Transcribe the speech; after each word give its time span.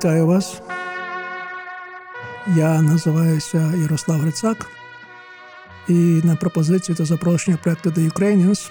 Вітаю 0.00 0.26
вас. 0.26 0.62
Я 2.56 2.82
називаюся 2.82 3.72
Ярослав 3.82 4.20
Грицак, 4.20 4.66
і 5.88 5.92
на 6.24 6.36
пропозицію 6.36 6.96
та 6.96 7.04
запрошення 7.04 7.58
проекту 7.62 7.90
The 7.90 8.12
Ukrainians 8.12 8.70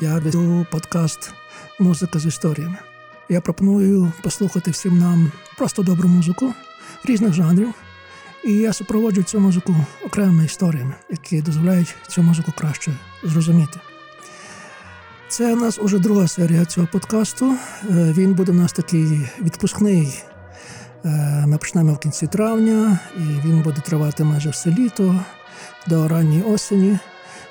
я 0.00 0.18
веду 0.18 0.66
подкаст 0.70 1.32
Музика 1.78 2.18
з 2.18 2.26
історіями. 2.26 2.76
Я 3.28 3.40
пропоную 3.40 4.12
послухати 4.22 4.70
всім 4.70 4.98
нам 4.98 5.32
просто 5.56 5.82
добру 5.82 6.08
музику 6.08 6.54
різних 7.04 7.32
жанрів. 7.32 7.74
І 8.44 8.52
я 8.52 8.72
супроводжу 8.72 9.22
цю 9.22 9.40
музику 9.40 9.76
окремими 10.06 10.44
історіями, 10.44 10.94
які 11.10 11.42
дозволяють 11.42 11.94
цю 12.08 12.22
музику 12.22 12.52
краще 12.58 12.92
зрозуміти. 13.22 13.80
Це 15.28 15.52
у 15.52 15.56
нас 15.56 15.78
уже 15.78 15.98
друга 15.98 16.28
серія 16.28 16.64
цього 16.64 16.88
подкасту. 16.92 17.56
Е, 17.90 18.14
він 18.16 18.34
буде 18.34 18.52
у 18.52 18.54
нас 18.54 18.72
такий 18.72 19.28
відпускний. 19.42 20.24
Е, 21.04 21.44
ми 21.46 21.58
почнемо 21.58 21.92
в 21.92 21.98
кінці 21.98 22.26
травня, 22.26 22.98
і 23.16 23.20
він 23.20 23.62
буде 23.62 23.80
тривати 23.80 24.24
майже 24.24 24.50
все 24.50 24.70
літо 24.70 25.20
до 25.86 26.08
ранньої 26.08 26.42
осені. 26.42 26.98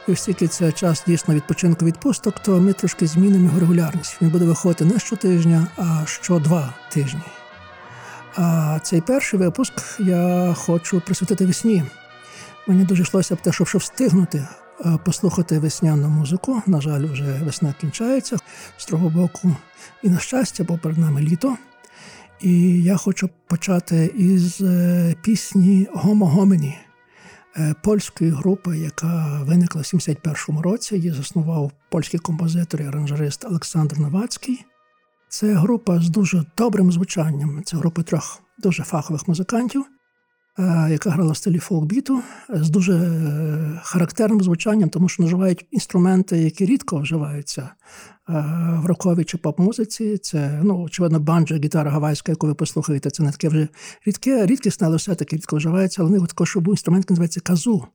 І 0.08 0.12
оскільки 0.12 0.48
це 0.48 0.72
час 0.72 1.04
дійсно 1.08 1.36
відпочинку 1.36 1.86
відпусток, 1.86 2.40
то 2.40 2.62
ми 2.62 2.74
трошки 2.74 3.08
змінимо 3.08 3.46
його 3.46 3.60
регулярність. 3.60 4.18
Він 4.22 4.30
буде 4.30 4.46
виходити 4.46 4.86
не 4.86 5.00
щотижня, 5.00 5.68
а 5.78 6.06
що 6.06 6.40
два 6.40 6.74
тижні. 6.90 7.22
А 8.36 8.80
цей 8.84 9.02
перший 9.02 9.40
випуск 9.40 9.74
я 10.00 10.54
хочу 10.58 11.02
присвятити 11.02 11.45
весні. 11.45 11.84
Мені 12.67 12.84
дуже 12.84 13.04
йшлося 13.04 13.36
б 13.36 13.42
те, 13.42 13.52
щоб 13.52 13.67
встигнути 13.67 14.48
е, 14.86 14.98
послухати 15.06 15.60
весняну 15.60 16.10
музику. 16.10 16.62
На 16.67 16.82
жаль, 16.82 17.06
вже 17.06 17.42
весна 17.45 17.73
кінчається 17.82 18.38
з 18.78 18.86
того 18.86 19.10
боку. 19.10 19.56
І 20.04 20.10
на 20.10 20.20
щастя, 20.20 20.64
бо 20.64 20.78
перед 20.78 20.98
нами 20.98 21.22
літо. 21.22 21.58
І 22.42 22.84
я 22.84 22.98
хочу 22.98 23.30
почати 23.48 24.14
із 24.17 24.62
е, 24.62 25.16
пісні 25.22 25.88
Гомо 25.94 26.26
Гомені 26.26 26.78
польської 27.81 28.31
групи, 28.31 28.78
яка 28.78 29.44
виникла 29.44 29.81
в 29.81 29.84
71-му 29.84 30.61
році. 30.61 30.95
Її 30.95 31.11
заснував 31.11 31.72
польський 31.89 32.20
композитор 32.20 32.81
і 32.81 32.86
аранжерист 32.86 33.45
Олександр 33.45 34.00
Новацький. 34.00 34.66
Це 35.30 35.54
група 35.54 36.00
з 36.00 36.09
дуже 36.09 36.45
добрим 36.58 36.92
звучанням. 36.92 37.61
Це 37.66 37.78
група 37.78 38.04
трьох 38.04 38.42
дуже 38.58 38.84
фахових 38.84 39.28
музикантів, 39.28 39.86
яка 40.90 41.09
грала 41.09 41.32
в 41.32 41.38
стилі 41.38 41.59
фолк-біту, 41.59 42.22
з 42.50 42.70
дуже 42.70 42.94
е, 42.94 43.80
характерним 43.84 44.42
звучанням, 44.42 44.90
тому 44.90 45.10
що 45.10 45.23
наживають 45.23 45.66
інструменти, 45.72 46.38
які 46.38 46.66
рідко 46.66 47.00
вживаються 47.00 47.62
е, 47.62 48.34
в 48.84 48.86
роковій 48.86 49.23
чи 49.23 49.38
поп-музиці. 49.38 50.18
Це, 50.18 50.62
ну, 50.64 50.82
очевидно, 50.82 51.20
банджо, 51.20 51.56
гітара 51.56 51.92
гавайська, 51.92 52.32
яку 52.32 52.48
ви 52.48 52.54
послухаєте, 52.54 53.10
це 53.10 53.23
не 53.23 53.32
таке 53.32 53.50
вже 53.50 53.68
рідке, 54.06 54.45
рідкісне, 54.45 54.88
але 54.88 54.98
все-таки 54.98 55.36
рідко 55.36 55.56
вживається, 55.56 56.02
але 56.02 56.10
в 56.10 56.14
них 56.14 56.28
також 56.28 56.56
був 56.58 56.73
інструмент, 56.73 57.04
який 57.04 57.14
називається 57.14 57.40
казу. 57.40 57.88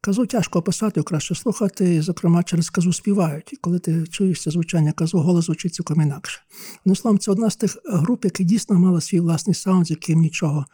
Казу 0.00 0.26
тяжко 0.26 0.58
описати, 0.58 1.02
краще 1.02 1.34
слухати, 1.34 2.02
зокрема, 2.02 2.42
через 2.42 2.70
казу 2.70 2.92
співають. 2.92 3.52
І 3.52 3.56
коли 3.56 3.78
ти 3.78 4.06
чуєш 4.06 4.42
це 4.42 4.50
звучання 4.50 4.92
казу, 4.92 5.18
голос 5.18 5.44
звучить 5.44 5.74
цілком 5.74 6.00
інакше. 6.00 6.40
Одним 6.80 6.96
словом, 6.96 7.18
це 7.18 7.30
одна 7.30 7.50
з 7.50 7.56
тих 7.56 7.76
груп, 7.84 8.24
які 8.24 8.44
дійсно 8.44 8.78
мала 8.78 9.00
свій 9.00 9.20
власний 9.20 9.54
саунд, 9.54 9.86
з 9.86 9.90
яким 9.90 10.20
нічого 10.20 10.66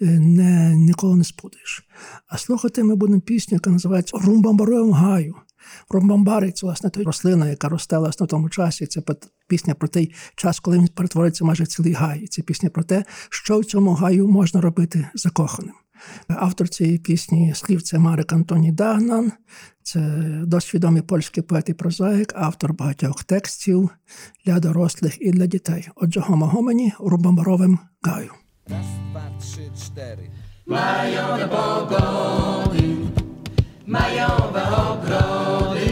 е, 0.00 0.06
не, 0.20 0.76
ніколи 0.76 1.16
не 1.16 1.24
спутаєш. 1.24 1.84
А 2.28 2.38
слухати 2.38 2.84
ми 2.84 2.94
будемо 2.94 3.20
пісню, 3.20 3.54
яка 3.54 3.70
називається 3.70 4.18
Румбамбаруєм 4.18 4.92
гаю. 4.92 5.34
Румбамбари 5.90 6.52
це 6.52 6.66
власне 6.66 6.90
та 6.90 7.02
рослина, 7.02 7.48
яка 7.48 7.68
росте 7.68 7.98
власне 7.98 8.26
в 8.26 8.28
тому 8.28 8.50
часі. 8.50 8.86
Це 8.86 9.02
пісня 9.48 9.74
про 9.74 9.88
той 9.88 10.14
час, 10.36 10.60
коли 10.60 10.78
він 10.78 10.88
перетвориться 10.88 11.44
майже 11.44 11.66
цілий 11.66 11.92
гай. 11.92 12.26
Це 12.26 12.42
пісня 12.42 12.70
про 12.70 12.84
те, 12.84 13.04
що 13.30 13.60
в 13.60 13.64
цьому 13.64 13.92
гаю 13.92 14.28
можна 14.28 14.60
робити 14.60 15.08
закоханим. 15.14 15.74
Автор 16.28 16.68
цієї 16.68 16.98
пісні 16.98 17.52
слів 17.54 17.82
це 17.82 17.98
Марик 17.98 18.32
Антоній 18.32 18.72
Дагнан, 18.72 19.32
це 19.82 20.00
досить 20.44 20.74
відомий 20.74 21.02
польський 21.02 21.42
поет 21.42 21.68
і 21.68 21.74
прозаїк, 21.74 22.32
автор 22.36 22.72
багатьох 22.72 23.24
текстів 23.24 23.90
для 24.46 24.60
дорослих 24.60 25.16
і 25.20 25.30
для 25.30 25.46
дітей. 25.46 25.88
Отже, 25.94 26.20
Гома 26.20 26.46
Гомені 26.46 26.92
Рубамбаровим 26.98 27.78
гаю. 28.02 28.30
Раз, 28.68 28.86
два, 29.12 29.22
три, 29.40 29.64
чотири. 29.84 30.30
Majowe 30.66 31.48
pogody, 31.48 32.96
majowe 33.86 34.62
ogrody, 34.90 35.90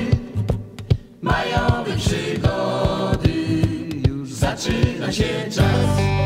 majowe 1.23 1.97
przygody, 1.97 3.37
już 4.09 4.33
zaczyna 4.33 5.13
się 5.13 5.51
czas. 5.51 6.18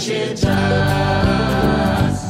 Краще 0.00 0.36
час. 0.36 2.24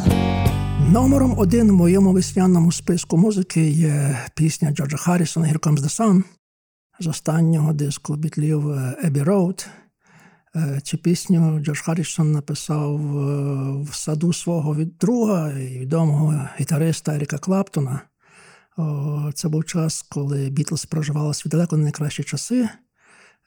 Номером 0.92 1.38
один 1.38 1.70
в 1.70 1.72
моєму 1.72 2.12
весняному 2.12 2.72
списку 2.72 3.16
музики 3.16 3.70
є 3.70 4.18
пісня 4.34 4.70
Джорджа 4.70 4.96
Харрісона 4.96 5.46
«Here 5.46 5.58
Comes 5.58 5.78
the 5.78 6.00
Sun» 6.00 6.22
з 7.00 7.06
останнього 7.06 7.72
диску 7.72 8.16
бітлів 8.16 8.70
Abbey 9.04 9.24
Road. 9.24 9.66
Е, 10.56 10.80
Цю 10.82 10.98
пісню 10.98 11.60
Джордж 11.60 11.80
Харрісон 11.80 12.32
написав 12.32 13.18
е, 13.18 13.82
в 13.82 13.94
саду 13.94 14.32
свого 14.32 14.74
від 14.74 14.98
друга 14.98 15.52
і 15.52 15.78
відомого 15.78 16.48
гітариста 16.60 17.14
Еріка 17.14 17.38
Клаптона. 17.38 18.00
Це 19.34 19.48
був 19.48 19.64
час, 19.64 20.02
коли 20.02 20.50
Бітлз 20.50 20.84
проживали 20.84 21.34
свої 21.34 21.50
далеко 21.50 21.76
не 21.76 21.82
найкращі 21.82 22.22
часи. 22.22 22.68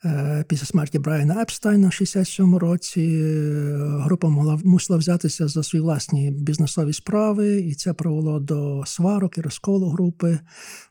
Е, 0.05 0.45
Після 0.47 0.65
смерті 0.65 1.00
Брайана 1.00 1.41
Епстайна 1.41 1.88
в 1.88 1.91
67-му 1.91 2.59
році 2.59 3.01
е, 3.01 3.77
група 3.79 4.29
могла 4.29 4.59
мусила 4.63 5.00
взятися 5.00 5.47
за 5.47 5.63
свої 5.63 5.83
власні 5.83 6.31
бізнесові 6.31 6.94
справи, 6.94 7.61
і 7.61 7.73
це 7.73 7.94
привело 7.94 8.39
до 8.39 8.83
сварок 8.85 9.38
і 9.38 9.41
розколу 9.41 9.89
групи, 9.89 10.39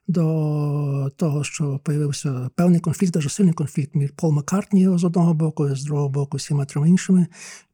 до 0.09 1.11
того, 1.17 1.45
що 1.45 1.81
появився 1.85 2.51
певний 2.55 2.81
конфлікт, 2.81 3.13
дуже 3.13 3.29
сильний 3.29 3.55
конфлікт 3.55 3.95
між 3.95 4.11
Пол 4.11 4.33
Маккартні 4.33 4.99
з 4.99 5.05
одного 5.05 5.35
боку, 5.35 5.77
з 5.77 5.85
другого 5.85 6.09
боку 6.09 6.37
всіма 6.37 6.65
трьома 6.65 6.89
іншими 6.89 7.27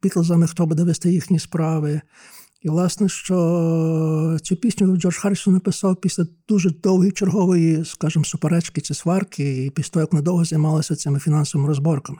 бітлзами, 0.02 0.46
хто 0.46 0.66
буде 0.66 0.84
вести 0.84 1.12
їхні 1.12 1.38
справи. 1.38 2.00
І, 2.60 2.68
власне, 2.68 3.08
що 3.08 4.38
цю 4.42 4.56
пісню 4.56 4.96
Джордж 4.96 5.16
Харрісон 5.16 5.54
написав 5.54 5.96
після 5.96 6.26
дуже 6.48 6.70
довгої 6.70 7.12
чергової, 7.12 7.84
скажімо, 7.84 8.24
суперечки 8.24 8.80
чи 8.80 8.94
сварки, 8.94 9.64
і 9.64 9.70
після 9.70 9.90
того, 9.90 10.00
як 10.00 10.12
надовго 10.12 10.44
займалися 10.44 10.96
цими 10.96 11.18
фінансовими 11.18 11.68
розборками. 11.68 12.18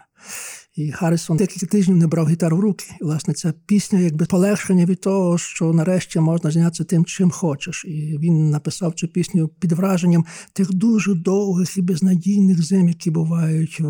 І 0.77 0.93
Харрісон 0.93 1.37
декілька 1.37 1.67
тижнів 1.67 1.97
не 1.97 2.07
брав 2.07 2.29
гітару 2.29 2.57
в 2.57 2.61
руки. 2.61 2.85
І, 3.01 3.05
власне, 3.05 3.35
ця 3.35 3.53
пісня 3.67 3.99
якби 3.99 4.27
полегшення 4.27 4.85
від 4.85 5.01
того, 5.01 5.39
що 5.39 5.73
нарешті 5.73 6.21
можна 6.21 6.51
зайнятися 6.51 6.85
тим, 6.85 7.05
чим 7.05 7.31
хочеш. 7.31 7.85
І 7.85 8.19
він 8.19 8.51
написав 8.51 8.95
цю 8.95 9.09
пісню 9.09 9.49
під 9.49 9.73
враженням 9.73 10.25
тих 10.53 10.75
дуже 10.75 11.15
довгих 11.15 11.79
і 11.79 11.83
безнадійних 11.83 12.63
зим, 12.63 12.89
які 12.89 13.11
бувають 13.11 13.81
в, 13.81 13.87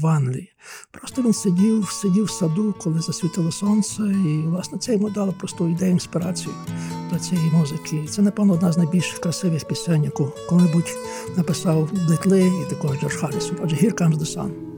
в, 0.00 0.06
Англії. 0.06 0.48
Просто 0.90 1.22
він 1.22 1.32
сидів, 1.32 1.88
сидів 1.90 2.24
в 2.24 2.30
саду, 2.30 2.74
коли 2.78 3.00
засвітило 3.00 3.52
сонце, 3.52 4.02
і 4.02 4.42
власне 4.46 4.78
це 4.78 4.92
йому 4.92 5.10
дало 5.10 5.32
просто 5.32 5.68
ідею 5.68 5.92
інспірацію 5.92 6.54
до 7.12 7.18
цієї 7.18 7.50
музики. 7.50 7.96
І 8.04 8.08
Це, 8.08 8.22
напевно, 8.22 8.52
одна 8.52 8.72
з 8.72 8.78
найбільш 8.78 9.12
красивих 9.12 9.64
пісень, 9.64 10.04
яку 10.04 10.32
коли-небудь 10.48 10.98
написав 11.36 11.90
Битли 12.08 12.52
і 12.66 12.70
також 12.70 13.00
Джордж 13.00 13.14
Харрісон. 13.14 13.56
Отже, 13.62 13.76
Here 13.76 13.94
Comes 13.94 14.18
the 14.18 14.36
Sun. 14.36 14.77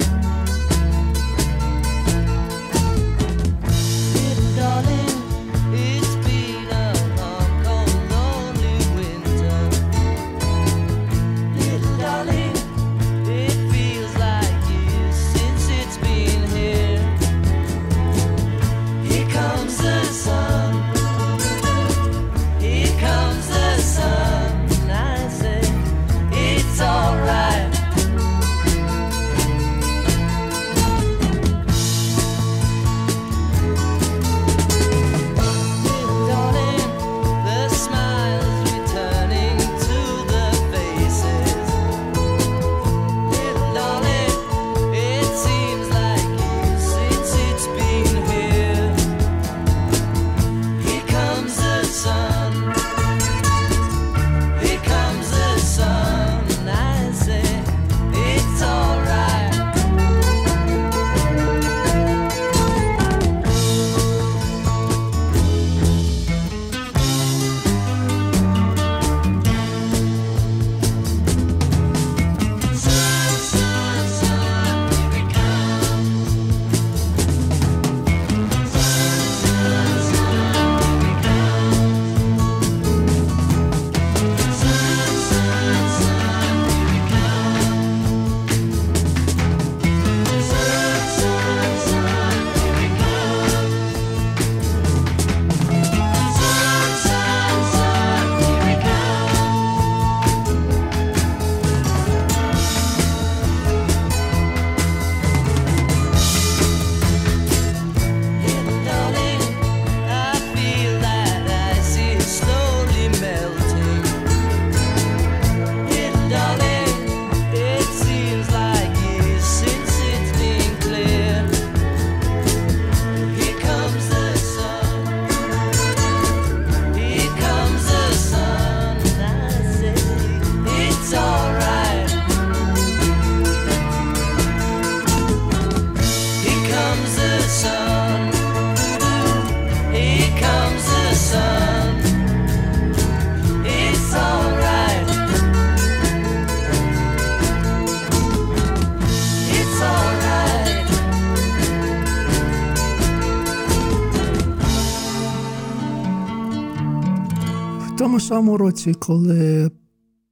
Році, 158.71 158.93
коли 158.93 159.71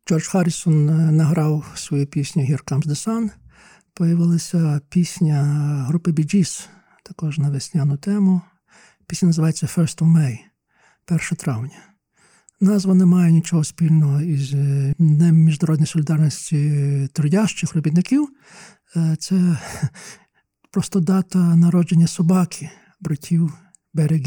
Джордж 0.08 0.28
Харрісон 0.28 0.90
е, 0.90 1.12
награв 1.12 1.72
свою 1.76 2.06
пісню 2.08 2.44
«Here 2.44 2.64
Comes 2.64 2.88
the 2.88 3.08
Sun», 3.08 3.30
появилася 3.94 4.82
пісня 4.90 5.44
групи 5.88 6.12
Bee 6.12 6.36
Gees, 6.36 6.68
також 7.04 7.38
на 7.38 7.50
весняну 7.50 7.98
тему. 7.98 8.42
Пісня 9.08 9.26
називається 9.26 9.66
«First 9.66 9.98
of 9.98 10.08
May» 10.08 10.38
1 11.08 11.20
травня. 11.38 11.78
Назва 12.62 12.94
не 12.94 13.06
має 13.06 13.32
нічого 13.32 13.64
спільного 13.64 14.22
із 14.22 14.54
е, 14.54 14.94
Днем 15.00 15.36
міжнародної 15.36 15.88
солідарності 15.88 17.10
трудящих 17.14 17.76
робітників. 17.76 18.30
Е, 18.96 19.16
Це 19.20 19.58
просто 20.72 21.00
дата 21.00 21.56
народження 21.56 22.08
собаки, 22.08 22.70
братів 23.00 23.54
Бері 23.94 24.20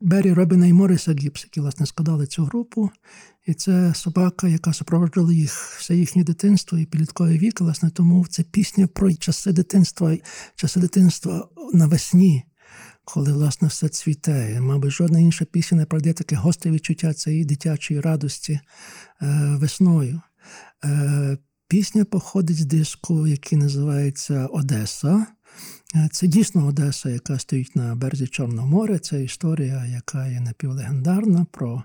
Бері 0.00 0.32
Робіна 0.32 0.66
і 0.66 0.72
Моріса 0.72 1.12
Гіпс, 1.12 1.44
які 1.44 1.60
власне 1.60 1.86
складали 1.86 2.26
цю 2.26 2.44
групу. 2.44 2.90
І 3.46 3.54
це 3.54 3.94
собака, 3.94 4.48
яка 4.48 4.72
супроводжувала 4.72 5.32
їх 5.32 5.52
все 5.78 5.96
їхнє 5.96 6.24
дитинство 6.24 6.78
і 6.78 6.86
підлітковий 6.86 7.38
вік. 7.38 7.60
Власне, 7.60 7.90
тому 7.90 8.26
це 8.26 8.42
пісня 8.42 8.86
про 8.86 9.14
часи 9.14 9.52
дитинства, 9.52 10.16
часи 10.54 10.80
дитинства 10.80 11.48
навесні, 11.72 12.44
коли 13.04 13.32
власне 13.32 13.68
все 13.68 13.88
цвіте. 13.88 14.60
Мабуть, 14.60 14.90
жодна 14.90 15.18
інша 15.20 15.44
пісня 15.44 15.78
не 15.78 15.84
пройде 15.84 16.12
таке 16.12 16.36
гостре 16.36 16.70
відчуття 16.70 17.14
цієї 17.14 17.44
дитячої 17.44 18.00
радості 18.00 18.52
е, 19.22 19.56
весною. 19.60 20.20
Е, 20.84 21.38
Пісня 21.68 22.04
походить 22.04 22.56
з 22.56 22.64
диску, 22.64 23.26
який 23.26 23.58
називається 23.58 24.46
Одеса. 24.46 25.26
Е, 25.94 26.08
Це 26.12 26.26
дійсно 26.26 26.66
Одеса, 26.66 27.10
яка 27.10 27.38
стоїть 27.38 27.76
на 27.76 27.94
березі 27.94 28.26
Чорного 28.26 28.68
моря. 28.68 28.98
Це 28.98 29.24
історія, 29.24 29.86
яка 29.86 30.26
є 30.26 30.40
напівлегендарна 30.40 31.46
про 31.50 31.82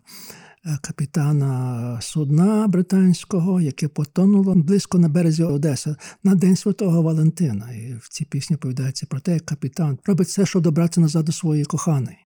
е, 0.66 0.78
капітана 0.82 2.00
судна 2.02 2.68
британського, 2.68 3.62
яке 3.62 3.88
потонуло 3.88 4.56
близько 4.56 4.98
на 4.98 5.10
березі 5.10 5.44
Одеси 5.44 5.96
на 6.24 6.36
День 6.36 6.56
Святого 6.56 7.02
Валентина. 7.02 7.72
І 7.74 7.94
в 8.02 8.10
цій 8.10 8.26
пісні 8.26 8.58
повідається 8.58 9.06
про 9.06 9.20
те, 9.20 9.34
як 9.34 9.46
капітан 9.46 9.98
робить 10.06 10.28
все, 10.28 10.46
щоб 10.46 10.64
добратися 10.64 11.02
назад 11.02 11.26
до 11.26 11.32
своєї 11.32 11.66
коханої. 11.66 12.18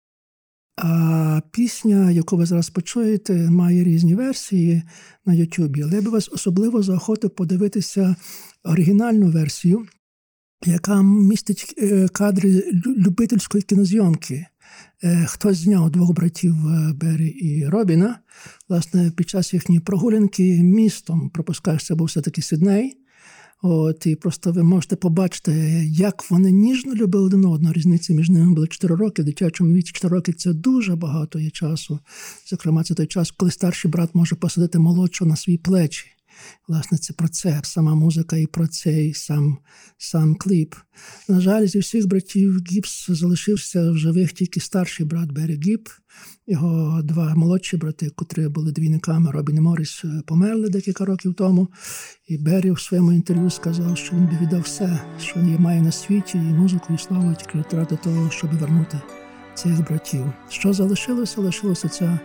А 0.77 1.41
пісня, 1.51 2.11
яку 2.11 2.37
ви 2.37 2.45
зараз 2.45 2.69
почуєте, 2.69 3.49
має 3.49 3.83
різні 3.83 4.15
версії 4.15 4.83
на 5.25 5.33
Ютубі, 5.33 5.81
але 5.81 5.95
я 5.95 6.01
би 6.01 6.09
вас 6.09 6.29
особливо 6.33 6.83
заохотив 6.83 7.29
подивитися 7.29 8.15
оригінальну 8.63 9.27
версію, 9.31 9.85
яка 10.65 11.01
містить 11.01 11.73
е, 11.77 12.07
кадри 12.07 12.63
любительської 12.85 13.61
кінозйомки. 13.61 14.45
Е, 15.03 15.25
Хтось 15.27 15.57
зняв 15.57 15.89
двох 15.89 16.13
братів 16.13 16.55
е, 16.67 16.93
Бері 16.93 17.27
і 17.27 17.65
Робіна. 17.65 18.19
Власне, 18.69 19.11
під 19.11 19.29
час 19.29 19.53
їхньої 19.53 19.81
прогулянки 19.81 20.63
містом 20.63 21.29
пропускаєш, 21.29 21.85
це 21.85 21.95
був 21.95 22.07
все-таки 22.07 22.41
Сідней. 22.41 22.97
От, 23.61 24.05
і 24.05 24.15
просто 24.15 24.51
ви 24.51 24.63
можете 24.63 24.95
побачити, 24.95 25.51
як 25.91 26.31
вони 26.31 26.51
ніжно 26.51 26.93
любили 26.93 27.25
один 27.25 27.45
одного. 27.45 27.73
Різниця 27.73 28.13
між 28.13 28.29
ними 28.29 28.53
була 28.53 28.67
4 28.67 28.95
роки. 28.95 29.21
В 29.21 29.25
дитячому 29.25 29.73
віці 29.73 29.91
4 29.91 30.15
роки 30.15 30.33
це 30.33 30.53
дуже 30.53 30.95
багато 30.95 31.39
є 31.39 31.49
часу. 31.49 31.99
Зокрема, 32.49 32.83
це 32.83 32.93
той 32.93 33.07
час, 33.07 33.31
коли 33.31 33.51
старший 33.51 33.91
брат 33.91 34.15
може 34.15 34.35
посадити 34.35 34.79
молодшого 34.79 35.29
на 35.29 35.35
свої 35.35 35.57
плечі. 35.57 36.16
Власне, 36.67 36.97
це 36.97 37.13
про 37.13 37.27
це 37.27 37.61
сама 37.63 37.95
музика 37.95 38.37
і 38.37 38.47
про 38.47 38.67
цей 38.67 39.13
сам, 39.13 39.57
сам 39.97 40.35
кліп. 40.35 40.75
На 41.29 41.41
жаль, 41.41 41.67
зі 41.67 41.79
всіх 41.79 42.07
братів 42.07 42.63
Гібс 42.71 43.09
залишився 43.09 43.91
в 43.91 43.97
живих 43.97 44.33
тільки 44.33 44.59
старший 44.59 45.05
брат 45.05 45.31
Беррі 45.31 45.59
Гіб. 45.65 45.89
Його 46.47 47.01
два 47.03 47.35
молодші 47.35 47.77
брати, 47.77 48.09
котрі 48.09 48.47
були 48.47 48.71
двійниками 48.71 49.31
Робін 49.31 49.55
і 49.55 49.61
Моріс, 49.61 50.01
е, 50.05 50.21
померли 50.25 50.69
декілька 50.69 51.05
років 51.05 51.33
тому. 51.33 51.67
І 52.27 52.37
Беррі 52.37 52.71
в 52.71 52.79
своєму 52.79 53.11
інтерв'ю 53.11 53.49
сказав, 53.49 53.97
що 53.97 54.15
він 54.15 54.25
би 54.25 54.37
віддав 54.41 54.61
все, 54.61 55.01
що 55.19 55.39
є 55.39 55.57
має 55.59 55.81
на 55.81 55.91
світі, 55.91 56.37
і 56.37 56.41
музику, 56.41 56.93
і 56.93 56.97
славу 56.97 57.35
тільки 57.35 57.77
ради 57.77 57.97
того, 58.03 58.31
щоб 58.31 58.59
вернути 58.59 59.01
цих 59.55 59.87
братів. 59.87 60.33
Що 60.49 60.73
залишилося? 60.73 61.41
Лишилося 61.41 61.89
це 61.89 62.19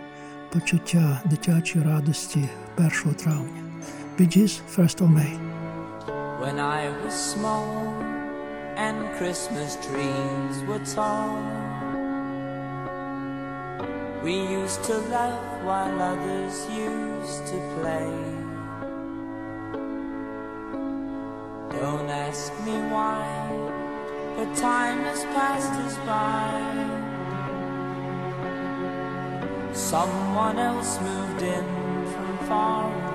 почуття 0.52 1.22
дитячої 1.30 1.84
радості 1.84 2.48
1 2.78 3.14
травня. 3.14 3.71
Gees, 4.18 4.62
First 4.66 5.00
of 5.00 5.10
May. 5.10 5.34
When 6.38 6.58
I 6.60 6.88
was 7.02 7.14
small 7.14 7.88
and 8.76 9.12
Christmas 9.16 9.76
trees 9.76 10.62
were 10.68 10.84
tall, 10.84 11.36
we 14.22 14.34
used 14.34 14.84
to 14.84 14.98
laugh 15.08 15.62
while 15.64 16.00
others 16.00 16.68
used 16.70 17.46
to 17.46 17.56
play. 17.80 18.12
Don't 21.80 22.08
ask 22.08 22.52
me 22.64 22.76
why, 22.92 23.24
but 24.36 24.54
time 24.56 25.00
has 25.00 25.24
passed 25.34 25.72
us 25.86 25.96
by. 26.06 26.52
Someone 29.74 30.58
else 30.58 31.00
moved 31.00 31.42
in 31.42 31.64
from 32.12 32.38
far 32.46 33.11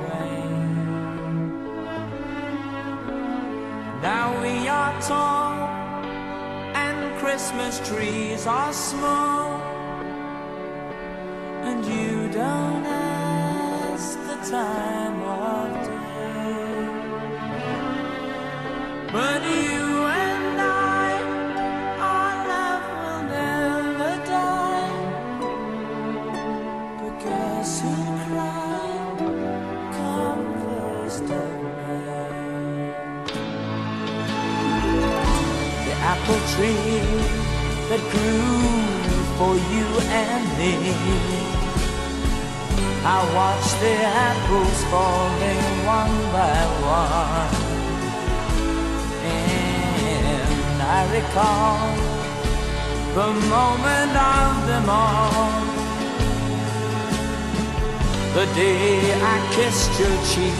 Now 4.02 4.40
we 4.44 4.68
are 4.68 5.02
tall 5.02 5.54
and 6.76 7.18
Christmas 7.18 7.80
trees 7.90 8.46
are 8.46 8.72
small, 8.72 9.60
and 11.64 11.84
you 11.84 12.30
don't 12.32 12.86
ask 12.86 14.20
the 14.20 14.38
time 14.52 15.22
of 15.24 15.88
day. 15.88 15.98
But 19.12 19.42
tree 36.58 37.06
that 37.90 38.02
grew 38.14 38.58
for 39.38 39.54
you 39.74 39.88
and 40.22 40.46
me. 40.58 40.74
I 43.06 43.20
watched 43.38 43.78
the 43.84 43.96
apples 44.28 44.80
falling 44.92 45.66
one 45.86 46.18
by 46.34 46.58
one. 46.98 47.54
And 49.22 50.82
I 50.82 51.00
recall 51.18 51.78
the 53.20 53.30
moment 53.56 54.14
of 54.18 54.54
them 54.70 54.88
all. 54.90 55.52
The 58.34 58.46
day 58.56 59.14
I 59.34 59.36
kissed 59.56 59.94
your 60.02 60.18
cheek 60.32 60.60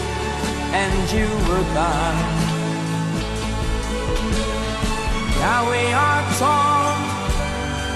and 0.82 0.94
you 1.10 1.28
were 1.48 1.66
gone. 1.74 2.47
Now 5.40 5.70
we 5.70 5.92
are 5.92 6.22
tall 6.38 6.98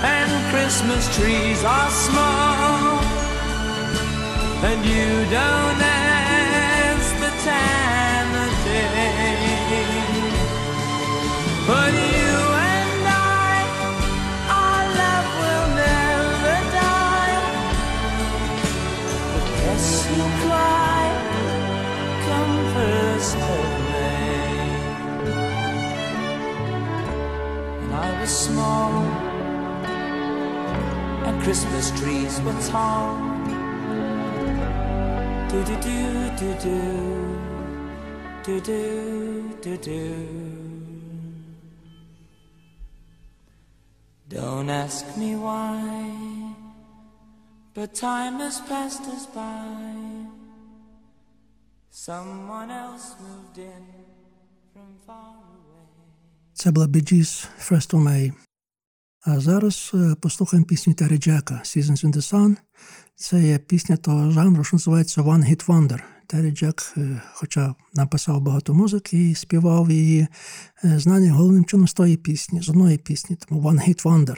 and 0.05 0.31
Christmas 0.53 1.05
trees 1.17 1.65
are 1.65 1.91
small. 1.91 3.01
And 4.69 4.85
you 4.85 5.11
don't 5.31 5.81
ask 5.83 7.09
the 7.19 7.33
time 7.51 7.82
do 35.65 35.77
do 35.77 36.01
do 36.41 36.51
do 36.65 36.79
do 38.45 38.61
do 38.61 38.83
do 39.63 39.77
do. 39.77 40.03
Don't 44.29 44.71
ask 44.71 45.05
me 45.17 45.37
why, 45.37 46.55
but 47.75 47.95
time 47.95 48.41
has 48.41 48.61
passed 48.61 49.05
us 49.15 49.27
by. 49.27 49.69
Someone 51.91 52.71
else 52.71 53.15
moved 53.21 53.59
in 53.59 53.85
from 54.73 54.91
far 55.07 55.37
away. 55.37 55.87
Це 56.55 56.71
була 56.71 56.87
First 56.87 57.95
of 57.95 58.03
May. 58.03 58.33
А 59.25 59.41
зараз 59.41 59.95
послухаємо 60.21 60.67
пісню 60.67 60.95
Терри 60.95 61.19
Джека 61.19 61.55
«Seasons 61.55 62.05
in 62.05 62.13
the 62.13 62.33
Sun», 62.33 62.57
Це 63.17 63.43
є 63.43 63.59
пісня 63.59 63.97
того 63.97 64.31
жанру, 64.31 64.65
що 64.65 64.77
називається 64.77 65.23
One 65.23 65.51
Hit 65.51 65.67
Wonder. 65.67 66.01
Террі 66.27 66.51
Джек, 66.51 66.93
е, 66.97 67.23
хоча 67.35 67.75
написав 67.95 68.41
багато 68.41 68.75
музики 68.75 69.31
і 69.31 69.35
співав 69.35 69.91
її, 69.91 70.27
знання 70.83 70.99
знаний 70.99 71.29
головним 71.29 71.65
чином 71.65 71.89
з 71.89 71.95
тої 71.95 72.17
пісні, 72.17 72.63
з 72.63 72.69
одної 72.69 72.99
пісні, 72.99 73.37
тому 73.49 73.63
One 73.63 73.89
Hit 73.89 74.03
Wonder. 74.03 74.37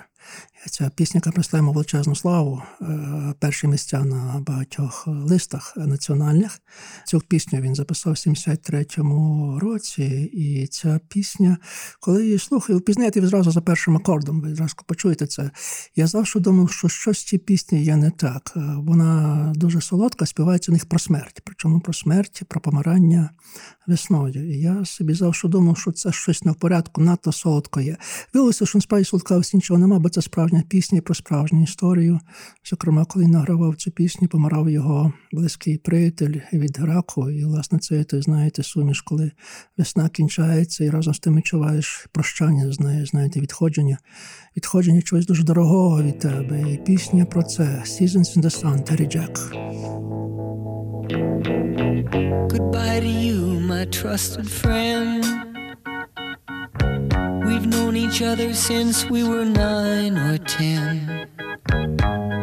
Ця 0.71 0.91
пісня, 0.95 1.21
принесла 1.21 1.61
величезну 1.61 2.15
славу, 2.15 2.63
е, 2.83 3.35
перші 3.39 3.67
місця 3.67 4.05
на 4.05 4.43
багатьох 4.47 5.07
листах 5.07 5.75
національних. 5.77 6.59
Цю 7.07 7.21
пісню 7.21 7.61
він 7.61 7.75
записав 7.75 8.13
в 8.13 8.17
73-му 8.17 9.59
році, 9.59 10.05
і 10.33 10.67
ця 10.67 11.01
пісня, 11.09 11.57
коли 12.01 12.25
її 12.25 12.39
слухаю, 12.39 12.79
впізнаєте 12.79 13.27
зразу 13.27 13.51
за 13.51 13.61
першим 13.61 13.97
акордом, 13.97 14.41
ви 14.41 14.55
зразу 14.55 14.75
почуєте 14.87 15.27
це. 15.27 15.51
Я 15.97 16.07
завжди 16.07 16.41
думав, 16.41 16.71
що 16.71 16.89
щось 16.89 17.19
в 17.19 17.25
цій 17.25 17.39
пісні 17.39 17.85
є 17.85 17.97
не 17.97 18.11
так. 18.11 18.53
Е, 18.57 18.61
Вона 18.77 19.53
дуже 19.57 19.81
солодка, 19.81 20.27
співається 20.27 20.73
у 20.73 20.75
них 20.75 20.87
про 20.87 20.99
смерть, 20.99 21.41
причому 21.45 21.81
про 21.81 21.93
смерть, 21.93 22.43
про 22.49 22.61
помирання 22.61 23.31
весною. 23.87 24.55
І 24.55 24.61
я 24.61 24.85
собі 24.85 25.15
завжди 25.15 25.49
думав, 25.49 25.79
що 25.79 25.93
це 25.93 26.13
щось 26.13 26.45
не 26.45 26.53
в 26.53 26.55
порядку, 26.55 27.01
надто 27.01 27.33
солодко 27.33 27.81
є. 27.81 27.97
Виявилося, 28.35 28.67
що 28.67 28.79
насправді 28.79 29.05
солодкавості 29.05 29.57
нічого 29.57 29.81
нема, 29.81 29.99
бо 29.99 30.09
це 30.09 30.21
справжня 30.55 30.69
пісня 30.69 31.01
про 31.01 31.15
справжню 31.15 31.63
історію. 31.63 32.21
Зокрема, 32.71 33.05
коли 33.05 33.27
награвав 33.27 33.77
цю 33.77 33.91
пісню, 33.91 34.29
помирав 34.29 34.71
його 34.71 35.13
близький 35.33 35.79
приятель 35.79 36.41
від 36.53 36.79
раку. 36.79 37.31
І, 37.31 37.45
власне, 37.45 37.79
це 37.79 38.05
ти 38.05 38.23
знаєте, 38.23 38.63
суміш, 38.63 39.01
коли 39.01 39.31
весна 39.77 40.09
кінчається, 40.09 40.85
і 40.85 40.91
разом 40.91 41.15
з 41.15 41.19
тим 41.19 41.37
відчуваєш 41.37 42.07
прощання 42.13 42.73
з 42.73 42.81
нею, 42.81 43.07
знаєте, 43.07 43.41
відходження, 43.41 43.99
відходження 44.57 45.03
чогось 45.03 45.27
дуже 45.27 45.45
дорогого 45.45 46.03
від 46.03 46.19
тебе. 46.19 46.73
І 46.73 46.77
пісня 46.77 47.25
про 47.25 47.43
це 47.43 47.83
Seasons 47.87 48.39
in 48.39 48.43
the 48.43 48.63
Sun, 48.63 48.83
Террі 48.83 49.07
Джек. 49.07 49.39
Goodbye 52.55 53.01
to 53.07 53.13
you, 53.27 53.39
my 53.71 53.83
trusted 53.97 54.47
friend. 54.61 55.44
We've 57.47 57.67
known 57.67 57.97
each 57.97 58.23
other 58.23 58.55
since 58.55 59.05
we 59.09 59.23
were 59.23 59.45
nine 59.45 60.17
or 60.19 60.39
ten. 60.39 61.29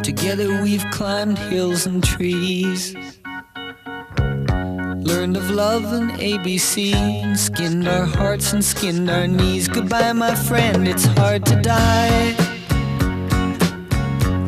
Together 0.03 0.61
we've 0.61 0.85
climbed 0.91 1.37
hills 1.37 1.85
and 1.85 2.03
trees. 2.03 2.95
Learned 5.11 5.37
of 5.37 5.49
love 5.49 5.85
and 5.93 6.11
ABC, 6.11 6.93
and 6.93 7.37
skinned 7.37 7.87
our 7.87 8.05
hearts 8.05 8.53
and 8.53 8.63
skinned 8.63 9.09
our 9.09 9.27
knees. 9.27 9.67
Goodbye, 9.67 10.13
my 10.13 10.35
friend, 10.35 10.87
it's 10.87 11.05
hard 11.05 11.45
to 11.45 11.55
die. 11.61 12.33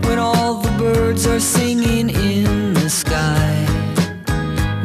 When 0.06 0.20
all 0.20 0.56
the 0.56 0.72
birds 0.78 1.28
are 1.28 1.40
singing 1.40 2.10
in 2.10 2.74
the 2.74 2.90
sky. 2.90 3.66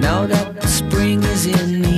Now 0.00 0.26
that 0.26 0.60
the 0.60 0.68
spring 0.68 1.22
is 1.22 1.46
in 1.46 1.82
the 1.82 1.97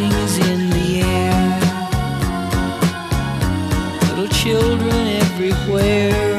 is 0.00 0.38
in 0.38 0.70
the 0.70 1.02
air 1.02 1.68
little 4.18 4.36
children 4.36 5.06
everywhere. 5.22 6.38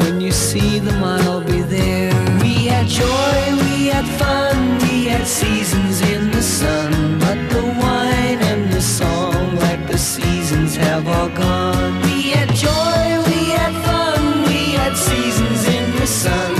When 0.00 0.20
you 0.20 0.32
see 0.32 0.78
them, 0.78 1.02
I'll 1.02 1.40
be 1.40 1.62
there. 1.62 2.12
We 2.42 2.66
had 2.66 2.86
joy, 2.86 3.40
we 3.64 3.86
had 3.86 4.06
fun, 4.18 4.78
we 4.80 5.06
had 5.06 5.26
seasons 5.26 6.02
in 6.02 6.30
the 6.30 6.42
sun. 6.42 7.18
But 7.18 7.38
the 7.48 7.62
wine 7.62 8.40
and 8.52 8.70
the 8.70 8.82
song, 8.82 9.56
like 9.56 9.86
the 9.86 9.98
seasons, 9.98 10.76
have 10.76 11.08
all 11.08 11.30
gone. 11.30 12.02
We 12.02 12.32
had 12.32 12.50
joy, 12.54 13.06
we 13.30 13.40
had 13.58 13.74
fun, 13.84 14.42
we 14.42 14.74
had 14.80 14.94
seasons 14.96 15.66
in 15.68 15.96
the 15.96 16.06
sun. 16.06 16.59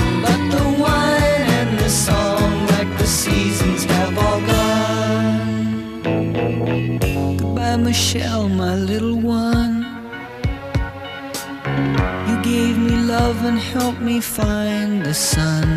Michelle, 7.91 8.47
my 8.47 8.73
little 8.73 9.17
one. 9.19 9.83
You 12.29 12.41
gave 12.41 12.77
me 12.77 12.95
love 12.95 13.43
and 13.43 13.59
helped 13.59 13.99
me 13.99 14.21
find 14.21 15.05
the 15.05 15.13
sun. 15.13 15.67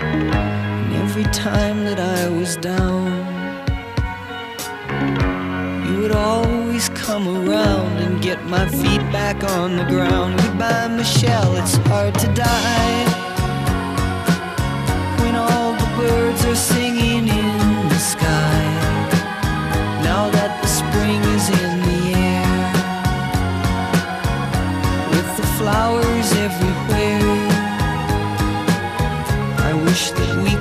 And 0.00 0.92
every 0.94 1.22
time 1.26 1.84
that 1.84 2.00
I 2.00 2.28
was 2.28 2.56
down, 2.56 3.06
you 5.86 6.00
would 6.00 6.10
always 6.10 6.88
come 6.88 7.28
around 7.28 7.98
and 7.98 8.20
get 8.20 8.44
my 8.46 8.66
feet 8.66 9.04
back 9.12 9.44
on 9.44 9.76
the 9.76 9.84
ground. 9.84 10.40
Goodbye, 10.40 10.88
Michelle, 10.88 11.56
it's 11.56 11.76
hard 11.86 12.14
to 12.14 12.26
die 12.34 13.27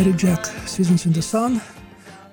Hills. 0.00 0.04
Террі 0.04 0.12
Джек 0.12 0.50
Seasons 0.66 1.06
in 1.06 1.12
the 1.12 1.22
Sun. 1.22 1.60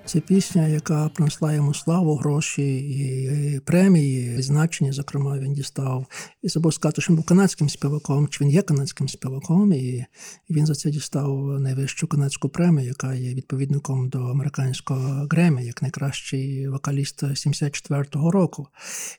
Це 0.08 0.20
пісня, 0.20 0.68
яка 0.68 1.08
принесла 1.08 1.52
йому 1.52 1.74
славу, 1.74 2.16
гроші 2.16 2.78
і 2.78 3.60
премії, 3.60 4.36
відзначення. 4.36 4.92
Зокрема, 4.92 5.38
він 5.38 5.52
дістав 5.52 6.06
і 6.42 6.48
забув 6.48 6.74
сказати, 6.74 7.00
що 7.00 7.12
він 7.12 7.16
був 7.16 7.24
канадським 7.24 7.68
співаком, 7.68 8.28
чи 8.28 8.44
він 8.44 8.50
є 8.50 8.62
канадським 8.62 9.08
співаком, 9.08 9.72
і 9.72 10.04
він 10.50 10.66
за 10.66 10.74
це 10.74 10.90
дістав 10.90 11.60
найвищу 11.60 12.06
канадську 12.06 12.48
премію, 12.48 12.88
яка 12.88 13.14
є 13.14 13.34
відповідником 13.34 14.08
до 14.08 14.18
американського 14.18 15.26
Гремі, 15.30 15.64
як 15.64 15.82
найкращий 15.82 16.68
вокаліст 16.68 17.22
74-го 17.22 18.30
року. 18.30 18.66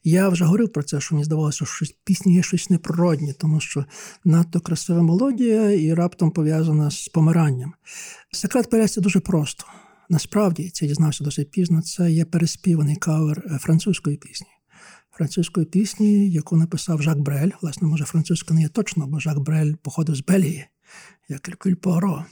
Я 0.04 0.30
вже 0.30 0.46
говорив 0.46 0.74
про 0.74 0.84
це, 0.84 1.02
що 1.02 1.16
мені 1.16 1.26
здавалося, 1.26 1.66
що 1.66 1.86
в 1.86 1.90
пісні 2.04 2.36
є 2.36 2.44
щось 2.44 2.70
неприроднє, 2.70 3.34
тому 3.34 3.60
що 3.60 3.86
надто 4.26 4.60
красива 4.60 5.02
мелодія 5.02 5.72
і 5.72 5.94
раптом 5.94 6.32
пов'язана 6.32 6.92
з 6.92 7.08
помиранням. 7.08 7.74
Секрет 8.32 8.70
переться 8.70 9.02
дуже 9.02 9.20
просто. 9.20 9.66
Насправді, 10.10 10.70
це 10.70 10.88
дізнався 10.88 11.24
досить 11.24 11.52
пізно, 11.52 11.82
це 11.82 12.12
є 12.12 12.26
переспіваний 12.26 12.96
кавер 12.96 13.44
е, 13.46 13.58
французької 13.58 14.18
пісні. 14.18 14.48
Французької 15.12 15.66
пісні, 15.66 16.30
яку 16.30 16.58
написав 16.58 17.02
Жак 17.02 17.20
Брель. 17.20 17.50
Власне, 17.62 17.88
може, 17.88 18.06
французька 18.06 18.54
не 18.54 18.62
є 18.62 18.68
точно, 18.68 19.08
бо 19.08 19.20
Жак 19.20 19.40
Брель 19.40 19.74
походив 19.82 20.16
з 20.16 20.24
Бельгії, 20.24 20.66
як 21.30 21.50
Еркюль 21.50 21.74
Пуаро. 21.74 22.26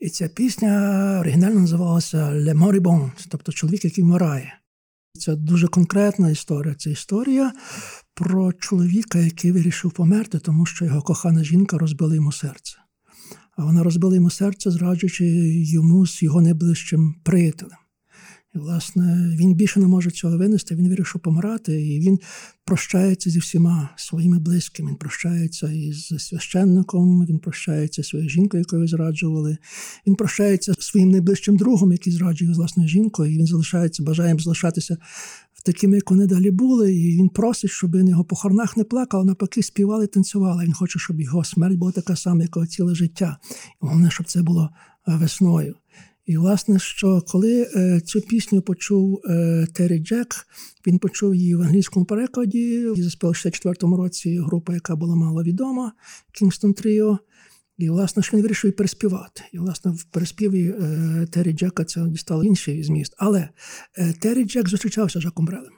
І 0.00 0.08
ця 0.08 0.28
пісня 0.28 1.18
оригінально 1.20 1.60
називалася 1.60 2.32
«Le 2.32 2.54
Moribond», 2.54 3.26
тобто 3.28 3.52
чоловік, 3.52 3.84
який 3.84 4.04
вмирає. 4.04 4.58
Це 5.18 5.36
дуже 5.36 5.68
конкретна 5.68 6.30
історія. 6.30 6.74
Це 6.74 6.90
історія 6.90 7.52
про 8.14 8.52
чоловіка, 8.52 9.18
який 9.18 9.52
вирішив 9.52 9.92
померти, 9.92 10.38
тому 10.38 10.66
що 10.66 10.84
його 10.84 11.02
кохана 11.02 11.44
жінка 11.44 11.78
розбила 11.78 12.14
йому 12.14 12.32
серце. 12.32 12.81
А 13.56 13.64
вона 13.64 13.82
розбила 13.82 14.14
йому 14.14 14.30
серце, 14.30 14.70
зраджуючи 14.70 15.26
йому 15.64 16.06
з 16.06 16.22
його 16.22 16.40
найближчим 16.40 17.14
приятелем. 17.22 17.76
І, 18.54 18.58
власне, 18.58 19.36
він 19.36 19.54
більше 19.54 19.80
не 19.80 19.86
може 19.86 20.10
цього 20.10 20.38
винести, 20.38 20.74
він 20.74 20.88
вирішив 20.88 21.20
помирати, 21.20 21.82
і 21.82 22.00
він 22.00 22.18
прощається 22.64 23.30
зі 23.30 23.38
всіма 23.38 23.90
своїми 23.96 24.38
близькими. 24.38 24.90
Він 24.90 24.96
прощається 24.96 25.70
із 25.70 26.06
священником, 26.18 27.26
він 27.26 27.38
прощається 27.38 28.02
зі 28.02 28.08
своєю 28.08 28.30
жінкою, 28.30 28.60
якою 28.60 28.88
зраджували. 28.88 29.56
Він 30.06 30.14
прощається 30.14 30.72
зі 30.72 30.82
своїм 30.82 31.10
найближчим 31.10 31.56
другом, 31.56 31.92
який 31.92 32.12
зраджує 32.12 32.52
власною 32.52 32.88
жінкою, 32.88 33.34
і 33.34 33.38
він 33.38 33.46
залишається, 33.46 34.02
бажає 34.02 34.36
залишатися 34.38 34.96
такими, 35.62 35.96
як 35.96 36.10
вони 36.10 36.26
далі 36.26 36.50
були, 36.50 36.94
і 36.94 37.16
він 37.16 37.28
просить, 37.28 37.70
щоб 37.70 37.94
на 37.94 38.10
його 38.10 38.24
похоронах 38.24 38.76
не 38.76 38.84
плакали, 38.84 39.24
навпаки, 39.24 39.62
співали, 39.62 40.06
танцювали. 40.06 40.64
Він 40.64 40.72
хоче, 40.72 40.98
щоб 40.98 41.20
його 41.20 41.44
смерть 41.44 41.76
була 41.76 41.92
така 41.92 42.16
сама, 42.16 42.42
як 42.42 42.68
ціле 42.68 42.94
життя. 42.94 43.36
Головне, 43.80 44.10
щоб 44.10 44.26
це 44.26 44.42
було 44.42 44.70
весною. 45.06 45.74
І, 46.26 46.36
власне, 46.36 46.78
що 46.78 47.22
коли 47.28 47.70
е, 47.76 48.00
цю 48.00 48.20
пісню 48.20 48.62
почув 48.62 49.20
е, 49.24 49.66
Террі 49.72 49.98
Джек, 49.98 50.46
він 50.86 50.98
почув 50.98 51.34
її 51.34 51.54
в 51.54 51.62
англійському 51.62 52.06
перекладі. 52.06 52.58
Її 52.58 53.02
заспівала 53.02 53.32
в 53.32 53.46
64-му 53.46 53.96
році 53.96 54.38
група, 54.38 54.74
яка 54.74 54.96
була 54.96 55.16
мало 55.16 55.42
відома, 55.42 55.92
Kingston 56.40 56.82
Trio. 56.82 57.18
І, 57.82 57.90
власне, 57.90 58.22
що 58.22 58.36
він 58.36 58.42
вирішив 58.42 58.76
переспівати. 58.76 59.42
І, 59.52 59.58
власне, 59.58 59.90
в 59.90 60.04
переспіві 60.04 60.68
е, 60.68 61.26
Террі 61.30 61.52
Джека 61.52 61.84
це 61.84 62.08
дістало 62.08 62.44
інший 62.44 62.82
зміст. 62.82 63.14
Але 63.18 63.48
е, 63.98 64.12
Террі 64.12 64.44
Джек 64.44 64.68
зустрічався 64.68 65.18
з 65.18 65.22
Жаком 65.22 65.46
Брелем. 65.46 65.72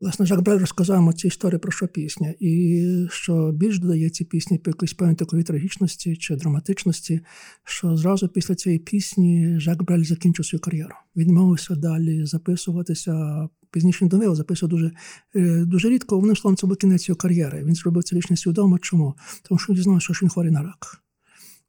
Власне, 0.00 0.26
Жак 0.26 0.42
Брель 0.42 0.58
розказав 0.58 0.96
йому 0.96 1.12
цю 1.12 1.28
історію 1.28 1.60
про 1.60 1.72
що 1.72 1.88
пісня, 1.88 2.34
і 2.40 3.06
що 3.10 3.52
більш 3.52 3.78
додає 3.78 4.10
ці 4.10 4.24
пісні 4.24 4.58
по 4.58 4.70
якоїсь 4.70 4.94
певної 4.94 5.16
такої 5.16 5.42
трагічності 5.42 6.16
чи 6.16 6.36
драматичності, 6.36 7.20
що 7.64 7.96
зразу 7.96 8.28
після 8.28 8.54
цієї 8.54 8.78
пісні 8.78 9.60
Жак 9.60 9.82
Брель 9.82 10.04
закінчив 10.04 10.46
свою 10.46 10.60
кар'єру. 10.60 10.94
Він 11.16 11.34
мовився 11.34 11.74
далі 11.74 12.26
записуватися. 12.26 13.48
Пізніше 13.70 14.08
він 14.12 14.34
записував 14.34 14.70
дуже 14.70 14.92
е, 15.36 15.64
дуже 15.64 15.88
рідко. 15.88 16.20
Вони 16.20 16.36
словом, 16.36 16.56
це 16.56 16.66
був 16.66 16.76
кінець 16.76 17.08
його 17.08 17.18
кар'єри. 17.18 17.64
Він 17.64 17.74
зробив 17.74 18.04
це 18.04 18.16
лише 18.16 18.36
свідомо. 18.36 18.78
Чому? 18.78 19.14
Тому 19.42 19.58
що 19.58 19.72
дізнався, 19.72 20.14
що 20.14 20.26
він 20.26 20.30
хворий 20.30 20.52
на 20.52 20.62
рак. 20.62 21.03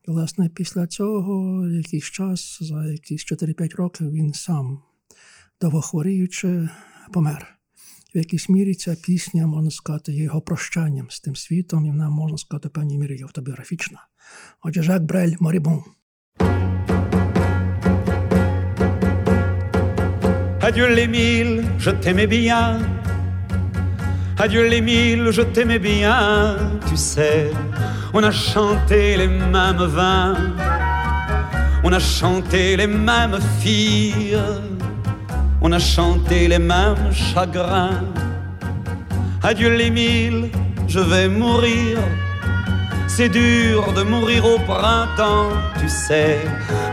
І, 0.08 0.12
власне, 0.12 0.50
після 0.50 0.88
цього 0.88 1.68
якийсь 1.68 2.04
час, 2.04 2.58
за 2.62 2.86
якісь 2.86 3.32
4-5 3.32 3.76
років, 3.76 4.12
він 4.12 4.34
сам 4.34 4.82
довго 5.62 5.82
хворіючи, 5.82 6.70
помер. 7.14 7.48
В 8.16 8.18
якійсь 8.18 8.50
мірі 8.50 8.74
ця 8.74 8.96
пісня, 8.96 9.48
можна 9.48 9.72
сказати, 9.72 10.14
є 10.14 10.24
його 10.24 10.42
прощанням 10.42 11.08
з 11.10 11.20
тим 11.20 11.36
світом, 11.36 11.86
і 11.86 11.90
вона, 11.90 12.10
можна 12.10 12.38
сказати, 12.38 12.68
в 12.68 12.72
певній 12.72 12.98
мірі 12.98 13.22
автобіографічна. 13.24 14.08
Отже, 14.62 14.84
Жак 14.84 15.04
Брель 15.04 15.36
Морібон. 15.40 15.84
Adieu 20.68 20.88
les 20.88 21.08
mille, 21.08 21.64
je 21.80 21.92
t'aimais 22.02 22.26
bien. 22.26 22.95
Adieu 24.38 24.68
les 24.68 24.82
mille, 24.82 25.32
je 25.32 25.42
t'aimais 25.42 25.80
bien. 25.80 26.58
Tu 26.88 26.98
sais, 26.98 27.52
on 28.14 28.22
a 28.22 28.32
chanté 28.32 29.16
les 29.16 29.28
mêmes 29.28 29.86
vins. 29.98 30.36
On 31.84 31.92
a 31.94 32.00
chanté 32.00 32.76
les 32.76 32.88
mêmes 32.88 33.40
filles. 33.60 34.38
on 35.62 35.72
a 35.72 35.80
chanté 35.80 36.48
les 36.48 36.60
mêmes 36.60 37.12
chagrins. 37.12 38.04
Adieu 39.42 39.70
les 39.70 39.90
mille, 39.90 40.50
je 40.88 41.00
vais 41.00 41.30
mourir. 41.30 41.98
C'est 43.08 43.30
dur 43.30 43.94
de 43.94 44.04
mourir 44.04 44.44
au 44.46 44.60
printemps, 44.60 45.52
tu 45.80 45.88
sais, 45.88 46.40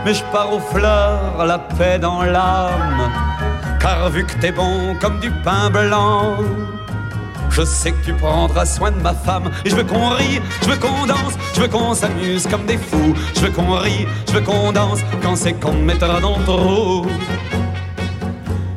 mais 0.05 0.13
je 0.13 0.23
pars 0.31 0.53
aux 0.53 0.59
fleurs, 0.59 1.45
la 1.45 1.59
paix 1.59 1.99
dans 1.99 2.23
l'âme. 2.23 3.11
Car 3.79 4.09
vu 4.09 4.23
que 4.23 4.33
t'es 4.39 4.51
bon 4.51 4.95
comme 5.01 5.19
du 5.19 5.29
pain 5.43 5.69
blanc, 5.69 6.37
je 7.53 7.63
sais 7.63 7.91
que 7.91 8.05
tu 8.05 8.13
prendras 8.13 8.65
soin 8.65 8.91
de 8.91 8.99
ma 8.99 9.13
femme. 9.13 9.51
Et 9.63 9.69
je 9.69 9.75
veux 9.75 9.83
qu'on 9.83 10.09
rie, 10.09 10.41
je 10.61 10.69
veux 10.69 10.77
qu'on 10.77 11.05
danse, 11.05 11.33
je 11.55 11.61
veux 11.61 11.67
qu'on 11.67 11.93
s'amuse 11.93 12.47
comme 12.47 12.65
des 12.65 12.77
fous. 12.77 13.13
Je 13.35 13.41
veux 13.41 13.51
qu'on 13.51 13.75
rie, 13.75 14.07
je 14.27 14.33
veux 14.33 14.41
qu'on 14.41 14.71
danse 14.71 14.99
quand 15.21 15.35
c'est 15.35 15.53
qu'on 15.53 15.73
mettra 15.73 16.19
dans 16.19 16.37
le 16.37 16.43
trou. 16.43 17.05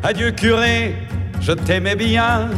Adieu 0.02 0.30
curé, 0.30 0.94
je 1.40 1.52
t'aimais 1.52 1.96
bien. 1.96 2.50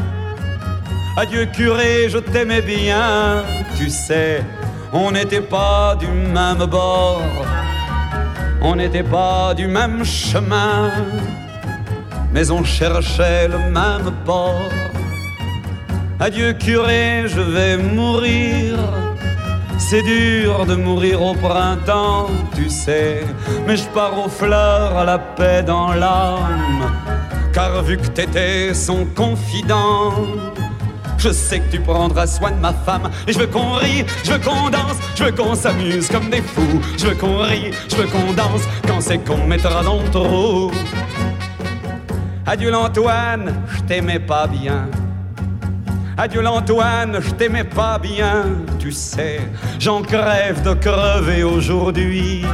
Adieu 1.17 1.47
curé, 1.47 2.09
je 2.09 2.19
t'aimais 2.19 2.63
bien. 2.63 3.43
Tu 3.77 3.89
sais, 3.89 4.43
on 4.93 5.13
n'était 5.13 5.41
pas 5.41 5.97
du 5.97 6.07
même 6.07 6.65
bord. 6.67 7.23
On 8.61 8.75
n'était 8.75 9.05
pas 9.05 9.55
du 9.55 9.69
même 9.69 10.05
chemin. 10.05 10.91
Mais 12.33 12.51
on 12.51 12.65
cherchait 12.65 13.49
le 13.49 13.59
même 13.71 14.13
port. 14.25 14.69
Adieu 16.21 16.53
curé, 16.53 17.27
je 17.29 17.41
vais 17.41 17.77
mourir. 17.77 18.77
C'est 19.79 20.03
dur 20.03 20.67
de 20.67 20.75
mourir 20.75 21.23
au 21.23 21.33
printemps, 21.33 22.27
tu 22.57 22.69
sais, 22.69 23.25
mais 23.67 23.77
je 23.77 23.85
pars 23.91 24.19
aux 24.19 24.29
fleurs 24.29 24.99
à 24.99 25.05
la 25.05 25.19
paix 25.19 25.63
dans 25.63 25.95
l'âme. 25.95 26.93
Car 27.53 27.85
vu 27.85 27.97
que 27.99 28.09
t'étais 28.09 28.75
son 28.75 29.05
confident, 29.05 30.13
je 31.19 31.31
sais 31.31 31.61
que 31.61 31.71
tu 31.71 31.81
prendras 31.81 32.27
soin 32.27 32.51
de 32.51 32.61
ma 32.61 32.73
femme. 32.73 33.09
Et 33.29 33.33
je 33.33 33.39
veux 33.39 33.47
qu'on 33.47 33.75
rie, 33.75 34.05
je 34.25 34.33
veux 34.33 34.41
qu'on 34.41 34.71
danse, 34.71 34.97
je 35.15 35.23
veux 35.23 35.33
qu'on 35.33 35.55
s'amuse 35.55 36.09
comme 36.09 36.31
des 36.31 36.43
fous. 36.43 36.81
Je 36.99 37.07
veux 37.07 37.15
qu'on 37.15 37.39
rie, 37.39 37.71
je 37.89 37.95
veux 37.95 38.09
qu'on 38.09 38.33
danse 38.33 38.63
quand 38.89 39.01
c'est 39.01 39.19
qu'on 39.19 39.47
mettra 39.47 39.85
dans 39.85 40.03
le 40.03 40.11
trou. 40.11 40.73
Adieu 42.45 42.73
l'Antoine, 42.73 43.55
je 43.69 43.83
t'aimais 43.83 44.19
pas 44.19 44.49
bien. 44.49 44.89
Adieu 46.21 46.41
l'Antoine, 46.43 47.21
je 47.23 47.31
t'aimais 47.31 47.63
pas 47.63 47.97
bien. 47.97 48.47
Tu 48.81 48.91
sais, 48.91 49.41
j'en 49.79 50.03
crève 50.03 50.63
de 50.63 50.75
crever 50.75 51.45
aujourd'hui. 51.45 52.45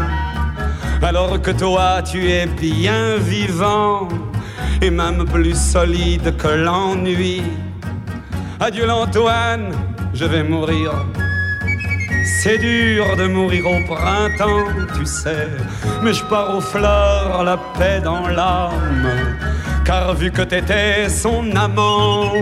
Alors 1.03 1.40
que 1.40 1.50
toi, 1.50 2.03
tu 2.03 2.31
es 2.31 2.44
bien 2.44 3.16
vivant 3.16 4.09
et 4.83 4.90
même 4.90 5.24
plus 5.24 5.55
solide 5.55 6.37
que 6.37 6.48
l'ennui. 6.48 7.42
Adieu 8.61 8.85
l'Antoine, 8.87 9.72
je 10.12 10.27
vais 10.27 10.42
mourir. 10.42 10.92
C'est 12.42 12.59
dur 12.59 13.16
de 13.16 13.27
mourir 13.27 13.64
au 13.66 13.94
printemps, 13.94 14.68
tu 14.94 15.07
sais, 15.07 15.48
mais 16.03 16.12
je 16.12 16.22
pars 16.24 16.55
aux 16.55 16.61
fleurs, 16.61 17.42
la 17.44 17.57
paix 17.79 18.00
dans 18.03 18.29
l'âme. 18.29 19.09
Car 19.87 20.14
vu 20.14 20.31
que 20.31 20.42
t'étais 20.42 21.09
son 21.09 21.55
amant, 21.57 22.33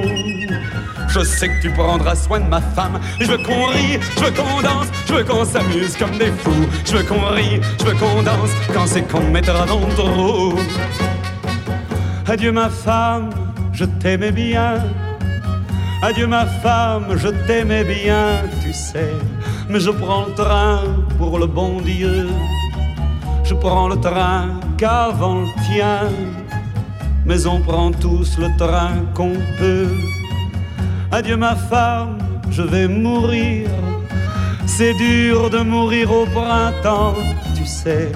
je 1.13 1.25
sais 1.25 1.49
que 1.49 1.61
tu 1.61 1.71
prendras 1.71 2.15
soin 2.15 2.41
de 2.41 2.49
ma 2.49 2.61
femme. 2.61 2.99
Je 3.21 3.27
veux 3.27 3.39
qu'on 3.39 3.67
rie, 3.67 3.99
je 4.17 4.25
veux 4.25 4.31
qu'on 4.31 4.63
danse, 4.63 4.89
je 5.07 5.13
veux 5.15 5.25
qu'on 5.25 5.45
s'amuse 5.45 5.97
comme 5.97 6.17
des 6.19 6.33
fous. 6.33 6.67
Je 6.85 6.97
veux 6.97 7.03
qu'on 7.05 7.27
rie, 7.35 7.61
je 7.81 7.85
veux 7.85 7.95
qu'on 7.95 8.23
danse 8.23 8.51
quand 8.73 8.87
c'est 8.87 9.03
qu'on 9.03 9.29
mettra 9.31 9.67
dans 9.67 9.81
le 9.81 9.95
trou. 9.95 10.55
Adieu 12.27 12.53
ma 12.53 12.71
femme, 12.71 13.31
je 13.73 13.85
t'aimais 13.85 14.33
bien. 14.33 14.83
Adieu 16.03 16.27
ma 16.27 16.47
femme, 16.47 17.17
je 17.17 17.29
t'aimais 17.47 17.85
bien, 17.85 18.43
tu 18.63 18.73
sais. 18.73 19.15
Mais 19.69 19.81
je 19.81 19.91
prends 19.91 20.27
le 20.27 20.35
train 20.35 20.81
pour 21.19 21.39
le 21.39 21.47
bon 21.47 21.81
Dieu. 21.81 22.29
Je 23.45 23.55
prends 23.55 23.89
le 23.89 23.97
train 24.01 24.49
qu'avant 24.79 25.43
le 25.43 25.49
tien. 25.67 26.01
Mais 27.25 27.47
on 27.47 27.61
prend 27.61 27.93
tous 27.93 28.39
le 28.39 28.49
train 28.57 28.93
qu'on 29.15 29.35
peut. 29.59 29.89
Adieu 31.15 31.37
ma 31.37 31.55
femme, 31.55 32.17
je 32.51 32.63
vais 32.63 32.89
mourir. 32.89 33.69
C'est 34.67 34.95
dur 34.95 35.51
de 35.51 35.59
mourir 35.59 36.11
au 36.11 36.25
printemps, 36.25 37.15
tu 37.55 37.67
sais. 37.67 38.11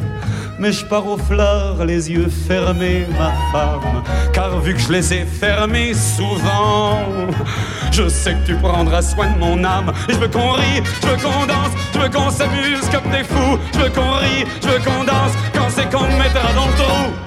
Mais 0.59 0.73
je 0.73 0.83
pars 0.87 1.07
aux 1.07 1.19
fleurs, 1.19 1.85
les 1.85 2.11
yeux 2.11 2.31
fermés, 2.49 3.07
ma 3.19 3.33
femme. 3.53 4.03
Car 4.33 4.59
vu 4.61 4.73
que 4.73 4.81
je 4.81 4.91
les 4.91 5.13
ai 5.13 5.27
fermés 5.27 5.93
souvent, 5.93 7.01
je 7.93 8.09
sais 8.09 8.33
que 8.33 8.47
tu 8.47 8.55
prendras 8.55 9.03
soin 9.03 9.29
de 9.31 9.39
mon 9.39 9.63
âme. 9.63 9.93
Et 10.09 10.15
je 10.15 10.19
veux 10.19 10.29
qu'on 10.29 10.53
rie, 10.53 10.83
je 11.03 11.07
veux 11.07 11.17
qu'on 11.17 11.45
danse, 11.45 11.73
je 11.93 11.99
veux 11.99 12.09
qu'on 12.09 12.31
s'amuse 12.31 12.89
comme 12.91 13.11
des 13.13 13.25
fous. 13.25 13.59
Je 13.75 13.79
veux 13.79 13.91
qu'on 13.91 14.13
rie, 14.13 14.47
je 14.63 14.69
veux 14.69 14.79
qu'on 14.79 15.05
danse, 15.05 15.35
quand 15.53 15.69
c'est 15.69 15.93
qu'on 15.93 16.05
me 16.05 16.17
mettra 16.17 16.51
dans 16.55 16.67
le 16.67 16.73
trou. 16.73 17.26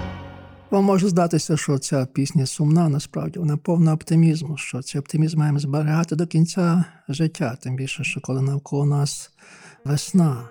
Вам 0.71 0.83
може 0.83 1.07
здатися, 1.07 1.57
що 1.57 1.77
ця 1.77 2.05
пісня 2.05 2.45
сумна, 2.45 2.89
насправді. 2.89 3.39
Вона 3.39 3.57
повна 3.57 3.93
оптимізму, 3.93 4.57
що 4.57 4.81
цей 4.81 5.01
оптимізм 5.01 5.39
маємо 5.39 5.59
зберігати 5.59 6.15
до 6.15 6.27
кінця 6.27 6.83
життя, 7.09 7.57
тим 7.61 7.75
більше, 7.75 8.03
що 8.03 8.21
коли 8.21 8.41
навколо 8.41 8.85
нас 8.85 9.31
весна. 9.85 10.49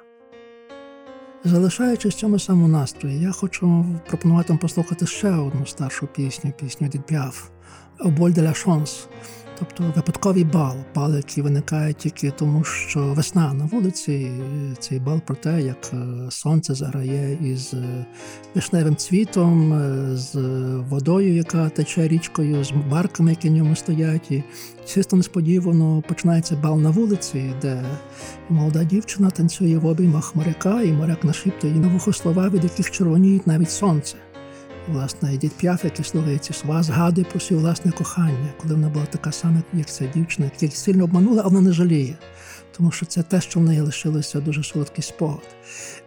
Залишаючись 1.44 2.14
в 2.14 2.18
цьому 2.18 2.38
самому 2.38 2.68
настрої, 2.68 3.20
я 3.20 3.32
хочу 3.32 3.84
пропонувати 4.08 4.48
вам 4.48 4.58
послухати 4.58 5.06
ще 5.06 5.30
одну 5.30 5.66
старшу 5.66 6.06
пісню, 6.06 6.52
пісню 6.60 6.88
Дід 6.88 7.06
Піаф 7.06 7.48
«Оболь 8.00 8.30
де 8.30 8.42
ля 8.42 8.54
шанс», 8.54 9.08
тобто 9.58 9.92
випадковий 9.96 10.44
бал, 10.44 10.76
бал, 10.94 11.16
який 11.16 11.44
виникає 11.44 11.92
тільки 11.92 12.30
тому, 12.30 12.64
що 12.64 13.00
весна 13.00 13.54
на 13.54 13.64
вулиці, 13.64 14.30
цей 14.78 14.98
бал 14.98 15.20
про 15.20 15.36
те, 15.36 15.62
як 15.62 15.90
е, 15.92 16.30
сонце 16.30 16.74
заграє 16.74 17.38
із 17.52 17.74
е, 17.74 18.06
вишневим 18.54 18.96
цвітом, 18.96 19.72
е, 19.72 20.16
з 20.16 20.34
водою, 20.88 21.34
яка 21.34 21.68
тече 21.68 22.08
річкою, 22.08 22.64
з 22.64 22.72
барками, 22.90 23.30
які 23.30 23.48
в 23.48 23.52
ньому 23.52 23.76
стоять. 23.76 24.30
І 24.30 24.42
чисто 24.86 25.16
несподівано 25.16 26.02
починається 26.08 26.56
бал 26.56 26.80
на 26.80 26.90
вулиці, 26.90 27.54
де 27.62 27.82
молода 28.48 28.84
дівчина 28.84 29.30
танцює 29.30 29.78
в 29.78 29.86
обіймах 29.86 30.36
моряка, 30.36 30.82
і 30.82 30.92
моряк 30.92 31.24
нашіптує 31.24 31.74
на 31.74 31.88
вухо 31.88 32.12
слова, 32.12 32.48
від 32.48 32.64
яких 32.64 32.90
червоніють 32.90 33.46
навіть 33.46 33.70
сонце. 33.70 34.16
Власне, 34.92 35.34
Едіт 35.34 35.52
П'яф, 35.52 35.84
який 35.84 36.04
слухає 36.04 36.38
ці 36.38 36.52
слова, 36.52 36.82
згадує 36.82 37.26
про 37.30 37.40
своє 37.40 37.62
власне 37.62 37.92
кохання, 37.92 38.52
коли 38.60 38.74
вона 38.74 38.88
була 38.88 39.06
така 39.06 39.32
сама, 39.32 39.62
як 39.72 39.86
ця 39.90 40.06
дівчина, 40.14 40.50
яка 40.60 40.74
сильно 40.74 41.04
обманула, 41.04 41.42
а 41.44 41.48
вона 41.48 41.60
не 41.60 41.72
жаліє. 41.72 42.16
Тому 42.76 42.90
що 42.90 43.06
це 43.06 43.22
те, 43.22 43.40
що 43.40 43.60
в 43.60 43.62
неї 43.62 43.80
лишилося 43.80 44.40
дуже 44.40 44.62
солодкий 44.62 45.04
спогад. 45.04 45.56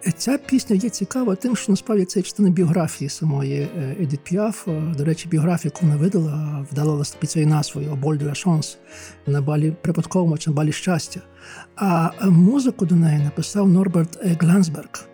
Е, 0.08 0.12
ця 0.17 0.38
пісня 0.38 0.76
є 0.76 0.89
цікава 0.89 1.36
тим, 1.36 1.56
що 1.56 1.72
насправді 1.72 2.06
це 2.06 2.22
частина 2.22 2.50
біографії 2.50 3.10
самої 3.10 3.62
е, 3.62 3.96
Едіт 4.00 4.24
Піаф. 4.24 4.67
До 4.98 5.06
речі, 5.06 5.30
біографію, 5.30 5.72
яку 5.76 5.86
вона 5.86 6.00
видала, 6.00 6.65
вдала 6.72 7.04
під 7.20 7.32
цією 7.32 7.50
назвою 7.50 7.91
«Оболь 7.91 8.17
де 8.17 8.36
шанс» 8.36 8.78
на 9.28 9.41
балі 9.41 9.76
припадковому 9.82 10.38
чи 10.38 10.50
на 10.50 10.56
балі 10.56 10.72
щастя. 10.72 11.20
А 11.76 12.10
музику 12.30 12.86
до 12.86 12.96
неї 12.96 13.24
написав 13.24 13.67
Норберт 13.67 14.20
Глансберг. 14.41 15.11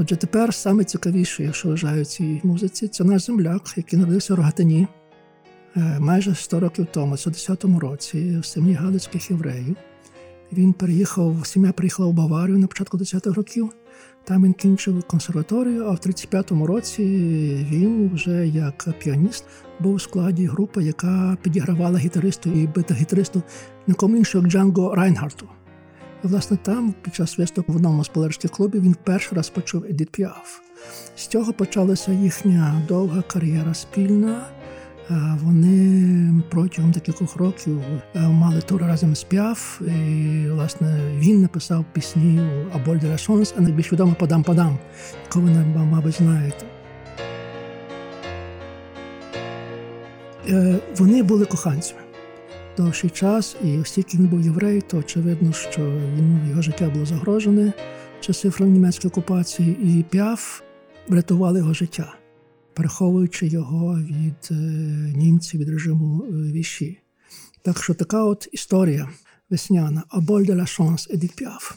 Отже, 0.00 0.16
тепер 0.16 0.54
саме 0.54 0.84
цікавіше, 0.84 1.44
якщо 1.44 1.68
вважаю 1.68 2.04
цій 2.04 2.40
музиці, 2.44 2.88
це 2.88 3.04
наш 3.04 3.22
земляк, 3.22 3.62
який 3.76 3.98
народився 3.98 4.34
в 4.34 4.36
Рогатині 4.36 4.86
е, 5.76 5.98
майже 6.00 6.34
100 6.34 6.60
років 6.60 6.86
тому, 6.92 7.14
в 7.14 7.18
10-му 7.18 7.80
році, 7.80 8.38
в 8.40 8.46
сім'ї 8.46 8.74
Галицьких 8.74 9.30
євреїв. 9.30 9.76
Він 10.52 10.72
переїхав, 10.72 11.46
сім'я 11.46 11.72
приїхала 11.72 12.08
в 12.08 12.12
Баварію 12.12 12.58
на 12.58 12.66
початку 12.66 12.98
10-х 12.98 13.34
років. 13.34 13.70
Там 14.24 14.44
він 14.44 14.52
кінчив 14.52 15.02
консерваторію, 15.02 15.84
а 15.84 15.90
в 15.90 15.96
35-му 15.96 16.66
році 16.66 17.02
він 17.70 18.10
вже 18.14 18.48
як 18.48 18.88
піаніст 18.98 19.44
був 19.80 19.94
у 19.94 19.98
складі 19.98 20.46
групи, 20.46 20.84
яка 20.84 21.36
підігравала 21.42 21.98
гітаристу 21.98 22.50
і 22.50 22.66
бита-гітаристу 22.66 23.42
нікому 23.86 24.16
іншому, 24.16 24.44
як 24.44 24.52
Джанго 24.52 24.94
Райнхарту. 24.94 25.48
І, 26.24 26.26
власне, 26.26 26.56
там, 26.62 26.94
під 27.02 27.14
час 27.14 27.38
виступу 27.38 27.72
в 27.72 27.76
одному 27.76 28.04
з 28.04 28.08
полярських 28.08 28.50
клубів, 28.50 28.82
він 28.82 28.96
перший 29.04 29.36
раз 29.36 29.48
почув 29.48 29.84
Едіт 29.84 30.10
Піаф. 30.10 30.60
З 31.16 31.26
цього 31.26 31.52
почалася 31.52 32.12
їхня 32.12 32.82
довга 32.88 33.22
кар'єра 33.22 33.74
спільна. 33.74 34.46
Вони 35.42 36.42
протягом 36.50 36.92
таких 36.92 37.36
років 37.36 37.80
мали 38.14 38.60
тур 38.60 38.82
разом 38.82 39.16
з 39.16 39.24
Піаф. 39.24 39.80
І, 39.80 40.46
власне, 40.50 41.00
він 41.18 41.42
написав 41.42 41.84
пісні 41.92 42.40
«Аболь 42.74 42.96
де 42.98 43.08
ла 43.08 43.18
Шонс», 43.18 43.54
а 43.58 43.60
найбільш 43.60 43.92
відомо 43.92 44.16
«Падам 44.18 44.42
Падам», 44.42 44.78
яку 45.24 45.40
ви, 45.40 45.50
мабуть, 45.50 46.14
знаєте. 46.14 46.66
Е, 50.48 50.78
вони 50.96 51.22
були 51.22 51.44
коханцями 51.44 52.00
довший 52.78 53.10
час, 53.10 53.56
і 53.64 53.78
оскільки 53.78 54.18
він 54.18 54.26
був 54.26 54.40
єврей, 54.40 54.80
то 54.80 54.98
очевидно, 54.98 55.52
що 55.52 55.80
він, 56.16 56.48
його 56.48 56.62
життя 56.62 56.90
було 56.90 57.06
загрожене 57.06 57.72
часи 58.20 58.52
німецької 58.60 59.10
окупації, 59.10 59.78
і 59.82 60.02
п'яв 60.10 60.62
врятували 61.08 61.58
його 61.58 61.74
життя, 61.74 62.14
переховуючи 62.74 63.46
його 63.46 63.98
від 63.98 64.48
е, 64.50 64.54
німців 65.16 65.60
від 65.60 65.68
режиму 65.68 66.24
е, 66.24 66.32
віші. 66.32 67.00
Так 67.62 67.82
що 67.82 67.94
така 67.94 68.24
от 68.24 68.48
історія 68.52 69.08
весняна 69.50 70.02
«Аболь 70.08 70.44
де 70.44 70.54
ла 70.54 70.66
шанс 70.66 71.10
Едит 71.10 71.36
Піаф. 71.36 71.76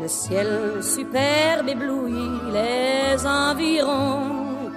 Le 0.00 0.08
ciel 0.08 0.82
superbe 0.82 1.68
éblouit 1.68 2.40
les 2.52 3.26
environs. 3.26 4.70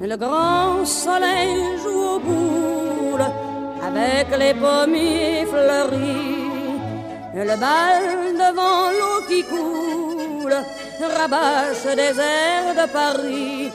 Le 0.00 0.16
grand 0.16 0.84
soleil 0.84 1.78
joue 1.82 2.04
au 2.16 2.18
boule 2.18 3.26
avec 3.82 4.28
les 4.38 4.54
pommiers 4.54 5.46
fleuris. 5.46 6.50
Le 7.34 7.56
bal 7.64 8.02
devant 8.34 8.90
l'eau 8.98 9.18
qui 9.28 9.42
coule 9.44 10.56
rabâche 11.16 11.86
des 11.96 12.20
airs 12.20 12.74
de 12.80 12.86
Paris. 12.92 13.70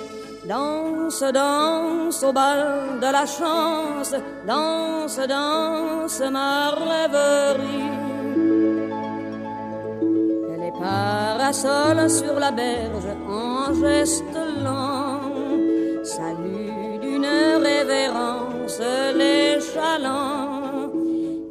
Danse, 0.48 1.24
danse 1.34 2.24
au 2.24 2.32
bal 2.32 3.00
de 3.02 3.12
la 3.12 3.26
chance, 3.26 4.16
danse, 4.46 5.20
danse 5.28 6.22
ma 6.32 6.70
rêverie. 6.70 8.17
Parasol 10.88 12.10
sur 12.10 12.36
la 12.40 12.52
berge 12.52 13.12
en 13.28 13.74
geste 13.82 14.40
lent. 14.66 15.22
Salut 16.04 17.00
d'une 17.04 17.32
révérence 17.70 18.82
les 19.20 19.60
chalands. 19.72 20.92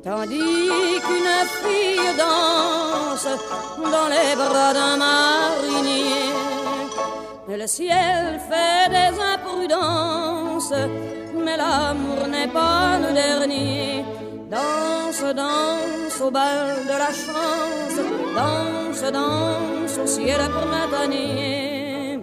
Tandis 0.07 1.01
qu'une 1.05 1.35
fille 1.63 2.13
danse 2.25 3.31
dans 3.95 4.09
les 4.15 4.33
bras 4.41 4.73
d'un 4.79 4.97
marinier. 5.07 6.27
Le 7.49 7.67
ciel 7.67 8.41
fait 8.49 8.87
des 8.97 9.13
imprudences, 9.35 10.79
mais 11.45 11.57
l'amour 11.63 12.23
n'est 12.35 12.53
pas 12.61 12.99
le 13.05 13.11
dernier. 13.23 14.05
Danse, 14.51 15.35
danse 15.35 16.21
au 16.21 16.31
bal 16.31 16.85
de 16.85 16.97
la 17.05 17.13
chance, 17.25 17.99
danse, 18.37 19.13
danse 19.13 19.99
au 19.99 20.07
ciel 20.07 20.39
printanier. 20.39 22.21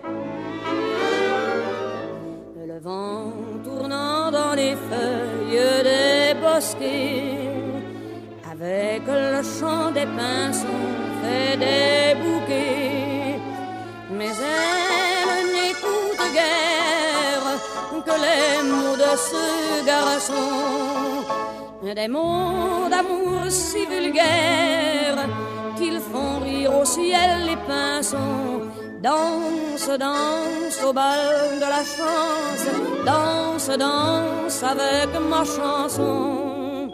Le 2.66 2.80
vent 2.80 3.34
tournant 3.66 4.32
dans 4.32 4.54
les 4.54 4.76
feuilles 4.88 5.84
des 5.84 6.34
bosquets, 6.40 7.50
avec 8.50 9.02
le 9.06 9.44
chant 9.44 9.92
des 9.92 10.06
pinsons 10.06 10.88
fait 11.22 11.58
des 11.58 12.16
bouquets. 12.24 13.38
Mais 14.18 14.32
elle 14.32 15.46
n'écoute 15.56 16.24
guère 16.32 17.48
que 18.06 18.16
les 18.26 18.70
mots 18.70 18.96
de 18.96 19.12
ce 19.18 19.86
garçon 19.86 21.04
des 21.92 22.08
mots 22.08 22.88
d'amour 22.90 23.42
si 23.50 23.86
vulgaires 23.86 25.28
qu'ils 25.78 26.00
font 26.00 26.40
rire 26.40 26.72
au 26.80 26.86
ciel 26.86 27.46
les 27.46 27.58
pinsons. 27.68 28.70
Danse, 29.02 29.90
danse 30.00 30.84
au 30.88 30.94
bal 30.94 31.60
de 31.60 31.68
la 31.76 31.84
chance, 31.84 32.66
danse, 33.06 33.78
danse 33.78 34.64
avec 34.64 35.10
ma 35.30 35.44
chanson. 35.44 36.90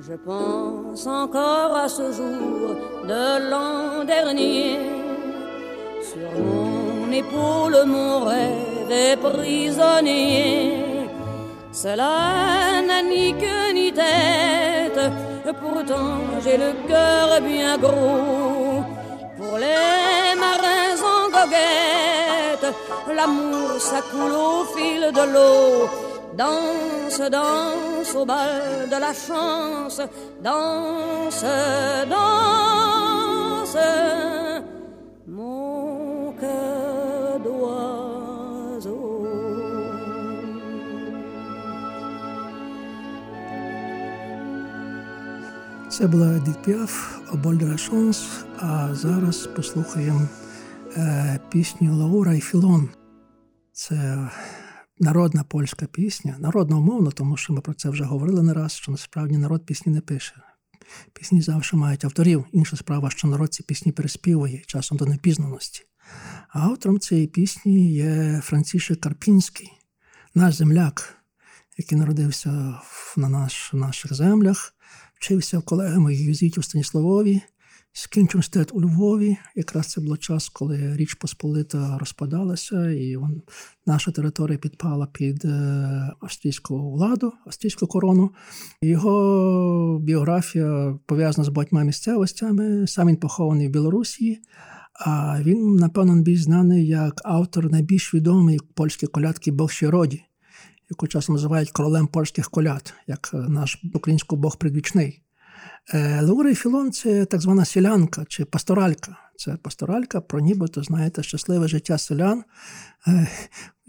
Je 0.00 0.14
pense 0.16 1.06
encore 1.06 1.76
à 1.76 1.88
ce 1.88 2.10
jour 2.10 2.74
de 3.06 3.48
l'an 3.48 4.04
dernier. 4.04 4.76
Sur 6.02 6.32
mon 6.42 7.12
épaule, 7.12 7.84
mon 7.86 8.24
rêve 8.24 8.90
est 8.90 9.16
prisonnier. 9.16 10.79
Cela 11.82 12.82
n'a 12.86 13.00
ni 13.02 13.32
queue 13.32 13.72
ni 13.72 13.90
tête, 13.90 15.00
pourtant 15.62 16.18
j'ai 16.44 16.58
le 16.58 16.72
cœur 16.86 17.40
bien 17.40 17.78
gros. 17.78 18.84
Pour 19.38 19.56
les 19.56 20.34
marins 20.44 21.00
en 21.14 21.30
goguette, 21.34 22.68
l'amour 23.16 23.80
ça 23.80 24.02
coule 24.10 24.36
au 24.48 24.64
fil 24.76 25.10
de 25.10 25.24
l'eau. 25.32 25.88
Danse, 26.34 27.22
danse 27.30 28.14
au 28.14 28.26
bal 28.26 28.86
de 28.92 28.98
la 29.06 29.14
chance, 29.14 30.02
danse, 30.42 31.44
danse. 32.10 33.76
Це 46.00 46.06
була 46.06 46.36
Едіт 46.36 46.62
Піаф 46.62 47.18
Обольдера 47.32 47.78
Шонс, 47.78 48.28
а 48.58 48.94
зараз 48.94 49.46
послухаємо 49.46 50.28
е, 50.96 51.40
пісню 51.50 51.96
Лаура 51.96 52.34
і 52.34 52.40
Філон. 52.40 52.88
Це 53.72 54.28
народна 54.98 55.44
польська 55.44 55.86
пісня, 55.86 56.36
народна 56.38 56.76
умовно, 56.76 57.10
тому 57.10 57.36
що 57.36 57.52
ми 57.52 57.60
про 57.60 57.74
це 57.74 57.90
вже 57.90 58.04
говорили 58.04 58.42
не 58.42 58.52
раз, 58.54 58.72
що 58.72 58.92
насправді 58.92 59.38
народ 59.38 59.66
пісні 59.66 59.92
не 59.92 60.00
пише. 60.00 60.34
Пісні 61.12 61.42
завжди 61.42 61.76
мають 61.76 62.04
авторів. 62.04 62.44
Інша 62.52 62.76
справа, 62.76 63.10
що 63.10 63.28
народ 63.28 63.54
ці 63.54 63.62
пісні 63.62 63.92
переспівує 63.92 64.62
часом 64.66 64.98
до 64.98 65.06
непізнаності. 65.06 65.82
А 66.48 66.60
автором 66.60 67.00
цієї 67.00 67.26
пісні 67.26 67.92
є 67.92 68.40
Францішек 68.44 69.00
Карпінський, 69.00 69.70
наш 70.34 70.54
земляк, 70.54 71.16
який 71.78 71.98
народився 71.98 72.80
на 73.16 73.28
наш, 73.28 73.72
наших 73.72 74.14
землях 74.14 74.74
вчився 75.20 75.58
в 75.58 75.62
колегами 75.62 76.14
Юзітів 76.14 76.64
Станіславові, 76.64 77.40
скінчив 77.92 78.38
університет 78.38 78.70
у 78.72 78.80
Львові. 78.80 79.36
Якраз 79.56 79.86
це 79.86 80.00
було 80.00 80.16
час, 80.16 80.48
коли 80.48 80.96
Річ 80.96 81.14
Посполита 81.14 81.98
розпадалася, 81.98 82.90
і 82.90 83.16
он, 83.16 83.42
наша 83.86 84.10
територія 84.10 84.58
підпала 84.58 85.06
під 85.06 85.44
е, 85.44 85.50
австрійську 86.20 86.92
владу, 86.92 87.32
австрійську 87.46 87.86
корону. 87.86 88.30
Його 88.82 89.98
біографія 90.02 90.98
пов'язана 91.06 91.44
з 91.44 91.48
багатьма 91.48 91.84
місцевостями. 91.84 92.86
Сам 92.86 93.08
він 93.08 93.16
похований 93.16 93.68
в 93.68 93.70
Білорусі. 93.70 94.38
А 95.06 95.42
він, 95.42 95.74
напевно, 95.74 96.22
більш 96.22 96.42
знаний 96.42 96.86
як 96.86 97.20
автор 97.24 97.70
найбільш 97.70 98.14
відомої 98.14 98.60
польської 98.74 99.10
колядки 99.10 99.52
Бог 99.52 99.70
роді, 99.82 100.22
яку 100.90 101.06
часом 101.06 101.34
називають 101.34 101.70
королем 101.70 102.06
польських 102.06 102.50
коляд, 102.50 102.94
як 103.06 103.30
наш 103.32 103.78
український 103.94 104.38
Бог 104.38 104.56
предвічний. 104.56 105.22
Е, 105.94 106.22
Лаура 106.22 106.54
Філон 106.54 106.92
це 106.92 107.24
так 107.24 107.40
звана 107.40 107.64
селянка 107.64 108.24
чи 108.28 108.44
пасторалька. 108.44 109.16
Це 109.36 109.56
пасторалька 109.56 110.20
про 110.20 110.40
нібито, 110.40 110.82
знаєте, 110.82 111.22
щасливе 111.22 111.68
життя 111.68 111.98
селян. 111.98 112.44
Е, 113.08 113.28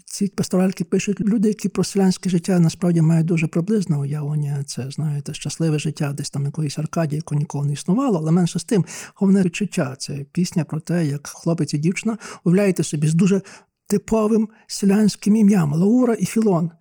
ці 0.06 0.28
пасторальки 0.28 0.84
пишуть 0.84 1.20
люди, 1.20 1.48
які 1.48 1.70
про 1.70 1.84
селянське 1.84 2.30
життя 2.30 2.60
насправді 2.60 3.02
мають 3.02 3.26
дуже 3.26 3.48
приблизне 3.48 3.98
уявлення. 3.98 4.64
Це, 4.64 4.92
знаєте, 4.92 5.34
щасливе 5.34 5.80
життя 5.80 6.14
десь 6.14 6.30
там 6.30 6.46
якоїсь 6.46 6.80
аркадії, 6.80 7.18
яко 7.18 7.36
ніколи 7.36 7.68
не 7.68 7.74
існувало, 7.74 8.20
але 8.20 8.32
менше 8.32 8.60
з 8.60 8.64
тим, 8.64 8.86
головне 9.16 9.44
відчуття. 9.44 9.96
Це 10.00 10.26
пісня 10.32 10.64
про 10.64 10.80
те, 10.80 11.06
як 11.06 11.28
хлопець 11.28 11.74
і 11.74 11.78
дівчина 11.78 12.18
уявляєте 12.44 12.84
собі 12.84 13.08
з 13.08 13.14
дуже 13.14 13.42
типовим 13.92 14.50
селянським 14.68 15.36
ім'ям 15.36 15.74
Лаура 15.74 16.14
і 16.14 16.26
Філон. 16.26 16.72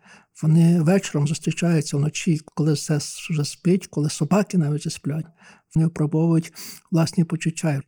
Вони 0.43 0.81
вечором 0.81 1.29
зустрічаються 1.29 1.97
вночі, 1.97 2.41
коли 2.45 2.73
все 2.73 2.99
вже 3.31 3.45
спить, 3.45 3.87
коли 3.87 4.11
собаки 4.11 4.59
навіть 4.59 4.93
сплять. 4.93 5.25
Вони 5.75 5.87
випробовують 5.87 6.53
власні 6.91 7.25
почуття. 7.25 7.83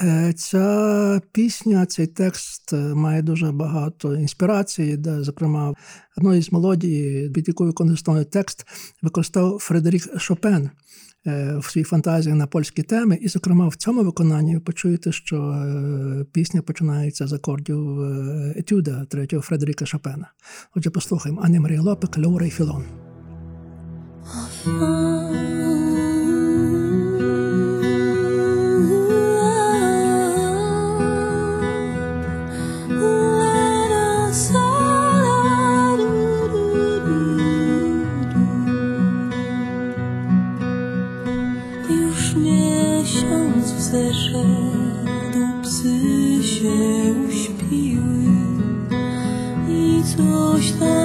Е, 0.00 0.32
ця 0.32 1.20
пісня, 1.32 1.86
цей 1.86 2.06
текст 2.06 2.72
має 2.72 3.22
дуже 3.22 3.52
багато 3.52 4.14
інспірації, 4.14 4.96
де, 4.96 5.22
зокрема, 5.22 5.74
одної 6.16 6.42
з 6.42 6.52
мелодій, 6.52 7.30
під 7.34 7.48
якою 7.48 7.70
виконує 7.70 8.24
текст, 8.24 8.66
використав 9.02 9.58
Фредерік 9.58 10.20
Шопен. 10.20 10.70
Е, 11.28 11.56
в 11.58 11.64
своїй 11.64 11.84
фантазії 11.84 12.34
на 12.34 12.46
польські 12.46 12.82
теми. 12.82 13.18
І, 13.20 13.28
зокрема, 13.28 13.68
в 13.68 13.76
цьому 13.76 14.02
виконанні 14.02 14.54
ви 14.54 14.60
почуєте, 14.60 15.12
що 15.12 15.36
е, 15.36 16.24
пісня 16.32 16.62
починається 16.62 17.26
з 17.26 17.32
акордів 17.32 18.00
е, 18.00 18.54
етюда 18.56 19.04
третього 19.04 19.42
Фредеріка 19.42 19.86
Шопена. 19.86 20.32
Отже, 20.76 20.90
послухаємо 20.90 21.40
Ані 21.44 21.60
Марія 21.60 21.82
Лопик, 21.82 22.18
і 22.46 22.50
Філон. 22.50 22.84
está. 50.68 50.97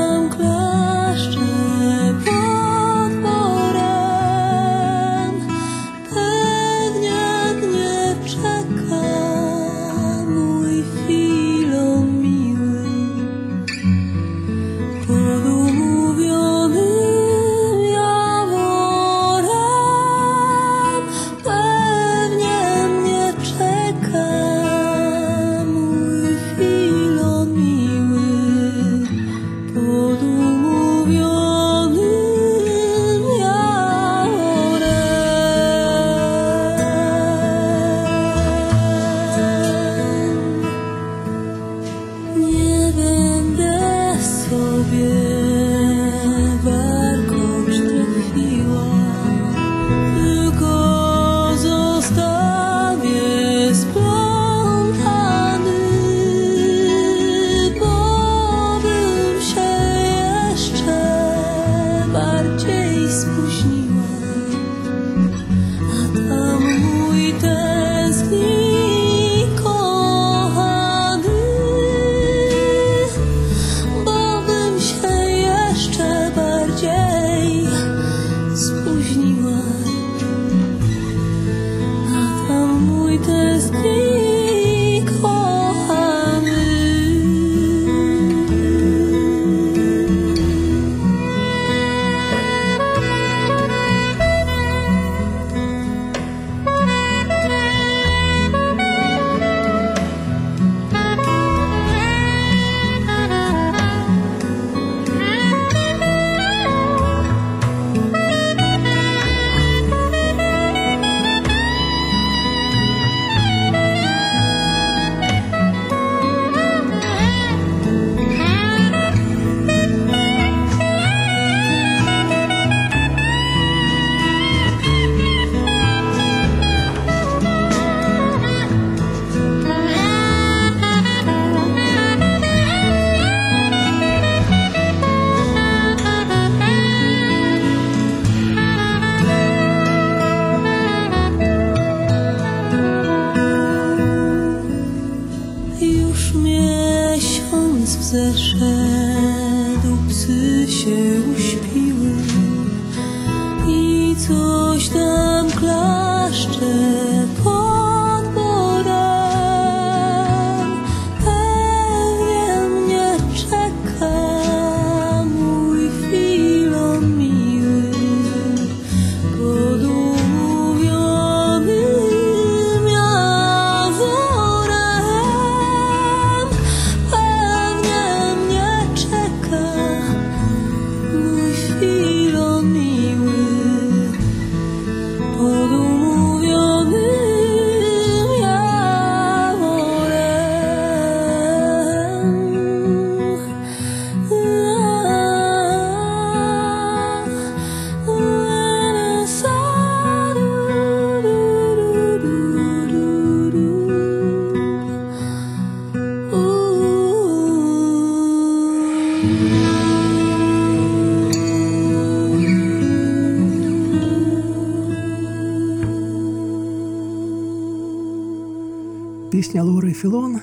Філон. 220.04 220.42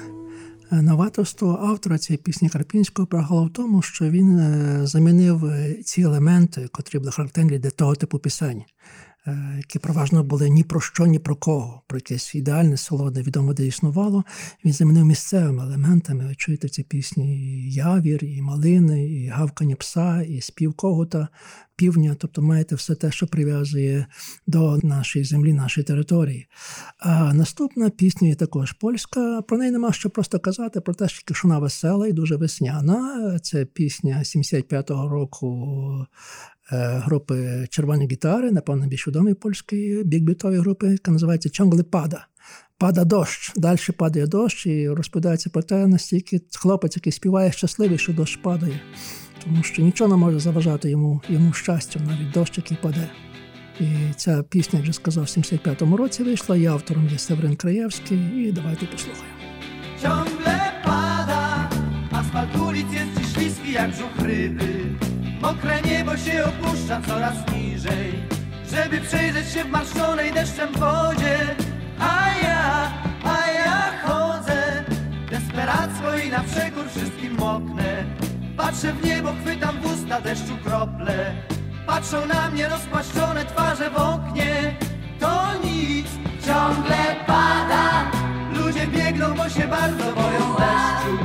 Е, 0.73 0.83
новаторство 0.83 1.59
автора 1.63 1.99
цієї 1.99 2.19
пісні 2.19 2.49
Карпінського 2.49 3.07
полягало 3.07 3.45
в 3.45 3.53
тому, 3.53 3.83
що 3.83 4.11
він 4.11 4.39
е, 4.39 4.81
замінив 4.87 5.45
е, 5.45 5.75
ці 5.85 6.03
елементи, 6.03 6.69
котрі 6.73 6.99
були 6.99 7.11
характерні 7.11 7.59
для 7.59 7.71
того 7.71 7.95
типу 7.95 8.19
пісень. 8.19 8.63
Які 9.57 9.79
переважно 9.79 10.25
були 10.25 10.51
ні 10.51 10.65
про 10.65 10.81
що, 10.81 11.07
ні 11.07 11.19
про 11.19 11.37
кого, 11.37 11.83
про 11.87 11.99
якесь 11.99 12.35
ідеальне 12.35 12.77
село, 12.77 13.11
де 13.11 13.23
відомо 13.23 13.53
де 13.53 13.67
існувало. 13.67 14.25
Він 14.65 14.73
замінив 14.73 15.05
місцевими 15.05 15.63
елементами. 15.63 16.27
Ви 16.27 16.35
чуєте 16.35 16.69
ці 16.69 16.83
пісні 16.83 17.37
і 17.37 17.73
явір, 17.73 18.25
і 18.25 18.43
малини, 18.43 19.07
і 19.07 19.27
гавкання 19.27 19.77
пса, 19.77 20.23
і 20.23 20.41
спів 20.41 20.75
когота, 20.75 21.29
півня. 21.81 22.16
Тобто 22.18 22.43
маєте 22.43 22.74
все 22.74 22.95
те, 22.95 23.11
що 23.11 23.26
прив'язує 23.26 24.07
до 24.47 24.78
нашої 24.83 25.24
землі, 25.24 25.53
нашої 25.53 25.85
території. 25.85 26.47
А 26.99 27.35
наступна 27.35 27.91
пісня 27.91 28.28
є 28.28 28.35
також 28.35 28.72
польська. 28.72 29.43
Про 29.43 29.59
неї 29.59 29.70
нема 29.70 29.93
що 29.93 30.11
просто 30.11 30.39
казати, 30.39 30.81
про 30.81 30.95
те, 30.95 31.09
що 31.09 31.22
вона 31.45 31.59
весела 31.59 32.09
і 32.09 32.12
дуже 32.12 32.37
весняна. 32.37 33.39
Це 33.43 33.64
пісня 33.64 34.18
75-го 34.18 35.09
року 35.09 36.07
Е, 36.72 37.03
групи 37.05 37.66
червоні 37.70 38.09
гітари, 38.12 38.51
напевно, 38.51 38.87
більш 38.87 39.09
відомої 39.09 39.35
польської 39.35 40.05
бікбітової 40.05 40.61
групи, 40.61 40.89
яка 40.89 41.11
називається 41.11 41.51
Чонгли 41.51 41.83
Пада. 41.83 42.26
Пада 42.78 43.05
дощ, 43.05 43.53
далі 43.57 43.78
падає 43.97 44.26
дощ, 44.26 44.66
і 44.66 44.89
розповідається 44.89 45.51
про 45.51 45.62
те, 45.62 45.87
настільки 45.87 46.41
хлопець, 46.57 46.97
який 46.97 47.12
співає 47.12 47.53
щасливий, 47.53 47.99
що 47.99 48.12
дощ 48.12 48.37
падає, 48.37 48.81
тому 49.43 49.64
що 49.64 49.82
нічого 49.82 50.10
не 50.10 50.16
може 50.16 50.39
заважати 50.39 50.89
йому 50.89 51.22
йому 51.30 51.54
щастю, 51.54 52.00
навіть 52.08 52.32
дощ, 52.32 52.58
який 52.58 52.78
паде. 52.82 53.10
І 53.80 53.86
ця 54.16 54.43
пісня, 54.43 54.80
як 54.80 54.84
вже 54.84 54.93
сказав, 54.93 55.24
в 55.24 55.28
75-му 55.28 55.98
році 55.98 56.24
вийшла, 56.24 56.58
і 56.58 56.66
автором 56.66 57.10
є 57.12 57.18
Северин 57.18 57.56
Краєвський, 57.56 58.18
і 58.18 58.52
давайте 58.52 58.86
послухаємо. 58.86 59.36
Ciągle 60.02 60.58
pada, 60.86 61.70
asfalt 62.12 62.56
ulic 62.68 62.89
jest 62.93 63.12
dziś 63.18 63.34
śliski 63.34 63.72
jak 63.72 63.89
brzuch 63.91 64.18
ryby. 64.28 64.96
Mokre 65.41 65.82
niebo 65.82 66.18
się 66.18 66.43
opuszcza 66.46 67.02
coraz 67.08 67.54
niżej 67.54 68.14
Żeby 68.72 69.02
przejrzeć 69.02 69.54
się 69.54 69.64
w 69.64 69.70
marszczonej 69.70 70.32
deszczem 70.34 70.74
wodzie 70.74 71.56
A 72.00 72.26
ja, 72.43 72.91
a 73.24 73.52
ja 73.52 73.91
chodzę 74.04 74.84
Desperacko 75.32 76.18
i 76.18 76.30
na 76.30 76.43
przekór 76.43 76.86
wszystkim 76.89 77.38
moknę 77.38 78.18
Patrzę 78.63 78.93
w 78.93 79.05
niebo, 79.05 79.33
chwytam 79.33 79.81
w 79.81 79.87
usta 79.87 80.21
deszczu 80.21 80.57
krople. 80.65 81.35
Patrzą 81.87 82.27
na 82.27 82.51
mnie 82.51 82.69
rozpłaszczone 82.69 83.45
twarze 83.45 83.91
w 83.91 83.97
oknie. 83.97 84.77
To 85.21 85.43
nic, 85.65 86.07
ciągle 86.47 87.17
pada. 87.27 88.11
Ludzie 88.53 88.87
biegną, 88.87 89.35
bo 89.35 89.49
się 89.49 89.69
bardzo 89.69 90.05
boją 90.05 90.55
deszczu. 90.59 91.25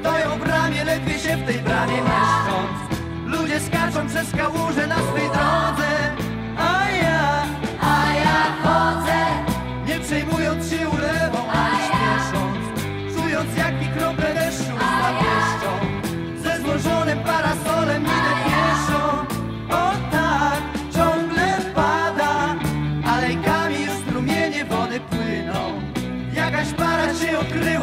Stoją 0.00 0.38
w 0.38 0.44
bramie, 0.44 0.84
ledwie 0.84 1.18
się 1.18 1.36
w 1.36 1.46
tej 1.46 1.58
bramie 1.58 1.96
mieszcząc 1.96 2.92
Ludzie 3.26 3.60
skaczą 3.60 4.08
przez 4.08 4.30
kałuże 4.30 4.86
na 4.86 4.96
swej 4.96 5.28
drodze 5.30 5.91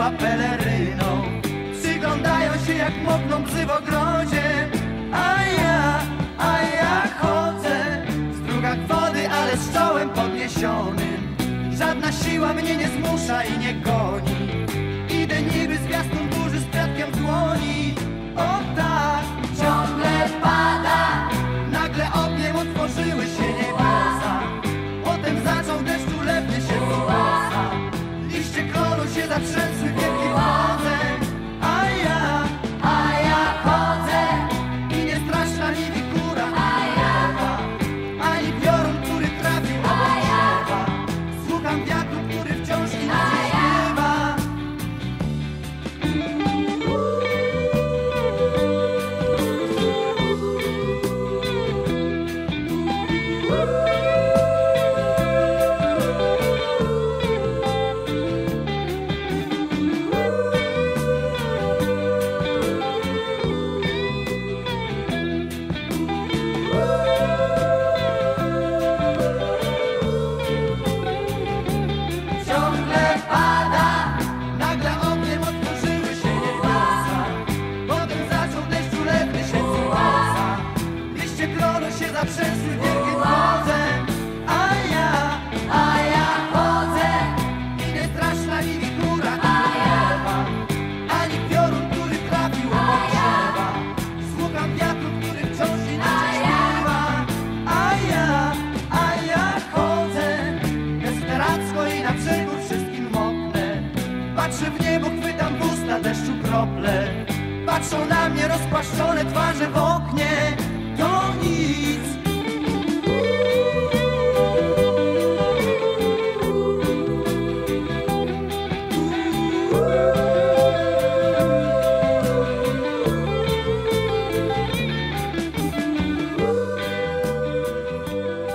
okryła 0.10 0.12
peleryną 0.12 1.24
Przyglądają 1.82 2.54
się 2.66 2.74
jak 2.74 2.94
mokną 3.04 3.44
bzy 3.44 3.66
w 3.66 3.70
ogrodzie. 3.70 4.70
A 5.14 5.44
ja, 5.62 6.00
a 6.38 6.62
ja 6.62 7.08
chodzę. 7.20 8.06
W 8.32 8.44
strugach 8.44 8.88
wody, 8.88 9.30
ale 9.30 9.58
z 9.58 9.74
czołem 9.74 10.10
podniesionym. 10.10 11.36
Żadna 11.78 12.12
siła 12.12 12.54
mnie 12.54 12.76
nie 12.76 12.88
zmusza 12.88 13.44
i 13.44 13.58
nie 13.58 13.74
goni 13.74 14.29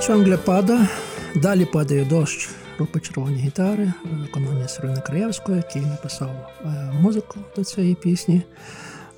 Ciągle 0.06 0.36
pada, 0.36 0.88
далі 1.36 1.64
падає 1.64 2.04
дощ 2.04 2.50
групи 2.76 3.00
червоні 3.00 3.36
гітари, 3.36 3.92
виконання 4.04 4.68
Сирини 4.68 5.00
Краєвської, 5.00 5.56
який 5.56 5.82
написав 5.82 6.30
е, 6.64 6.92
музику 7.00 7.40
до 7.56 7.64
цієї 7.64 7.94
пісні. 7.94 8.42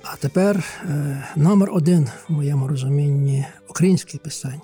А 0.03 0.15
тепер 0.15 0.63
е, 0.83 1.23
номер 1.35 1.69
один 1.71 2.09
в 2.29 2.31
моєму 2.31 2.67
розумінні 2.67 3.45
українських 3.69 4.21
пісень 4.21 4.61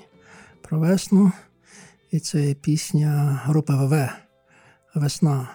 про 0.61 0.80
весну. 0.80 1.32
І 2.11 2.19
це 2.19 2.53
пісня 2.61 3.41
групи 3.43 3.74
ВВ 3.74 4.09
Весна. 4.95 5.49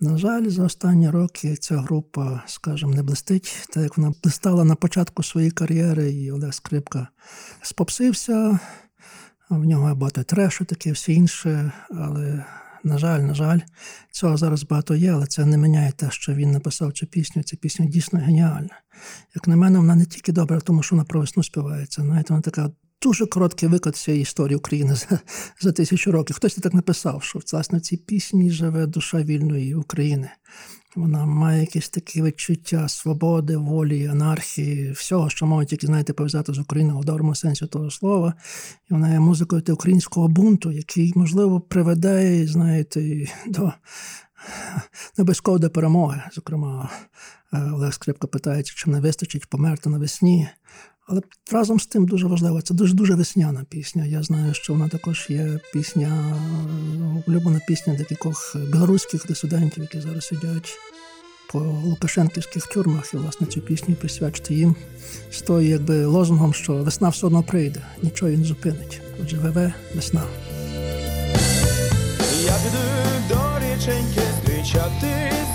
На 0.00 0.16
жаль, 0.18 0.48
за 0.48 0.64
останні 0.64 1.10
роки 1.10 1.56
ця 1.56 1.76
група, 1.76 2.42
скажімо, 2.46 2.94
не 2.94 3.02
блистить, 3.02 3.66
так 3.68 3.82
як 3.82 3.98
вона 3.98 4.12
блистала 4.22 4.64
на 4.64 4.74
початку 4.74 5.22
своєї 5.22 5.50
кар'єри, 5.50 6.12
і 6.12 6.32
Олег 6.32 6.54
Скрипка 6.54 7.08
спопсився. 7.62 8.58
В 9.50 9.64
нього 9.64 9.94
багато 9.94 10.22
трешу, 10.22 10.64
таке 10.64 10.92
все 10.92 11.12
інше. 11.12 11.72
Але, 11.90 12.44
на 12.84 12.98
жаль, 12.98 13.20
на 13.20 13.34
жаль, 13.34 13.60
цього 14.10 14.36
зараз 14.36 14.64
багато 14.64 14.94
є, 14.94 15.12
але 15.12 15.26
це 15.26 15.44
не 15.44 15.58
міняє 15.58 15.92
те, 15.92 16.10
що 16.10 16.34
він 16.34 16.50
написав 16.50 16.92
цю 16.92 17.06
пісню. 17.06 17.42
Ця 17.42 17.56
пісня 17.56 17.86
дійсно 17.86 18.18
геніальна. 18.18 18.80
Як 19.34 19.48
на 19.48 19.56
мене, 19.56 19.78
вона 19.78 19.94
не 19.94 20.04
тільки 20.04 20.32
добра, 20.32 20.60
тому 20.60 20.82
що 20.82 20.96
вона 20.96 21.04
про 21.04 21.20
весну 21.20 21.42
співається. 21.42 22.04
Навіть 22.04 22.30
вона 22.30 22.42
така 22.42 22.70
дуже 23.02 23.26
короткий 23.26 23.68
виклад 23.68 23.96
цієї 23.96 24.22
історії 24.22 24.56
України 24.56 24.94
за 24.94 25.18
за 25.60 25.72
тисячу 25.72 26.12
років. 26.12 26.36
Хтось 26.36 26.54
так 26.54 26.74
написав, 26.74 27.22
що 27.22 27.40
власне 27.52 27.78
в 27.78 27.80
цій 27.80 27.96
пісні 27.96 28.50
живе 28.50 28.86
душа 28.86 29.22
вільної 29.22 29.74
України. 29.74 30.30
Вона 30.96 31.26
має 31.26 31.60
якесь 31.60 31.88
таке 31.88 32.22
відчуття 32.22 32.88
свободи, 32.88 33.56
волі, 33.56 34.06
анархії, 34.06 34.90
всього, 34.90 35.30
що 35.30 35.46
можуть 35.46 35.68
тільки, 35.68 35.86
знаєте, 35.86 36.12
пов'язати 36.12 36.52
з 36.52 36.58
Україною 36.58 36.98
у 36.98 37.04
доброму 37.04 37.34
сенсі 37.34 37.66
того 37.66 37.90
слова. 37.90 38.34
І 38.90 38.94
вона 38.94 39.12
є 39.12 39.20
музикою 39.20 39.62
українського 39.68 40.28
бунту, 40.28 40.72
який, 40.72 41.12
можливо, 41.16 41.60
приведе, 41.60 42.46
знаєте, 42.46 43.28
до 43.46 43.72
обов'язково 45.18 45.58
до 45.58 45.70
перемоги. 45.70 46.22
Зокрема, 46.32 46.90
е, 47.52 47.70
Олег 47.72 47.94
Скрипка 47.94 48.26
питається, 48.26 48.72
чи 48.76 48.90
не 48.90 49.00
вистачить 49.00 49.46
померти 49.46 49.90
навесні. 49.90 50.48
Але 51.08 51.20
разом 51.52 51.80
з 51.80 51.86
тим 51.86 52.06
дуже 52.06 52.26
важливо, 52.26 52.62
це 52.62 52.74
дуже 52.74 52.94
дуже 52.94 53.14
весняна 53.14 53.64
пісня. 53.68 54.04
Я 54.04 54.22
знаю, 54.22 54.54
що 54.54 54.72
вона 54.72 54.88
також 54.88 55.26
є 55.28 55.60
пісня, 55.72 56.36
улюблена 57.26 57.60
пісня 57.68 57.94
декількох 57.94 58.56
білоруських 58.72 59.26
дисидентів, 59.26 59.82
які 59.82 60.00
зараз 60.00 60.26
сидять 60.26 60.78
по 61.52 61.58
Лукашенківських 61.58 62.66
тюрмах, 62.66 63.14
і 63.14 63.16
власне 63.16 63.46
цю 63.46 63.60
пісню 63.60 63.94
присвячити 63.94 64.54
їм 64.54 64.76
з 65.30 65.42
тою, 65.42 65.68
якби 65.68 66.04
лозунгом, 66.04 66.54
що 66.54 66.74
весна 66.74 67.08
все 67.08 67.26
одно 67.26 67.42
прийде, 67.42 67.86
нічого 68.02 68.32
не 68.32 68.44
зупинить. 68.44 69.00
Отже, 69.22 69.36
ВВ 69.38 69.72
весна. 69.94 70.22
Я 72.44 72.56
піду 72.64 72.78
до 73.28 73.58
річеньки 73.58 74.20
зустрічати 74.44 75.45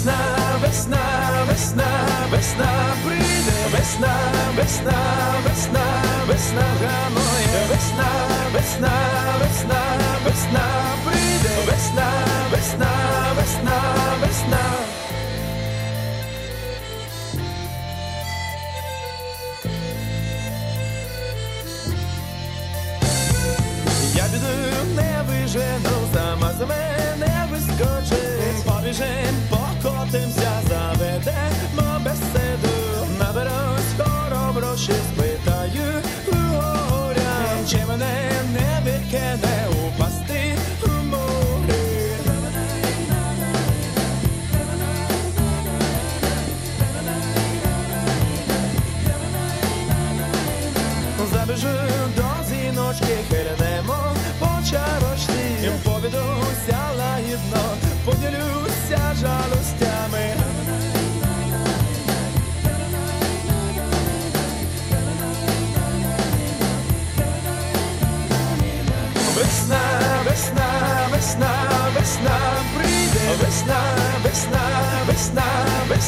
Весна, 0.00 0.56
весна, 0.62 1.44
весна, 1.46 1.88
весна 2.30 2.96
прийде, 3.04 3.52
весна, 3.70 4.16
весна, 4.56 4.96
весна, 5.44 5.84
весна 6.26 6.64
гамує, 6.80 7.66
весна, 7.68 8.08
весна, 8.52 8.92
весна, 9.40 9.82
весна 10.24 10.64
прийде, 11.04 11.54
весна, 11.66 12.08
весна, 12.50 12.90
весна, 13.36 13.82
весна. 14.22 14.64
Я 24.14 24.24
піду 24.24 24.46
не 24.96 25.24
вижену, 25.28 25.90
сама 26.14 26.52
з 26.52 26.60
мене 26.60 27.48
вискочить. 27.50 28.64
Побіжим, 28.64 29.59
покотимся, 30.10 30.50
заведемо 30.68 31.49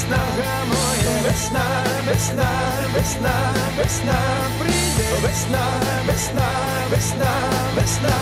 весна 0.02 0.16
гамує, 0.16 1.22
весна, 1.24 1.84
весна, 2.06 2.48
весна, 2.94 3.54
весна 3.78 4.18
прийде, 4.58 5.08
весна, 5.22 5.66
весна, 6.06 6.48
весна, 6.90 7.32
весна. 7.76 8.12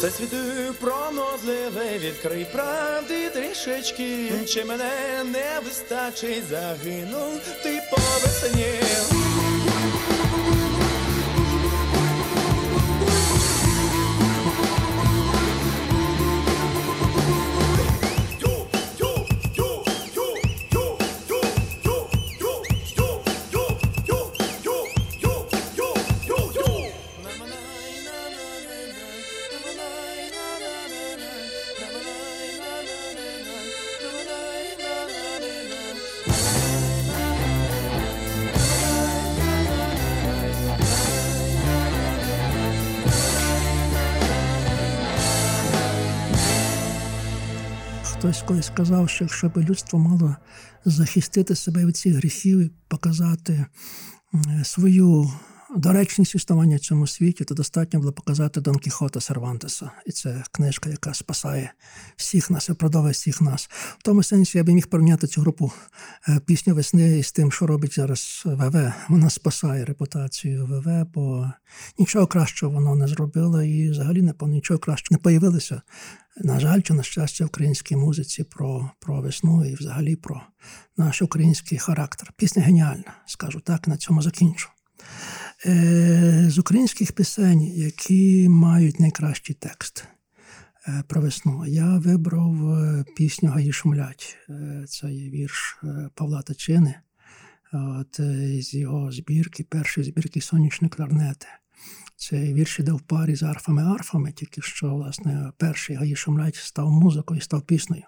Все 0.00 0.10
світу 0.10 0.36
пронозливе, 0.80 1.98
відкрий 1.98 2.46
правди 2.52 2.89
трішечки, 3.64 4.32
чи 4.46 4.64
мене 4.64 4.90
не 5.24 5.60
вистачить, 5.64 6.44
загинув 6.50 7.40
ти 7.62 7.82
по. 7.90 8.00
Хтось 48.40 48.48
колись 48.48 48.66
сказав, 48.66 49.08
що 49.08 49.24
якщо 49.24 49.48
б 49.48 49.56
людство 49.56 49.98
мало 49.98 50.36
захистити 50.84 51.54
себе 51.54 51.86
від 51.86 51.96
цих 51.96 52.14
гріхів 52.14 52.58
і 52.58 52.70
показати 52.88 53.66
е, 54.34 54.64
свою 54.64 55.30
доречність 55.76 56.34
існування 56.34 56.76
в 56.76 56.80
цьому 56.80 57.06
світі, 57.06 57.44
то 57.44 57.54
достатньо 57.54 58.00
було 58.00 58.12
показати 58.12 58.60
Дон 58.60 58.78
Кіхота 58.78 59.20
Сервантеса. 59.20 59.90
І 60.06 60.12
це 60.12 60.44
книжка, 60.52 60.90
яка 60.90 61.14
спасає 61.14 61.72
всіх 62.16 62.50
нас 62.50 62.68
і 62.68 62.74
продовжує 62.74 63.12
всіх 63.12 63.40
нас. 63.40 63.68
В 63.98 64.02
тому 64.02 64.22
сенсі 64.22 64.58
я 64.58 64.64
би 64.64 64.74
міг 64.74 64.86
порівняти 64.86 65.26
цю 65.26 65.40
групу 65.40 65.72
е, 66.28 66.40
пісню 66.46 66.74
весни 66.74 67.18
із 67.18 67.32
тим, 67.32 67.52
що 67.52 67.66
робить 67.66 67.94
зараз 67.94 68.42
ВВ. 68.44 68.92
Вона 69.08 69.30
спасає 69.30 69.84
репутацію 69.84 70.66
ВВ, 70.66 71.06
бо 71.14 71.52
нічого 71.98 72.26
кращого 72.26 72.72
воно 72.72 72.94
не 72.94 73.08
зробило 73.08 73.62
і 73.62 73.90
взагалі 73.90 74.22
не 74.22 74.34
нічого 74.42 74.80
кращого 74.80 75.08
не 75.10 75.18
появилося. 75.18 75.82
На 76.36 76.60
жаль, 76.60 76.80
чи 76.80 76.94
на 76.94 77.02
щастя, 77.02 77.44
українській 77.44 77.96
музиці 77.96 78.44
про, 78.44 78.90
про 78.98 79.20
весну 79.20 79.64
і 79.64 79.74
взагалі 79.74 80.16
про 80.16 80.42
наш 80.96 81.22
український 81.22 81.78
характер. 81.78 82.32
Пісня 82.36 82.62
геніальна, 82.62 83.14
скажу 83.26 83.60
так, 83.60 83.88
на 83.88 83.96
цьому 83.96 84.22
закінчу. 84.22 84.68
Е, 85.66 86.46
з 86.50 86.58
українських 86.58 87.12
пісень, 87.12 87.62
які 87.62 88.48
мають 88.48 89.00
найкращий 89.00 89.56
текст 89.58 90.04
е, 90.88 91.04
про 91.08 91.20
весну, 91.20 91.66
я 91.66 91.98
вибрав 91.98 92.70
е, 92.70 93.04
пісню 93.16 93.50
Гаї 93.50 93.72
шумлять. 93.72 94.36
Це 94.88 95.12
є 95.12 95.30
вірш 95.30 95.78
Павла 96.14 96.42
Тачини, 96.42 96.94
от, 97.72 98.20
з 98.62 98.74
його 98.74 99.12
збірки, 99.12 99.64
першої 99.64 100.06
збірки 100.06 100.40
Сонячні 100.40 100.88
кларнети. 100.88 101.46
Це 102.16 102.52
вірші 102.52 102.82
де 102.82 102.92
в 102.92 103.00
парі 103.00 103.34
з 103.34 103.42
арфами-арфами, 103.42 104.32
тільки 104.32 104.62
що, 104.62 104.94
власне, 104.94 105.52
перший 105.56 105.96
Гаї 105.96 106.16
Шумлять 106.16 106.56
став 106.56 106.90
музикою, 106.90 107.40
став 107.40 107.62
піснею. 107.62 108.04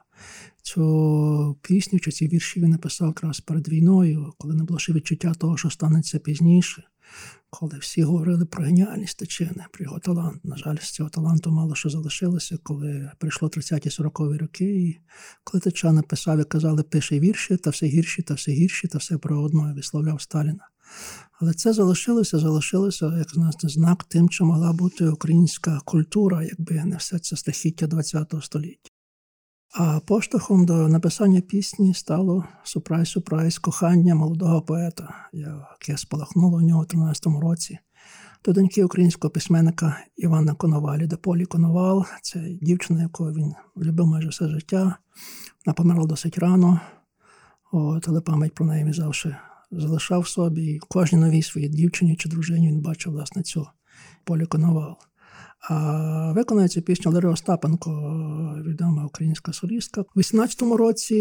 Цю 0.63 1.59
пісню 1.63 1.99
чи 1.99 2.11
ці 2.11 2.29
вірші 2.29 2.61
він 2.61 2.71
написав 2.71 3.09
якраз 3.09 3.41
перед 3.41 3.69
війною, 3.69 4.33
коли 4.39 4.55
не 4.55 4.65
було 4.65 4.79
ще 4.79 4.93
відчуття 4.93 5.35
того, 5.35 5.57
що 5.57 5.71
станеться 5.71 6.19
пізніше, 6.19 6.85
коли 7.51 7.79
всі 7.79 8.03
говорили 8.03 8.45
про 8.45 8.65
геніальність 8.65 9.19
Тичини, 9.19 9.65
про 9.73 9.85
його 9.85 9.99
талант. 9.99 10.45
На 10.45 10.57
жаль, 10.57 10.77
з 10.81 10.91
цього 10.91 11.11
таланту 11.11 11.51
мало 11.51 11.75
що 11.75 11.91
залишилося, 11.91 12.59
коли 12.63 13.11
прийшло 13.19 13.49
30-40 13.49 14.39
роки, 14.39 14.65
і 14.65 15.01
коли 15.45 15.61
Тича 15.61 15.93
написав 15.93 16.41
і 16.41 16.45
казали, 16.45 16.83
пише 16.83 17.21
вірші, 17.21 17.57
та 17.57 17.71
все 17.71 17.87
гірші, 17.87 18.23
та 18.23 18.35
все 18.35 18.53
гірші, 18.53 18.89
та 18.89 18.99
все 18.99 19.19
про 19.19 19.43
одно, 19.43 19.73
висловляв 19.77 20.21
Сталіна. 20.21 20.69
Але 21.41 21.53
це 21.53 21.73
залишилося, 21.73 22.39
залишилося, 22.39 23.19
як 23.19 23.31
знаєте, 23.31 23.69
знак 23.69 24.05
тим, 24.05 24.31
що 24.31 24.45
могла 24.45 24.73
бути 24.73 25.09
українська 25.09 25.81
культура, 25.85 26.45
якби 26.45 26.85
не 26.85 26.97
все 26.97 27.19
це 27.19 27.37
стихіття 27.37 27.89
ХХ 27.89 28.45
століття. 28.45 28.91
А 29.73 30.01
поштовхом 30.01 30.67
до 30.67 30.89
написання 30.89 31.41
пісні 31.41 31.95
стало 31.95 32.45
супрайз 32.63 33.09
супрайз 33.09 33.59
кохання 33.59 34.15
молодого 34.15 34.63
поета, 34.63 35.15
яке 35.33 35.97
спалахнуло 35.97 36.57
у 36.57 36.61
нього 36.61 36.83
в 36.83 36.97
13-му 36.97 37.41
році. 37.41 37.79
До 38.45 38.53
доньки 38.53 38.85
українського 38.85 39.31
письменника 39.31 39.97
Івана 40.17 40.55
Коновалі, 40.55 41.07
де 41.07 41.17
Полі 41.17 41.45
Коновал, 41.45 42.07
це 42.23 42.41
дівчина, 42.63 43.03
яку 43.03 43.25
він 43.25 43.55
любив 43.77 44.07
майже 44.07 44.29
все 44.29 44.49
життя. 44.49 44.97
Вона 45.67 45.75
померла 45.75 46.07
досить 46.07 46.39
рано, 46.39 46.81
от, 47.73 48.09
але 48.09 48.21
пам'ять 48.21 48.55
про 48.55 48.67
неї 48.67 48.85
він 48.85 48.93
завжди 48.93 49.37
залишав 49.71 50.29
собі. 50.29 50.65
І 50.65 50.79
кожній 50.79 51.19
новій 51.19 51.43
своїй 51.43 51.69
дівчині 51.69 52.17
чи 52.17 52.29
дружині 52.29 52.69
він 52.69 52.81
бачив 52.81 53.13
власне 53.13 53.43
цю 53.43 53.67
Полі 54.25 54.47
Коновал. 54.47 54.97
А 55.71 56.33
виконує 56.33 56.69
цю 56.69 56.83
пісню 56.83 57.13
Лари 57.13 57.29
Остапенко, 57.29 57.91
відома 58.67 59.07
українська 59.07 59.53
солістка. 59.53 60.05
У 60.17 60.21
18-му 60.21 60.77
році 60.77 61.15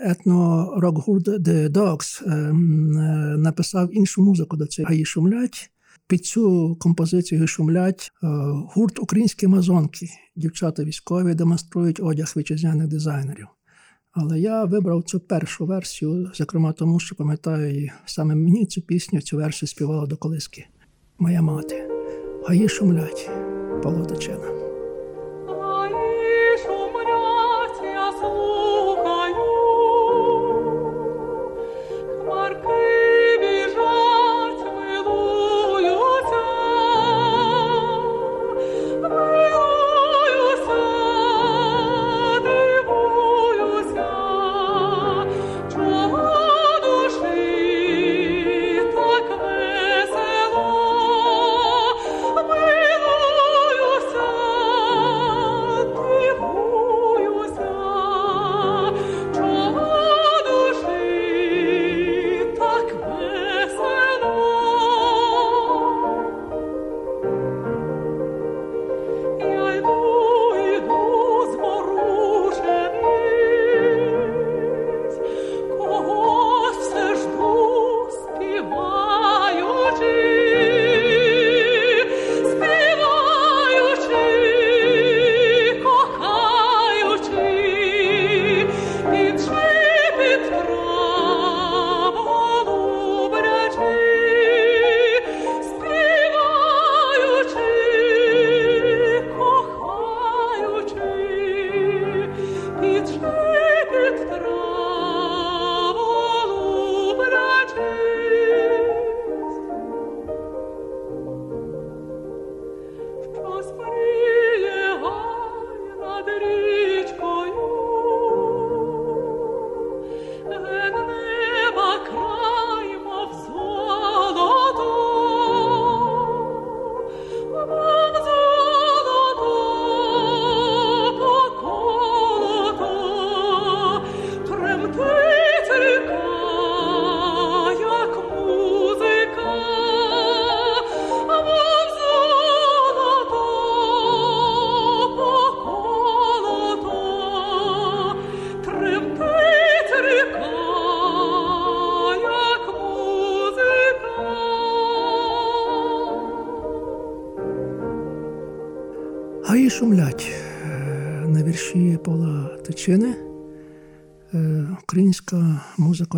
етно-рок-гурт 0.00 1.28
The 1.28 1.68
Dogs 1.68 2.22
написав 3.36 3.96
іншу 3.96 4.22
музику 4.22 4.56
до 4.56 4.66
цієї 4.66 4.86
«Гаї 4.88 5.04
шумлять. 5.04 5.70
Під 6.06 6.26
цю 6.26 6.76
композицію 6.80 7.46
шумлять 7.46 8.12
гурт 8.74 8.98
Українські 8.98 9.46
Мазонки. 9.46 10.06
Дівчата 10.36 10.84
військові 10.84 11.34
демонструють 11.34 12.00
одяг 12.00 12.32
вітчизняних 12.36 12.88
дизайнерів. 12.88 13.46
Але 14.12 14.40
я 14.40 14.64
вибрав 14.64 15.02
цю 15.02 15.20
першу 15.20 15.66
версію, 15.66 16.30
зокрема 16.34 16.72
тому, 16.72 17.00
що 17.00 17.16
пам'ятаю, 17.16 17.90
саме 18.06 18.34
мені 18.34 18.66
цю 18.66 18.80
пісню, 18.82 19.20
цю 19.20 19.36
версію 19.36 19.68
співала 19.68 20.06
до 20.06 20.16
колиски. 20.16 20.66
Моя 21.18 21.42
мати. 21.42 21.88
Гаї 22.46 22.68
шумлять. 22.68 23.30
Павло 23.82 24.04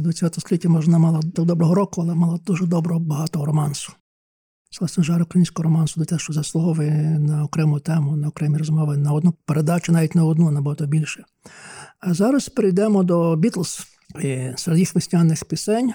музика 0.06 0.28
ХХ 0.28 0.40
століття 0.40 0.68
можна 0.68 0.98
мала 0.98 1.20
до 1.22 1.44
доброго 1.44 1.74
року, 1.74 2.02
але 2.02 2.14
мала 2.14 2.38
дуже 2.46 2.66
доброго 2.66 3.00
багато 3.00 3.44
романсу. 3.44 3.92
Власне, 4.80 5.04
жар 5.04 5.22
українського 5.22 5.64
романсу 5.64 6.00
до 6.00 6.06
те, 6.06 6.18
що 6.18 6.32
заслуговує 6.32 7.18
на 7.18 7.44
окрему 7.44 7.80
тему, 7.80 8.16
на 8.16 8.28
окремі 8.28 8.58
розмови, 8.58 8.96
на 8.96 9.12
одну 9.12 9.34
передачу, 9.44 9.92
навіть 9.92 10.14
не 10.14 10.22
одну, 10.22 10.50
набагато 10.50 10.86
більше. 10.86 11.24
А 12.00 12.14
зараз 12.14 12.48
перейдемо 12.48 13.02
до 13.02 13.36
Бітлз. 13.36 13.80
Серед 14.56 14.78
їх 14.78 14.94
весняних 14.94 15.44
пісень 15.44 15.92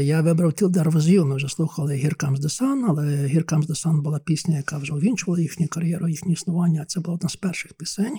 я 0.00 0.22
вибрав 0.22 0.50
«Till 0.50 0.68
There 0.68 0.92
Was 0.92 1.24
Ми 1.24 1.36
вже 1.36 1.48
слухали 1.48 1.94
«Here 1.94 2.24
Comes 2.24 2.36
the 2.36 2.60
Sun», 2.60 2.84
але 2.88 3.04
«Here 3.04 3.44
Comes 3.44 3.66
the 3.66 3.86
Sun» 3.86 4.00
була 4.02 4.18
пісня, 4.18 4.56
яка 4.56 4.78
вже 4.78 4.92
увінчувала 4.92 5.42
їхню 5.42 5.68
кар'єру, 5.68 6.08
їхнє 6.08 6.32
існування. 6.32 6.84
Це 6.84 7.00
була 7.00 7.14
одна 7.14 7.28
з 7.28 7.36
перших 7.36 7.74
пісень, 7.74 8.18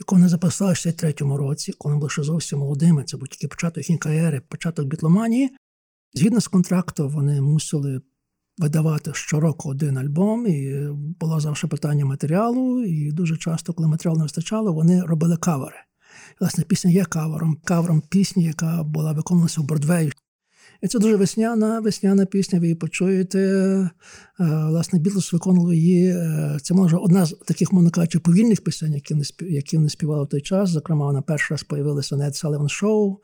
яку 0.00 0.14
вони 0.14 0.28
записали 0.28 0.72
в 0.72 0.74
63-му 0.74 1.36
році, 1.36 1.72
коли 1.78 1.96
були 1.96 2.10
ще 2.10 2.22
зовсім 2.22 2.58
молодими. 2.58 3.04
Це 3.04 3.16
був 3.16 3.28
тільки 3.28 3.48
початок 3.48 3.78
їхньої 3.78 3.98
кар'єри, 3.98 4.42
початок 4.48 4.86
бітломанії. 4.86 5.50
Згідно 6.14 6.40
з 6.40 6.48
контрактом, 6.48 7.08
вони 7.08 7.40
мусили 7.40 8.00
видавати 8.58 9.10
щороку 9.14 9.68
один 9.68 9.98
альбом, 9.98 10.46
і 10.46 10.88
було 11.20 11.40
завжди 11.40 11.68
питання 11.68 12.04
матеріалу. 12.04 12.84
І 12.84 13.12
дуже 13.12 13.36
часто, 13.36 13.72
коли 13.72 13.88
матеріалу 13.88 14.18
не 14.18 14.22
вистачало, 14.22 14.72
вони 14.72 15.02
робили 15.02 15.36
кавери. 15.36 15.76
Власне, 16.40 16.64
пісня 16.64 16.90
є 16.90 17.04
кавером, 17.04 17.58
кавером 17.64 18.02
пісні, 18.08 18.44
яка 18.44 18.82
була 18.82 19.12
виконувалася 19.12 19.60
в 19.60 19.64
Бродвеї 19.64 20.12
І 20.82 20.88
це 20.88 20.98
дуже 20.98 21.16
весняна, 21.16 21.80
весняна 21.80 22.26
пісня. 22.26 22.58
Ви 22.60 22.66
її 22.66 22.74
почуєте. 22.74 23.38
Е, 23.38 23.90
Власне, 24.68 24.98
Бітлз 24.98 25.32
виконували 25.32 25.76
її. 25.76 26.06
е, 26.08 26.58
Це 26.62 26.74
може 26.74 26.96
одна 26.96 27.26
з 27.26 27.36
таких, 27.44 27.72
мовно 27.72 27.90
кажучи, 27.90 28.18
повільних 28.18 28.64
пісень, 28.64 28.94
які 28.94 29.14
вони 29.14 29.24
які 29.40 29.76
вони 29.76 29.88
співали 29.88 30.24
в 30.24 30.28
той 30.28 30.40
час. 30.40 30.70
Зокрема, 30.70 31.06
вона 31.06 31.22
перший 31.22 31.54
раз 31.54 31.62
появилася 31.62 32.16
на 32.16 32.24
Ed 32.24 32.44
Sullivan 32.44 32.82
Show 32.82 33.16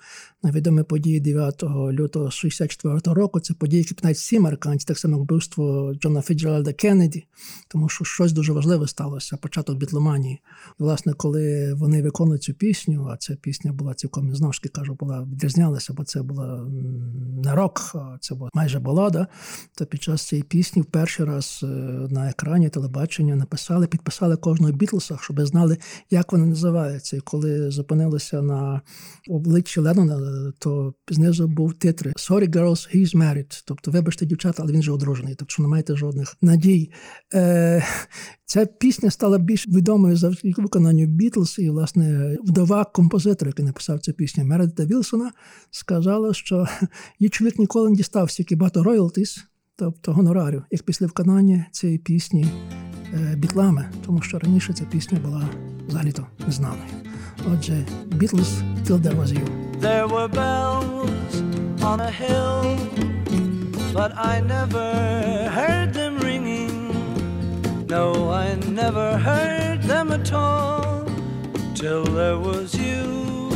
на 0.43 0.51
відомі 0.51 0.83
події 0.83 1.21
9 1.21 1.63
лютого 1.93 2.31
64 2.31 3.01
року. 3.05 3.41
Це 3.41 3.55
події, 3.55 3.83
які 3.83 3.95
пінають 3.95 4.19
всі 4.19 4.37
американці, 4.37 4.87
так 4.87 4.99
само 4.99 5.19
вбивство 5.19 5.95
Джона 5.95 6.23
Фіджеральда 6.23 6.73
Кеннеді, 6.73 7.27
тому 7.69 7.89
що 7.89 8.05
щось 8.05 8.33
дуже 8.33 8.53
важливе 8.53 8.89
сталося, 8.89 9.37
початок 9.37 9.79
бітломанії. 9.79 10.41
Власне, 10.79 11.13
коли 11.13 11.75
вони 11.75 12.03
виконують 12.03 12.43
цю 12.43 12.55
пісню, 12.55 13.09
а 13.11 13.17
ця 13.17 13.37
пісня 13.37 13.73
була 13.73 13.95
цілком 13.95 14.35
знову 14.35 14.53
ж 14.53 14.63
таки 14.63 14.73
кажу, 14.73 14.95
була 14.95 15.23
відрізнялася, 15.33 15.93
бо 15.93 16.05
це 16.05 16.23
була 16.23 16.67
не 17.49 17.55
рок, 17.55 17.97
це 18.21 18.35
була 18.35 18.51
майже 18.55 18.79
балада. 18.79 19.27
То 19.75 19.87
під 19.87 20.03
час 20.03 20.23
цієї 20.23 20.43
пісні 20.43 20.83
в 20.83 20.85
перший 20.85 21.27
раз 21.27 21.61
е, 21.63 21.67
на 22.11 22.31
екрані 22.31 22.69
телебачення 22.69 23.37
написали, 23.37 23.87
підписали 23.87 24.37
кожного 24.37 24.73
Бітлса, 24.73 25.19
щоб 25.21 25.47
знали, 25.47 25.79
як 26.11 26.33
вона 26.33 26.47
називається. 26.47 27.17
І 27.17 27.21
коли 27.21 27.71
зупинилися 27.71 28.43
на 28.43 28.81
обличчі 29.29 29.81
Леннона, 29.81 30.53
то 30.59 30.95
знизу 31.11 31.49
був 31.49 31.75
титр 31.75 32.09
Sorry 32.09 32.51
girls, 32.51 32.97
he's 32.97 33.17
married. 33.17 33.63
Тобто, 33.67 33.91
вибачте, 33.91 34.27
дівчата, 34.27 34.63
але 34.63 34.73
він 34.73 34.83
же 34.83 34.93
одружений, 34.93 35.35
тобто 35.35 35.53
що 35.53 35.63
не 35.63 35.69
маєте 35.69 35.97
жодних 35.97 36.37
надій. 36.43 36.93
Е, 37.35 37.85
Ця 38.51 38.67
пісня 38.67 39.11
стала 39.11 39.39
більш 39.39 39.69
відомою 39.69 40.17
завдяки 40.17 40.63
виконанню 40.63 41.07
Бітлз, 41.07 41.59
і, 41.59 41.71
власне, 41.71 42.37
вдова 42.45 42.85
композитора, 42.85 43.49
який 43.49 43.65
написав 43.65 44.01
цю 44.01 44.13
пісню 44.13 44.45
Мередита 44.45 44.85
Вілсона, 44.85 45.33
сказала, 45.71 46.35
що 46.35 46.67
її 47.19 47.31
чоловік 47.31 47.59
ніколи 47.59 47.91
не 47.91 47.97
дістав 47.97 48.31
стільки 48.31 48.57
багато 48.57 48.83
роялтіс, 48.83 49.45
тобто 49.77 50.13
гонорарів, 50.13 50.63
як 50.71 50.83
після 50.83 51.07
виконання 51.07 51.67
цієї 51.73 51.99
пісні 51.99 52.47
е, 53.15 53.37
бітлами, 53.37 53.91
тому 54.07 54.23
що 54.23 54.39
раніше 54.39 54.73
ця 54.73 54.85
пісня 54.85 55.21
була 55.25 55.49
взагалі-то 55.89 56.27
незнаною. 56.47 56.91
Отже, 57.53 57.87
Бітлз 58.07 58.63
«Till 58.87 59.03
There 59.03 59.17
Was 59.21 59.33
You». 59.33 59.47
There 59.81 60.09
were 60.09 60.29
bells 60.29 61.33
on 61.91 62.01
a 62.01 62.11
hill, 62.21 62.79
but 63.95 64.11
I 64.17 64.41
never 64.41 64.87
heard. 65.57 65.98
No, 67.89 68.31
I 68.31 68.55
never 68.67 69.17
heard 69.17 69.81
them 69.83 70.13
at 70.13 70.31
all 70.31 71.07
till 71.75 72.05
there 72.05 72.39
was 72.39 72.75
you. 72.75 73.49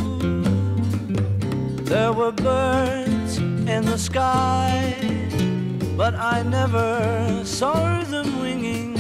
There 1.84 2.14
were 2.14 2.32
birds 2.32 3.36
in 3.36 3.84
the 3.84 3.98
sky, 3.98 4.96
but 5.98 6.14
I 6.14 6.42
never 6.44 7.42
saw 7.44 8.02
them 8.04 8.40
winging. 8.40 8.94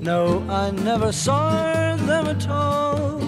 No, 0.00 0.42
I 0.48 0.70
never 0.70 1.12
saw 1.12 1.96
them 1.96 2.28
at 2.28 2.48
all 2.48 3.20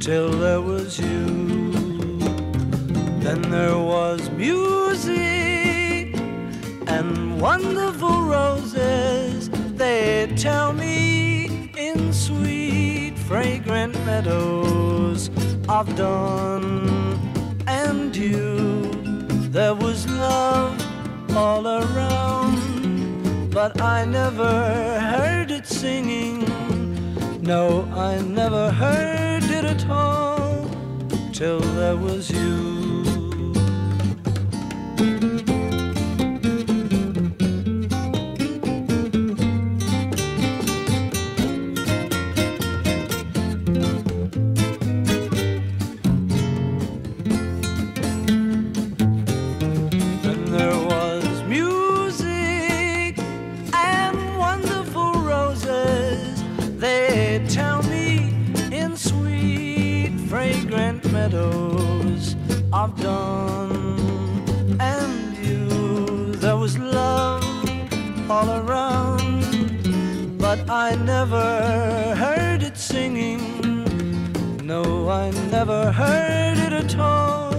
till 0.00 0.32
there 0.32 0.60
was 0.60 0.98
you. 0.98 2.18
Then 3.20 3.40
there 3.52 3.78
was 3.78 4.28
music 4.30 6.16
and 6.88 7.40
wonderful 7.40 8.22
roses. 8.22 9.48
They 9.80 10.30
tell 10.36 10.74
me 10.74 11.70
in 11.74 12.12
sweet, 12.12 13.14
fragrant 13.16 13.94
meadows 14.04 15.30
of 15.70 15.96
dawn 15.96 16.86
and 17.66 18.12
dew. 18.12 18.90
There 19.48 19.74
was 19.74 20.06
love 20.06 20.76
all 21.34 21.66
around, 21.66 23.48
but 23.50 23.80
I 23.80 24.04
never 24.04 24.52
heard 25.00 25.50
it 25.50 25.66
singing. 25.66 26.44
No, 27.42 27.88
I 27.94 28.20
never 28.20 28.70
heard 28.70 29.44
it 29.44 29.64
at 29.64 29.88
all 29.88 30.68
till 31.32 31.60
there 31.60 31.96
was 31.96 32.30
you. 32.30 32.79
Fragrant 60.30 61.02
meadows 61.10 62.36
of 62.72 62.88
dawn 63.02 63.98
and 64.78 65.36
you. 65.44 66.32
There 66.36 66.56
was 66.56 66.78
love 66.78 67.44
all 68.30 68.48
around, 68.60 70.38
but 70.38 70.70
I 70.70 70.94
never 70.94 72.14
heard 72.14 72.62
it 72.62 72.76
singing. 72.76 73.42
No, 74.64 75.10
I 75.10 75.32
never 75.50 75.90
heard 75.90 76.58
it 76.58 76.72
at 76.72 76.96
all 76.96 77.50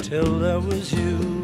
till 0.00 0.38
there 0.38 0.60
was 0.60 0.92
you. 0.92 1.39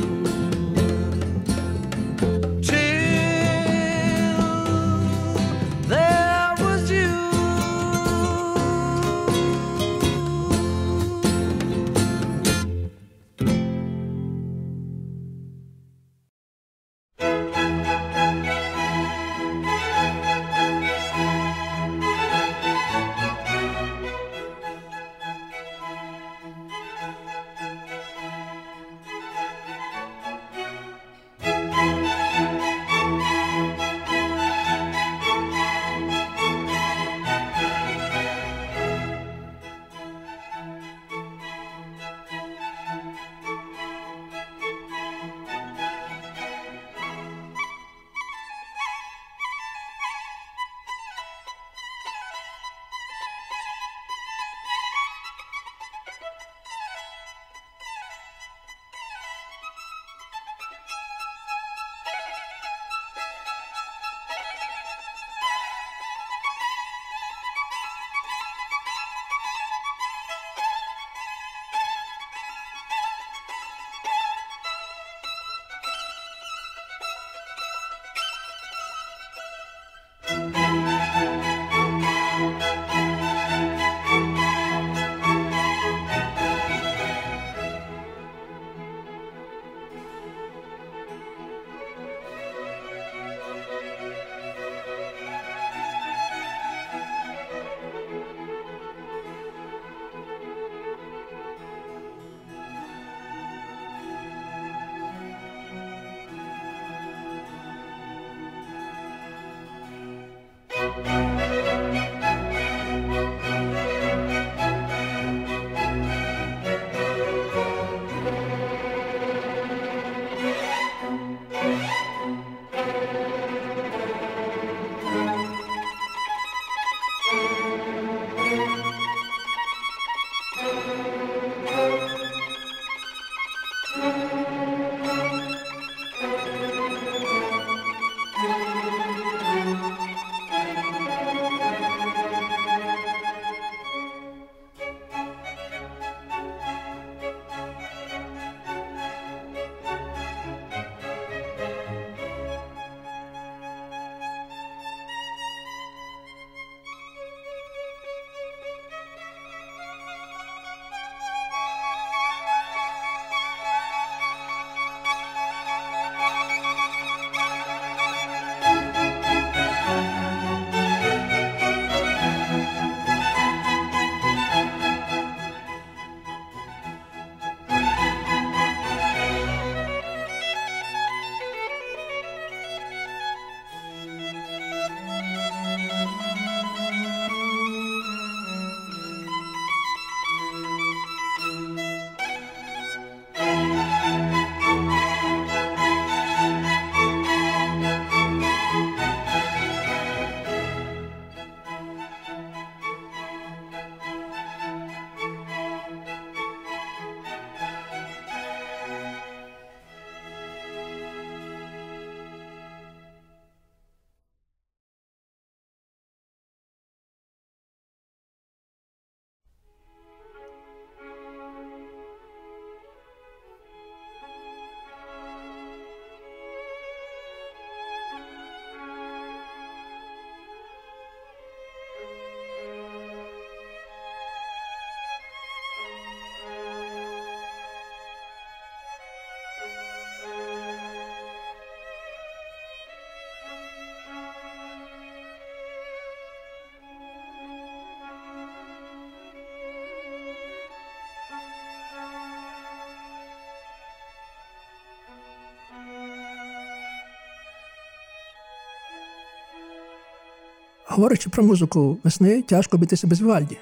Говорячи 260.89 261.31
про 261.31 261.43
музику 261.43 261.99
весни, 262.05 262.43
тяжко 262.43 262.77
обійтися 262.77 263.07
без 263.07 263.21
Вівальді. 263.21 263.59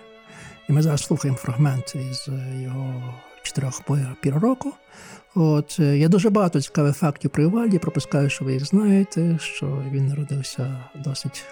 І 0.68 0.72
ми 0.72 0.82
зараз 0.82 1.00
слухаємо 1.00 1.38
фрагмент 1.38 1.94
із 2.10 2.28
його 2.62 3.14
чотирьох 3.42 3.82
пір 4.20 4.38
року. 4.38 4.72
От 5.34 5.76
е, 5.80 5.98
є 5.98 6.08
дуже 6.08 6.30
багато 6.30 6.60
цікавих 6.60 6.96
фактів 6.96 7.30
про 7.30 7.42
Івальді. 7.42 7.78
Пропускаю, 7.78 8.30
що 8.30 8.44
ви 8.44 8.52
їх 8.52 8.66
знаєте, 8.66 9.38
що 9.40 9.82
він 9.92 10.06
народився 10.06 10.84
досить 11.04 11.44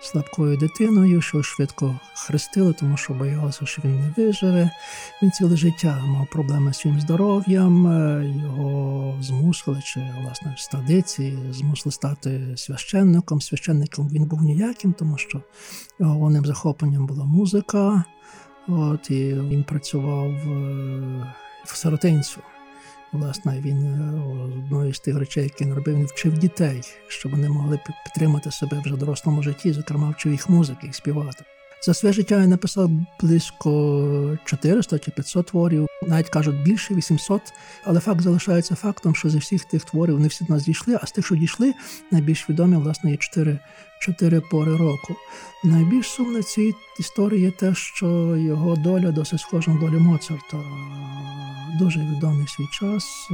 слабкою 0.00 0.56
дитиною, 0.56 1.20
що 1.20 1.42
швидко 1.42 2.00
хрестили, 2.14 2.72
тому 2.72 2.96
що 2.96 3.14
боялися, 3.14 3.66
що 3.66 3.82
він 3.84 4.00
не 4.00 4.12
виживе. 4.16 4.70
Він 5.22 5.30
ціле 5.30 5.56
життя 5.56 6.02
мав 6.06 6.26
проблеми 6.32 6.72
з 6.72 6.78
своїм 6.78 7.00
здоров'ям, 7.00 7.86
е, 7.86 8.24
його 8.42 9.18
змусили, 9.20 9.82
чи 9.84 10.00
власне 10.22 10.54
з 10.56 10.68
традиції 10.68 11.38
змусили 11.50 11.92
стати 11.92 12.56
священником. 12.56 13.40
Священником 13.40 14.08
він 14.08 14.24
був 14.24 14.42
ніяким, 14.42 14.92
тому 14.92 15.18
що 15.18 15.42
головним 15.98 16.46
захопленням 16.46 17.06
була 17.06 17.24
музика. 17.24 18.04
От 18.68 19.10
і 19.10 19.34
він 19.34 19.64
працював 19.64 20.30
е, 20.30 21.34
в 21.64 21.76
сиротинцю. 21.76 22.40
Власне, 23.12 23.60
він 23.60 23.84
е, 23.84 24.20
одною 24.44 24.94
з 24.94 25.00
тих 25.00 25.18
речей, 25.18 25.44
які 25.44 25.64
він 25.64 25.74
робив, 25.74 25.96
він 25.96 26.06
вчив 26.06 26.38
дітей, 26.38 26.82
щоб 27.08 27.32
вони 27.32 27.48
могли 27.48 27.80
підтримати 28.04 28.50
себе 28.50 28.82
вже 28.84 28.94
в 28.94 28.98
дорослому 28.98 29.42
житті, 29.42 29.72
зокрема 29.72 30.10
вчив 30.10 30.32
їх 30.32 30.48
музики, 30.48 30.86
їх 30.86 30.94
співати. 30.94 31.44
За 31.82 31.94
своє 31.94 32.12
життя 32.12 32.38
він 32.38 32.50
написав 32.50 32.90
близько 33.20 34.38
400 34.44 34.98
чи 34.98 35.10
500 35.10 35.46
творів, 35.46 35.86
навіть 36.06 36.28
кажуть 36.28 36.62
більше 36.62 36.94
800, 36.94 37.42
але 37.84 38.00
факт 38.00 38.20
залишається 38.20 38.74
фактом, 38.74 39.14
що 39.14 39.28
зі 39.28 39.38
всіх 39.38 39.64
тих 39.64 39.84
творів 39.84 40.14
вони 40.14 40.28
всі 40.28 40.44
до 40.44 40.54
нас 40.54 40.64
дійшли, 40.64 40.98
а 41.02 41.06
з 41.06 41.12
тих, 41.12 41.26
що 41.26 41.36
дійшли, 41.36 41.74
найбільш 42.10 42.50
відомі, 42.50 42.76
власне, 42.76 43.10
є 43.10 43.16
чотири 43.16 43.58
чотири 44.00 44.40
пори 44.40 44.76
року. 44.76 45.16
Найбільш 45.64 46.06
сумне 46.06 46.42
цій 46.42 46.74
історії 46.98 47.42
є 47.42 47.50
те, 47.50 47.74
що 47.74 48.36
його 48.36 48.76
доля 48.76 49.10
досить 49.10 49.40
схожа 49.40 49.70
на 49.70 49.80
долю 49.80 50.00
Моцарта. 50.00 50.58
Дуже 51.78 52.00
відомий 52.00 52.46
свій 52.48 52.66
час, 52.80 53.28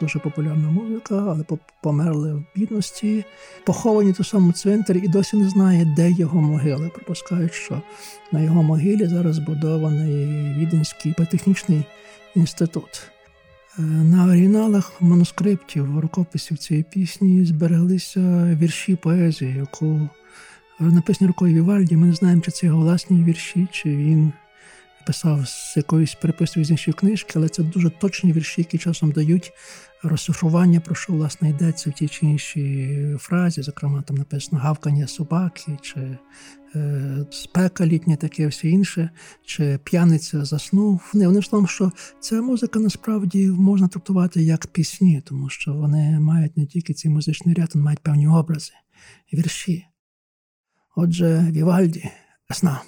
дуже 0.00 0.18
популярна 0.18 0.70
музика, 0.70 1.24
але 1.28 1.44
померли 1.82 2.34
в 2.34 2.44
бідності, 2.56 3.24
поховані 3.64 4.12
в 4.12 4.26
самому 4.26 4.52
цвинтарі 4.52 5.00
і 5.04 5.08
досі 5.08 5.36
не 5.36 5.48
знає, 5.48 5.94
де 5.96 6.10
його 6.10 6.40
могила. 6.40 6.88
Припускають, 6.88 7.54
що 7.54 7.82
на 8.32 8.40
його 8.40 8.62
могилі 8.62 9.06
зараз 9.06 9.36
збудований 9.36 10.26
Віденський 10.58 11.12
політехнічний 11.12 11.84
інститут. 12.34 13.10
На 13.80 14.24
оригіналах 14.24 14.92
манускриптів 15.00 15.98
рукописів 15.98 16.58
цієї 16.58 16.84
пісні 16.90 17.44
збереглися 17.44 18.56
вірші 18.60 18.96
поезії, 18.96 19.54
яку 19.54 20.08
написані 20.80 21.28
рукою 21.28 21.54
Вівальді. 21.54 21.96
Ми 21.96 22.06
не 22.06 22.12
знаємо, 22.12 22.42
чи 22.42 22.50
це 22.50 22.66
його 22.66 22.80
власні 22.80 23.24
вірші, 23.24 23.68
чи 23.70 23.88
він 23.88 24.32
писав 25.08 25.48
з 25.48 25.76
якоїсь 25.76 26.14
перепису 26.14 26.64
з 26.64 26.70
іншої 26.70 26.94
книжки, 26.94 27.32
але 27.36 27.48
це 27.48 27.62
дуже 27.62 27.90
точні 27.90 28.32
вірші, 28.32 28.60
які 28.60 28.78
часом 28.78 29.10
дають 29.12 29.52
розшифрування, 30.02 30.80
про 30.80 30.94
що 30.94 31.12
власне 31.12 31.50
йдеться 31.50 31.90
в 31.90 31.92
тій 31.92 32.08
чи 32.08 32.26
іншій 32.26 33.16
фразі. 33.18 33.62
Зокрема, 33.62 34.02
там 34.02 34.16
написано 34.16 34.60
гавкання 34.60 35.06
собаки, 35.06 35.78
чи 35.82 36.18
е, 36.74 37.26
спека 37.30 37.86
літня, 37.86 38.16
таке 38.16 38.46
все 38.46 38.68
інше, 38.68 39.10
чи 39.44 39.78
п'яниця 39.84 40.44
заснув. 40.44 41.10
Не 41.14 41.26
вони 41.26 41.40
тому, 41.40 41.66
що 41.66 41.92
ця 42.20 42.42
музика 42.42 42.78
насправді 42.78 43.46
можна 43.48 43.88
трактувати 43.88 44.42
як 44.42 44.66
пісні, 44.66 45.22
тому 45.24 45.48
що 45.48 45.72
вони 45.74 46.20
мають 46.20 46.56
не 46.56 46.66
тільки 46.66 46.94
цей 46.94 47.10
музичний 47.10 47.54
ряд, 47.54 47.70
вони 47.74 47.84
мають 47.84 48.00
певні 48.00 48.28
образи, 48.28 48.72
вірші. 49.32 49.86
Отже, 50.96 51.46
Вівальді, 51.50 52.10
весна. 52.48 52.80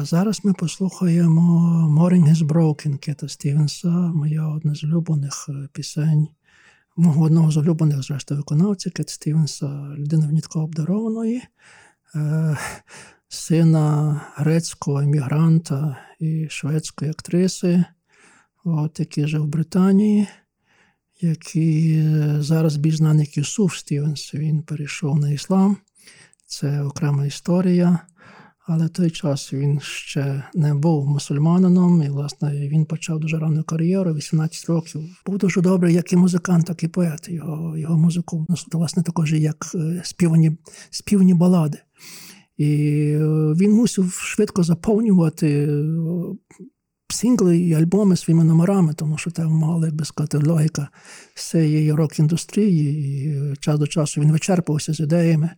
А 0.00 0.04
зараз 0.04 0.44
ми 0.44 0.52
послухаємо 0.52 1.42
Morning 2.00 2.28
is 2.28 2.46
Broken 2.46 2.98
Кета 2.98 3.28
Стівенса, 3.28 3.88
моя 3.88 4.48
одна 4.48 4.74
з 4.74 4.84
улюблених 4.84 5.46
е, 5.48 5.68
пісень, 5.72 6.28
мого 6.96 7.24
одного 7.24 7.50
з 7.50 7.56
улюблених, 7.56 8.02
зрештою, 8.02 8.40
виконавців 8.40 8.92
Кет 8.92 9.08
Стівенса, 9.10 9.66
людина 9.98 10.26
внітко 10.26 10.60
обдарованої, 10.60 11.42
е, 12.14 12.56
сина 13.28 14.20
грецького 14.34 15.00
емігранта 15.00 15.96
і 16.20 16.46
шведської 16.50 17.10
актриси, 17.10 17.84
от, 18.64 19.00
який 19.00 19.26
жив 19.26 19.42
в 19.42 19.48
Британії, 19.48 20.28
який 21.20 21.98
е, 21.98 22.36
зараз 22.42 22.76
більш 22.76 22.96
знаний 22.96 23.26
як 23.26 23.36
Юсуф 23.36 23.76
Стівенс. 23.76 24.34
Він 24.34 24.62
перейшов 24.62 25.18
на 25.18 25.30
іслам. 25.30 25.76
Це 26.46 26.82
окрема 26.82 27.26
історія. 27.26 27.98
Але 28.72 28.88
той 28.88 29.10
час 29.10 29.52
він 29.52 29.80
ще 29.80 30.42
не 30.54 30.74
був 30.74 31.06
мусульманином, 31.06 32.02
і, 32.02 32.08
власне, 32.08 32.68
він 32.68 32.84
почав 32.84 33.20
дуже 33.20 33.38
ранну 33.38 33.64
кар'єру, 33.64 34.14
18 34.14 34.68
років. 34.68 35.00
Був 35.26 35.38
дуже 35.38 35.60
добрий, 35.60 35.94
як 35.94 36.12
і 36.12 36.16
музикант, 36.16 36.66
так 36.66 36.82
і 36.82 36.88
поет. 36.88 37.28
Його 37.28 37.78
його 37.78 37.98
музику 37.98 38.46
власне 38.72 39.02
також 39.02 39.32
як 39.32 39.66
е, 39.74 40.00
співані, 40.04 40.52
співні 40.90 41.34
балади. 41.34 41.78
І 42.56 42.66
е, 43.12 43.18
він 43.60 43.72
мусив 43.72 44.12
швидко 44.12 44.62
заповнювати 44.62 45.66
е, 47.24 47.30
сингли 47.30 47.58
і 47.58 47.74
альбоми 47.74 48.16
своїми 48.16 48.44
номерами, 48.44 48.94
тому 48.94 49.18
що 49.18 49.30
там 49.30 49.52
мала, 49.52 49.86
як 49.86 49.94
би 49.94 50.04
сказати, 50.04 50.38
логіка 50.38 50.88
цієї 51.34 51.92
рок-індустрії. 51.92 53.52
і 53.52 53.56
Час 53.56 53.78
до 53.78 53.86
часу 53.86 54.20
він 54.20 54.32
вичерпувався 54.32 54.94
з 54.94 55.00
ідеями. 55.00 55.50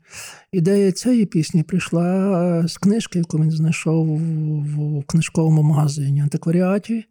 Ідея 0.53 0.93
цієї 0.93 1.27
пісні 1.27 1.63
прийшла 1.63 2.69
з 2.69 2.79
книжки, 2.79 3.19
яку 3.19 3.39
він 3.39 3.51
знайшов 3.51 4.19
в 4.19 5.03
книжковому 5.07 5.63
магазині 5.63 6.21
антикваріаті. 6.21 7.05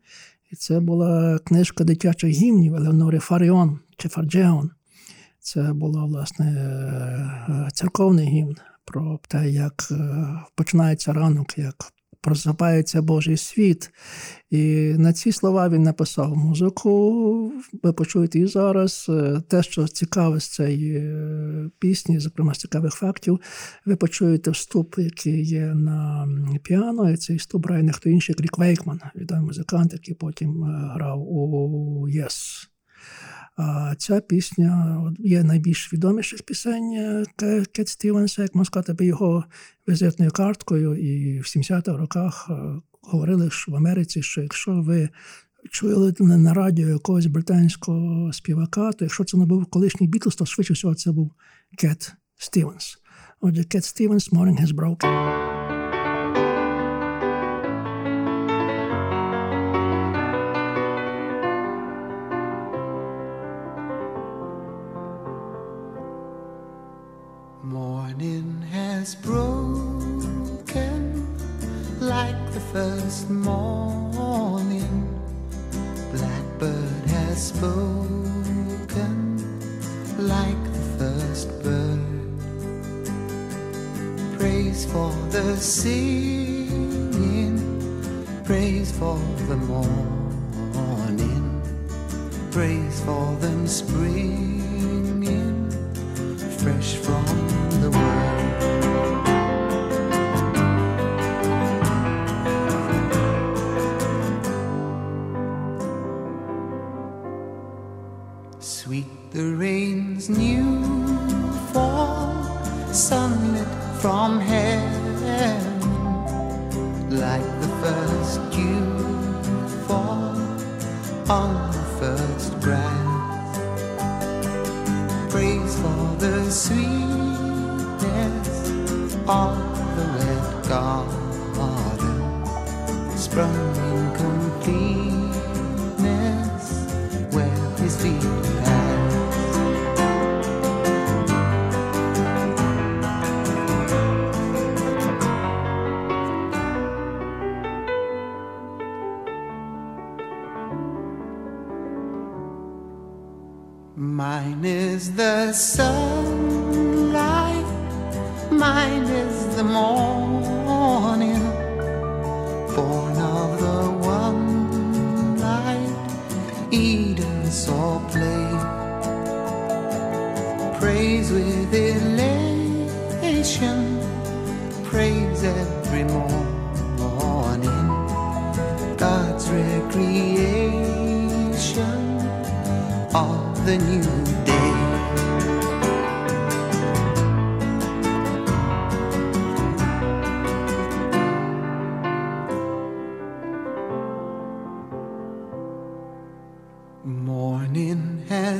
І 0.51 0.55
це 0.55 0.79
була 0.79 1.39
книжка 1.39 1.83
дитячих 1.83 2.29
гімнів 2.29 2.75
Елеонори 2.75 3.19
Фаріон 3.19 3.79
чи 3.97 4.09
Фарджеон. 4.09 4.71
Це 5.39 5.73
була, 5.73 6.05
власне, 6.05 6.45
церковний 7.73 8.27
гімн 8.27 8.55
про 8.85 9.19
те, 9.27 9.49
як 9.49 9.87
е, 9.91 9.97
починається 10.55 11.13
ранок, 11.13 11.57
як 11.57 11.75
просипається 12.21 13.01
Божий 13.01 13.37
світ. 13.37 13.91
І 14.49 14.93
на 14.97 15.13
ці 15.13 15.31
слова 15.31 15.69
він 15.69 15.83
написав 15.83 16.37
музику. 16.37 17.53
Ви 17.83 17.93
почуєте 17.93 18.39
і 18.39 18.47
зараз. 18.47 19.05
Е, 19.09 19.41
те, 19.47 19.63
що 19.63 19.87
цікаве 19.87 20.39
з 20.39 20.47
цієї 20.47 20.97
е, 20.97 21.69
пісні, 21.79 22.19
зокрема 22.19 22.53
з 22.53 22.57
цікавих 22.57 22.93
фактів, 22.93 23.39
ви 23.85 23.95
почуєте 23.95 24.51
вступ, 24.51 24.95
який 24.97 25.43
є 25.43 25.65
на 25.75 26.27
піано. 26.63 27.11
І 27.11 27.17
цей 27.17 27.35
вступ 27.35 27.65
грає 27.65 27.83
не 27.83 27.91
хто 27.91 28.09
інший, 28.09 28.35
як 28.37 28.41
Рік 28.41 28.57
Вейкман, 28.57 28.99
відомий 29.15 29.45
музикант, 29.45 29.93
який 29.93 30.15
потім 30.15 30.63
грав 30.95 31.21
у 31.31 32.07
ЄС. 32.09 32.70
А 33.55 33.95
ця 33.97 34.19
пісня 34.19 35.01
є 35.19 35.43
найбільш 35.43 35.93
відоміших 35.93 36.43
пісень 36.43 36.93
е, 36.93 37.25
Кет 37.71 37.87
Стівенса, 37.87 38.41
як 38.41 38.55
можна 38.55 38.65
сказати, 38.65 39.05
його 39.05 39.43
візитною 39.87 40.31
карткою. 40.31 40.95
І 40.95 41.39
в 41.39 41.43
70-х 41.43 41.97
роках 41.97 42.47
е, 42.49 42.53
говорили 43.01 43.49
що 43.51 43.71
в 43.71 43.75
Америці, 43.75 44.21
що 44.21 44.41
якщо 44.41 44.81
ви 44.81 45.09
чули 45.69 46.13
на 46.19 46.53
радіо 46.53 46.89
якогось 46.89 47.25
британського 47.25 48.33
співака, 48.33 48.91
то 48.91 49.05
якщо 49.05 49.23
це 49.23 49.37
не 49.37 49.45
був 49.45 49.65
колишній 49.65 50.07
Бітлз, 50.07 50.35
то 50.35 50.45
швидше 50.45 50.73
всього 50.73 50.95
це 50.95 51.11
був 51.11 51.31
Кет 51.77 52.13
Стівенс. 52.37 52.97
Отже, 53.41 53.63
Кет 53.63 53.85
Стівенс 53.85 54.31
«Morning 54.31 54.61
has 54.61 54.75
broken». 54.75 55.50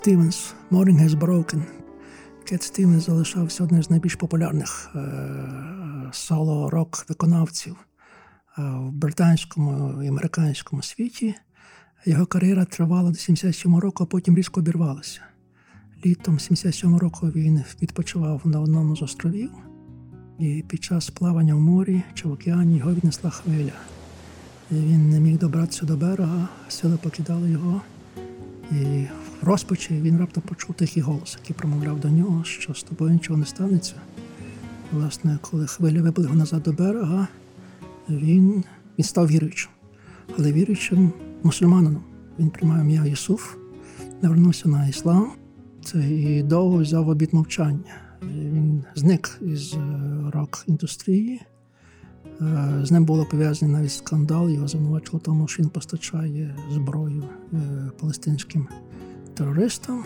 Стівенс 0.00 0.54
Morning 0.70 0.98
has 0.98 1.14
broken. 1.14 1.62
Кет 2.44 2.62
Стівенс 2.62 3.06
залишався 3.06 3.64
одним 3.64 3.82
з 3.82 3.90
найбільш 3.90 4.14
популярних 4.14 4.90
е, 4.94 5.00
соло-рок 6.12 7.06
виконавців 7.08 7.76
е, 7.76 8.62
в 8.62 8.92
британському 8.92 10.02
і 10.02 10.08
американському 10.08 10.82
світі. 10.82 11.34
Його 12.06 12.26
кар'єра 12.26 12.64
тривала 12.64 13.10
до 13.10 13.16
77 13.16 13.76
року, 13.76 14.04
а 14.04 14.06
потім 14.06 14.36
різко 14.36 14.60
обірвалася. 14.60 15.20
Літом 16.06 16.38
77 16.38 16.96
року 16.96 17.26
він 17.26 17.64
відпочивав 17.82 18.40
на 18.44 18.60
одному 18.60 18.96
з 18.96 19.02
островів, 19.02 19.50
і 20.38 20.64
під 20.68 20.84
час 20.84 21.10
плавання 21.10 21.54
в 21.54 21.60
морі 21.60 22.02
чи 22.14 22.28
в 22.28 22.32
океані 22.32 22.78
його 22.78 22.94
віднесла 22.94 23.30
хвиля. 23.30 23.72
І 24.70 24.74
Він 24.74 25.10
не 25.10 25.20
міг 25.20 25.38
добратися 25.38 25.86
до 25.86 25.96
берега, 25.96 26.48
сили 26.68 26.96
покидали 26.96 27.50
його. 27.50 27.82
І 28.70 29.06
розпачі 29.42 30.00
він 30.00 30.18
раптом 30.18 30.42
почув 30.46 30.74
тихий 30.74 31.02
голос, 31.02 31.36
який 31.40 31.56
промовляв 31.56 32.00
до 32.00 32.08
нього, 32.08 32.44
що 32.44 32.74
з 32.74 32.82
тобою 32.82 33.12
нічого 33.12 33.38
не 33.38 33.46
станеться. 33.46 33.94
Власне, 34.92 35.38
коли 35.42 35.66
хвиля 35.66 36.02
вибили 36.02 36.26
його 36.26 36.38
назад 36.38 36.62
до 36.62 36.72
берега, 36.72 37.28
він, 38.08 38.64
він 38.98 39.04
став 39.04 39.26
віруючим. 39.26 39.70
Але 40.38 40.52
віруючим 40.52 41.12
мусульманином. 41.42 42.02
Він 42.38 42.50
приймав 42.50 42.80
ім'я 42.80 43.04
Ісуф, 43.04 43.54
навернувся 44.22 44.68
на 44.68 44.88
іслам. 44.88 45.32
Це 45.84 46.10
і 46.10 46.42
довго 46.42 46.78
взяв 46.78 47.08
обід 47.08 47.34
мовчання. 47.34 47.94
Він 48.22 48.84
зник 48.94 49.38
із 49.40 49.74
е, 49.74 49.78
рок-індустрії. 50.32 51.40
Е, 52.40 52.80
З 52.82 52.90
ним 52.90 53.04
було 53.04 53.26
пов'язаний 53.26 53.74
навіть 53.74 53.92
скандал. 53.92 54.50
Його 54.50 54.68
звинувачували 54.68 55.20
в 55.20 55.24
тому, 55.24 55.48
що 55.48 55.62
він 55.62 55.70
постачає 55.70 56.56
зброю 56.70 57.24
е, 57.52 57.56
палестинським 58.00 58.68
терористам. 59.40 60.04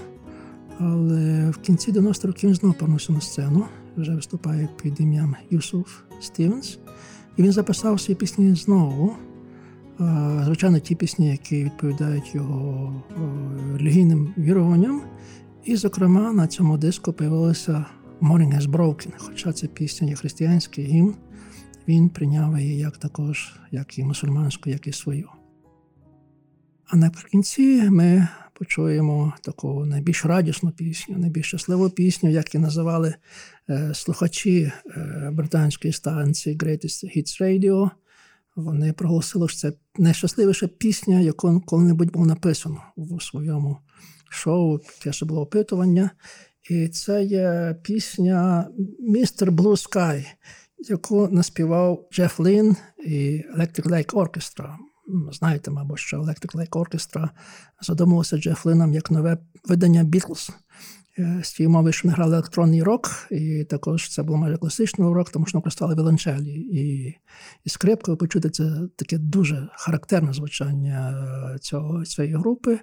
Але 0.78 1.50
в 1.50 1.58
кінці 1.58 1.92
90-х 1.92 2.26
років 2.26 2.48
він 2.48 2.54
знову 2.54 2.74
повернувся 2.74 3.12
на 3.12 3.20
сцену, 3.20 3.64
вже 3.96 4.14
виступає 4.14 4.68
під 4.82 5.00
ім'ям 5.00 5.36
Юсуф 5.50 6.00
Стівенс. 6.20 6.78
І 7.36 7.42
він 7.42 7.52
записав 7.52 8.00
свої 8.00 8.16
пісні 8.16 8.54
знову. 8.54 9.12
Звичайно, 10.44 10.78
ті 10.78 10.94
пісні, 10.94 11.30
які 11.30 11.64
відповідають 11.64 12.34
його 12.34 13.02
релігійним 13.74 14.34
віруванням. 14.38 15.02
І, 15.64 15.76
зокрема, 15.76 16.32
на 16.32 16.46
цьому 16.46 16.78
диску 16.78 17.12
появилася 17.12 17.84
Morning 18.20 18.54
Has 18.54 18.70
Broken, 18.70 19.12
хоча 19.16 19.52
ця 19.52 19.66
пісня 19.66 20.08
є 20.08 20.14
християнський 20.14 20.84
гімн, 20.84 21.14
він 21.88 22.08
прийняв 22.08 22.58
її 22.58 22.78
як 22.78 22.96
також, 22.96 23.52
як 23.70 23.98
і 23.98 24.04
мусульманську, 24.04 24.70
як 24.70 24.86
і 24.86 24.92
свою. 24.92 25.28
А 26.86 26.96
наприкінці 26.96 27.90
ми 27.90 28.28
почуємо 28.54 29.32
таку 29.42 29.84
найбільш 29.84 30.24
радісну 30.24 30.70
пісню, 30.70 31.18
найбільш 31.18 31.46
щасливу 31.46 31.90
пісню, 31.90 32.30
як 32.30 32.54
і 32.54 32.58
називали 32.58 33.14
е, 33.70 33.94
слухачі 33.94 34.72
е, 34.86 35.30
британської 35.32 35.92
станції 35.92 36.56
Greatest 36.56 37.16
Hits 37.16 37.42
Radio. 37.42 37.90
Вони 38.56 38.92
проголосили, 38.92 39.48
що 39.48 39.58
це 39.58 39.72
найщасливіша 39.98 40.66
пісня, 40.68 41.20
яку 41.20 41.60
коли-небудь 41.60 42.12
було 42.12 42.26
написано 42.26 42.82
у 42.96 43.20
своєму 43.20 43.78
шоу, 44.30 44.78
ще 45.10 45.26
було 45.26 45.40
опитування. 45.40 46.10
І 46.70 46.88
це 46.88 47.24
є 47.24 47.76
пісня 47.82 48.68
Mr. 49.00 49.50
Blue 49.50 49.88
Sky, 49.88 50.26
яку 50.78 51.28
наспівав 51.28 52.08
Джеф 52.12 52.40
Лін 52.40 52.76
і 53.06 53.44
Electric 53.56 53.86
Lake 53.86 54.12
Orchestra. 54.12 54.76
Знаєте, 55.32 55.70
мабуть, 55.70 55.98
що 55.98 56.20
Electric 56.20 56.56
Lake 56.56 56.70
Orchestra 56.70 57.28
задумувався 57.80 58.38
Джеф 58.38 58.66
Лином 58.66 58.94
як 58.94 59.10
нове 59.10 59.38
видання 59.64 60.04
Beatles. 60.04 60.50
Е, 61.18 61.40
З 61.44 61.52
тієї 61.52 61.72
мови, 61.72 61.92
що 61.92 62.08
не 62.08 62.14
грали 62.14 62.34
електронний 62.34 62.82
рок, 62.82 63.10
і 63.30 63.64
також 63.64 64.08
це 64.08 64.22
було 64.22 64.38
майже 64.38 64.56
класичний 64.56 65.12
рок, 65.12 65.30
тому 65.30 65.46
що 65.46 65.58
використовували 65.58 65.96
віолончелі 66.02 66.50
і, 66.52 67.14
і 67.64 67.70
скрипку. 67.70 68.10
Ви 68.10 68.16
почуєте 68.16 68.50
це 68.50 68.80
таке 68.96 69.18
дуже 69.18 69.68
характерне 69.72 70.32
звучання 70.32 71.10
е, 71.54 71.58
цього, 71.58 72.04
цієї 72.04 72.34
групи. 72.34 72.78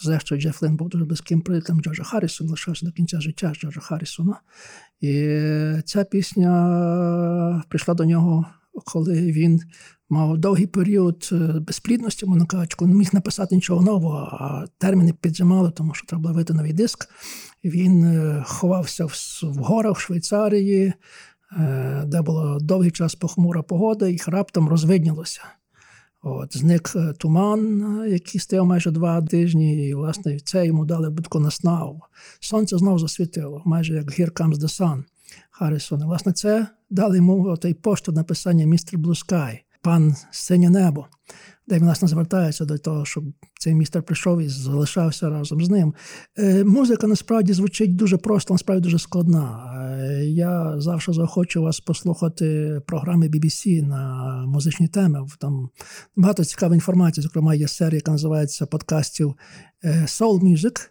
Зрештою, 0.00 0.40
Джеф 0.40 0.62
Лин 0.62 0.76
був 0.76 0.88
дуже 0.88 1.04
близьким 1.04 1.40
приятелем 1.40 1.82
Джорджа 1.82 2.02
Харрісона, 2.02 2.50
лишався 2.50 2.86
до 2.86 2.92
кінця 2.92 3.20
життя 3.20 3.52
Джорджа 3.54 3.80
Харрісона. 3.80 4.40
І 5.00 5.12
ця 5.84 6.04
пісня 6.04 7.64
прийшла 7.68 7.94
до 7.94 8.04
нього, 8.04 8.46
коли 8.84 9.32
він 9.32 9.60
мав 10.12 10.38
довгий 10.38 10.66
період 10.66 11.28
е, 11.32 11.36
безплідності, 11.36 12.26
можна 12.26 12.46
кажучи, 12.46 12.76
не 12.80 12.94
міг 12.94 13.08
написати 13.12 13.54
нічого 13.54 13.82
нового, 13.82 14.18
а 14.18 14.66
терміни 14.78 15.12
піджимали, 15.20 15.70
тому 15.70 15.94
що 15.94 16.06
треба 16.06 16.22
було 16.22 16.34
вийти 16.34 16.52
новий 16.52 16.72
диск. 16.72 17.08
Він 17.64 18.04
е, 18.04 18.44
ховався 18.46 19.04
в, 19.04 19.12
горах 19.42 19.96
в 19.96 20.00
Швейцарії, 20.00 20.92
е, 21.56 22.04
де 22.06 22.22
було 22.22 22.58
довгий 22.60 22.90
час 22.90 23.14
похмура 23.14 23.62
погода, 23.62 24.08
і 24.08 24.18
раптом 24.26 24.68
розвиднілося. 24.68 25.40
От, 26.22 26.56
зник 26.56 26.92
туман, 27.18 28.04
який 28.08 28.40
стояв 28.40 28.66
майже 28.66 28.90
два 28.90 29.22
тижні, 29.22 29.88
і, 29.88 29.94
власне, 29.94 30.38
це 30.40 30.66
йому 30.66 30.84
дали 30.84 31.10
будку 31.10 31.40
наснагу. 31.40 32.00
Сонце 32.40 32.78
знову 32.78 32.98
засвітило, 32.98 33.62
майже 33.64 33.94
як 33.94 34.06
Here 34.06 34.32
Comes 34.32 34.54
the 34.54 34.80
Sun 34.80 35.02
Харрісона. 35.50 36.06
Власне, 36.06 36.32
це 36.32 36.66
дали 36.90 37.16
йому 37.16 37.56
той 37.56 37.74
поштовх 37.74 38.16
написання 38.16 38.66
Містер 38.66 39.00
Blue 39.00 39.26
Sky, 39.26 39.58
пан 39.82 40.14
синє 40.30 40.70
небо, 40.70 41.06
де 41.68 41.76
він, 41.76 41.84
власне, 41.84 42.08
звертається 42.08 42.64
до 42.64 42.78
того, 42.78 43.04
щоб 43.04 43.24
цей 43.58 43.74
містер 43.74 44.02
прийшов 44.02 44.40
і 44.40 44.48
залишався 44.48 45.30
разом 45.30 45.64
з 45.64 45.68
ним. 45.68 45.94
Е, 46.38 46.64
музика 46.64 47.06
насправді 47.06 47.52
звучить 47.52 47.96
дуже 47.96 48.16
просто, 48.16 48.54
насправді 48.54 48.82
дуже 48.82 48.98
складна. 48.98 49.74
Е, 50.00 50.24
я 50.24 50.80
завжди 50.80 51.12
заохочу 51.12 51.62
вас 51.62 51.80
послухати 51.80 52.80
програми 52.86 53.28
BBC 53.28 53.82
на 53.82 54.44
музичні 54.46 54.88
теми. 54.88 55.26
Там 55.38 55.68
багато 56.16 56.44
цікавої 56.44 56.76
інформації. 56.76 57.22
Зокрема, 57.22 57.54
є 57.54 57.68
серія, 57.68 57.96
яка 57.96 58.10
називається 58.10 58.66
подкастів 58.66 59.34
е, 59.84 60.02
Soul 60.06 60.40
Music. 60.40 60.88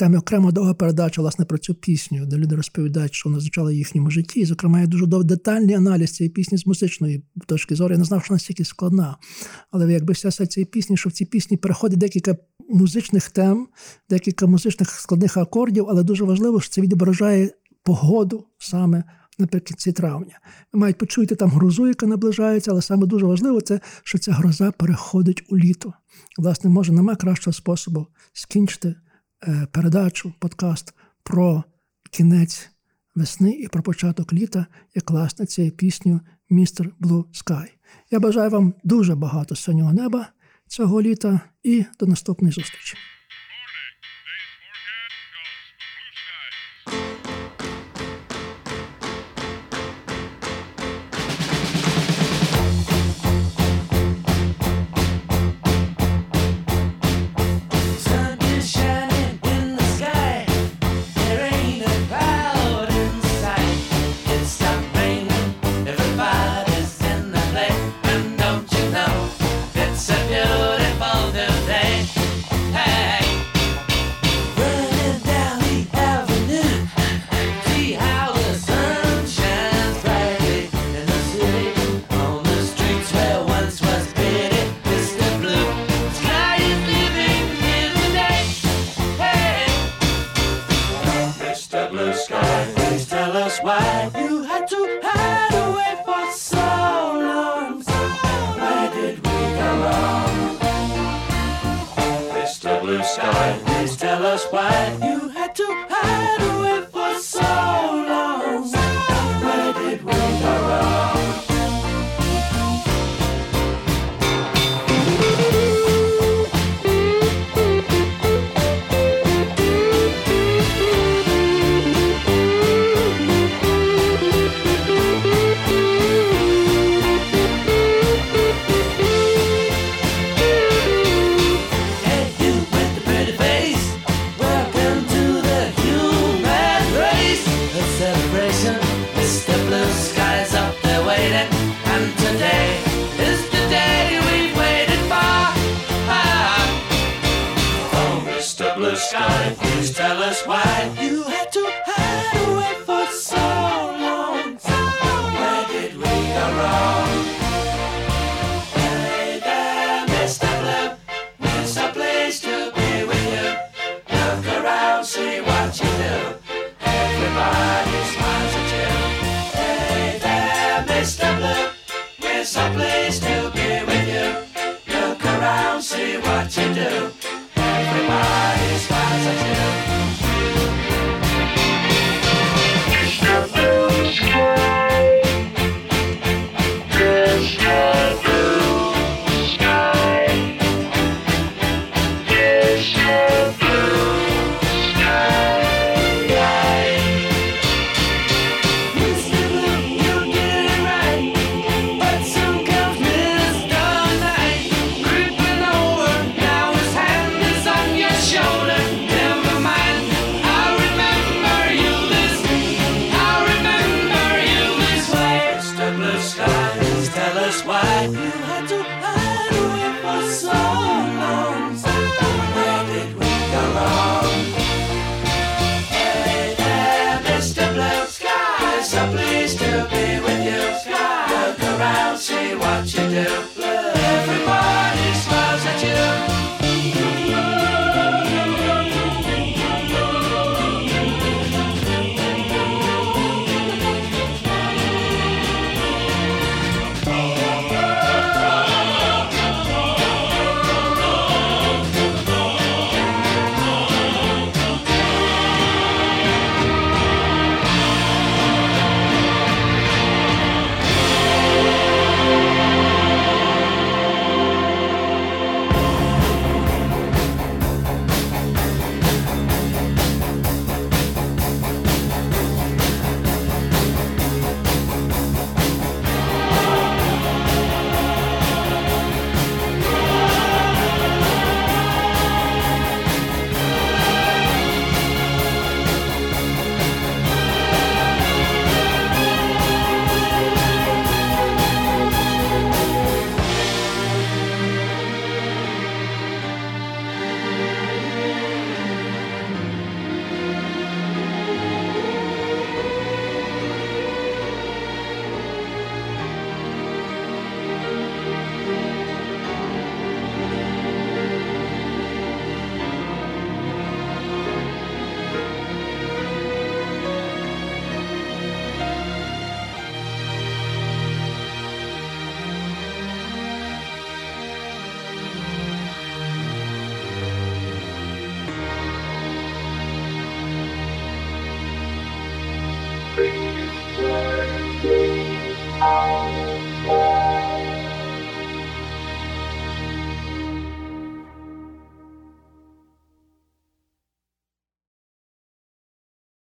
Там 0.00 0.14
окрема 0.14 0.52
довга 0.52 0.74
передача 0.74 1.22
власне 1.22 1.44
про 1.44 1.58
цю 1.58 1.74
пісню, 1.74 2.26
де 2.26 2.36
люди 2.36 2.56
розповідають, 2.56 3.14
що 3.14 3.28
вона 3.28 3.40
звучала 3.40 3.70
в 3.70 3.74
їхньому 3.74 4.10
житті. 4.10 4.40
І, 4.40 4.44
зокрема, 4.44 4.80
є 4.80 4.86
дуже 4.86 5.06
детальний 5.06 5.74
аналіз 5.74 6.10
цієї 6.10 6.30
пісні 6.30 6.58
з 6.58 6.66
музичної 6.66 7.24
точки 7.46 7.74
зору. 7.74 7.92
Я 7.92 7.98
не 7.98 8.04
знав, 8.04 8.24
що 8.24 8.34
настільки 8.34 8.64
складна. 8.64 9.16
Але 9.70 9.92
якби 9.92 10.12
вся 10.12 10.30
суть 10.30 10.52
цієї 10.52 10.64
пісні, 10.64 10.96
що 10.96 11.08
в 11.08 11.12
цій 11.12 11.24
пісні 11.24 11.56
переходить 11.56 11.98
декілька 11.98 12.36
музичних 12.68 13.30
тем, 13.30 13.68
декілька 14.10 14.46
музичних 14.46 14.90
складних 14.90 15.36
акордів, 15.36 15.86
але 15.88 16.02
дуже 16.02 16.24
важливо, 16.24 16.60
що 16.60 16.70
це 16.70 16.80
відображає 16.80 17.50
погоду 17.82 18.46
саме 18.58 19.04
наприкінці 19.38 19.92
травня. 19.92 20.40
Ви 20.72 20.80
мають 20.80 20.98
почуєте 20.98 21.36
там 21.36 21.50
грозу, 21.50 21.88
яка 21.88 22.06
наближається, 22.06 22.70
але 22.70 22.82
саме 22.82 23.06
дуже 23.06 23.26
важливо 23.26 23.60
це, 23.60 23.80
що 24.04 24.18
ця 24.18 24.32
гроза 24.32 24.70
переходить 24.70 25.42
у 25.48 25.58
літо. 25.58 25.92
Власне, 26.38 26.70
може, 26.70 26.92
немає 26.92 27.16
кращого 27.16 27.54
способу 27.54 28.06
скінчити 28.32 28.94
передачу, 29.72 30.32
подкаст 30.38 30.94
про 31.22 31.64
кінець 32.10 32.70
весни 33.14 33.50
і 33.50 33.68
про 33.68 33.82
початок 33.82 34.32
літа, 34.32 34.66
як 34.94 35.10
власне 35.10 35.46
цією 35.46 35.72
пісню 35.72 36.20
Містер 36.50 36.90
Блу 36.98 37.26
Скай. 37.32 37.72
Я 38.10 38.20
бажаю 38.20 38.50
вам 38.50 38.74
дуже 38.84 39.14
багато 39.14 39.56
синього 39.56 39.92
неба 39.92 40.26
цього 40.66 41.02
літа 41.02 41.40
і 41.62 41.84
до 42.00 42.06
наступної 42.06 42.52
зустрічі. 42.52 42.96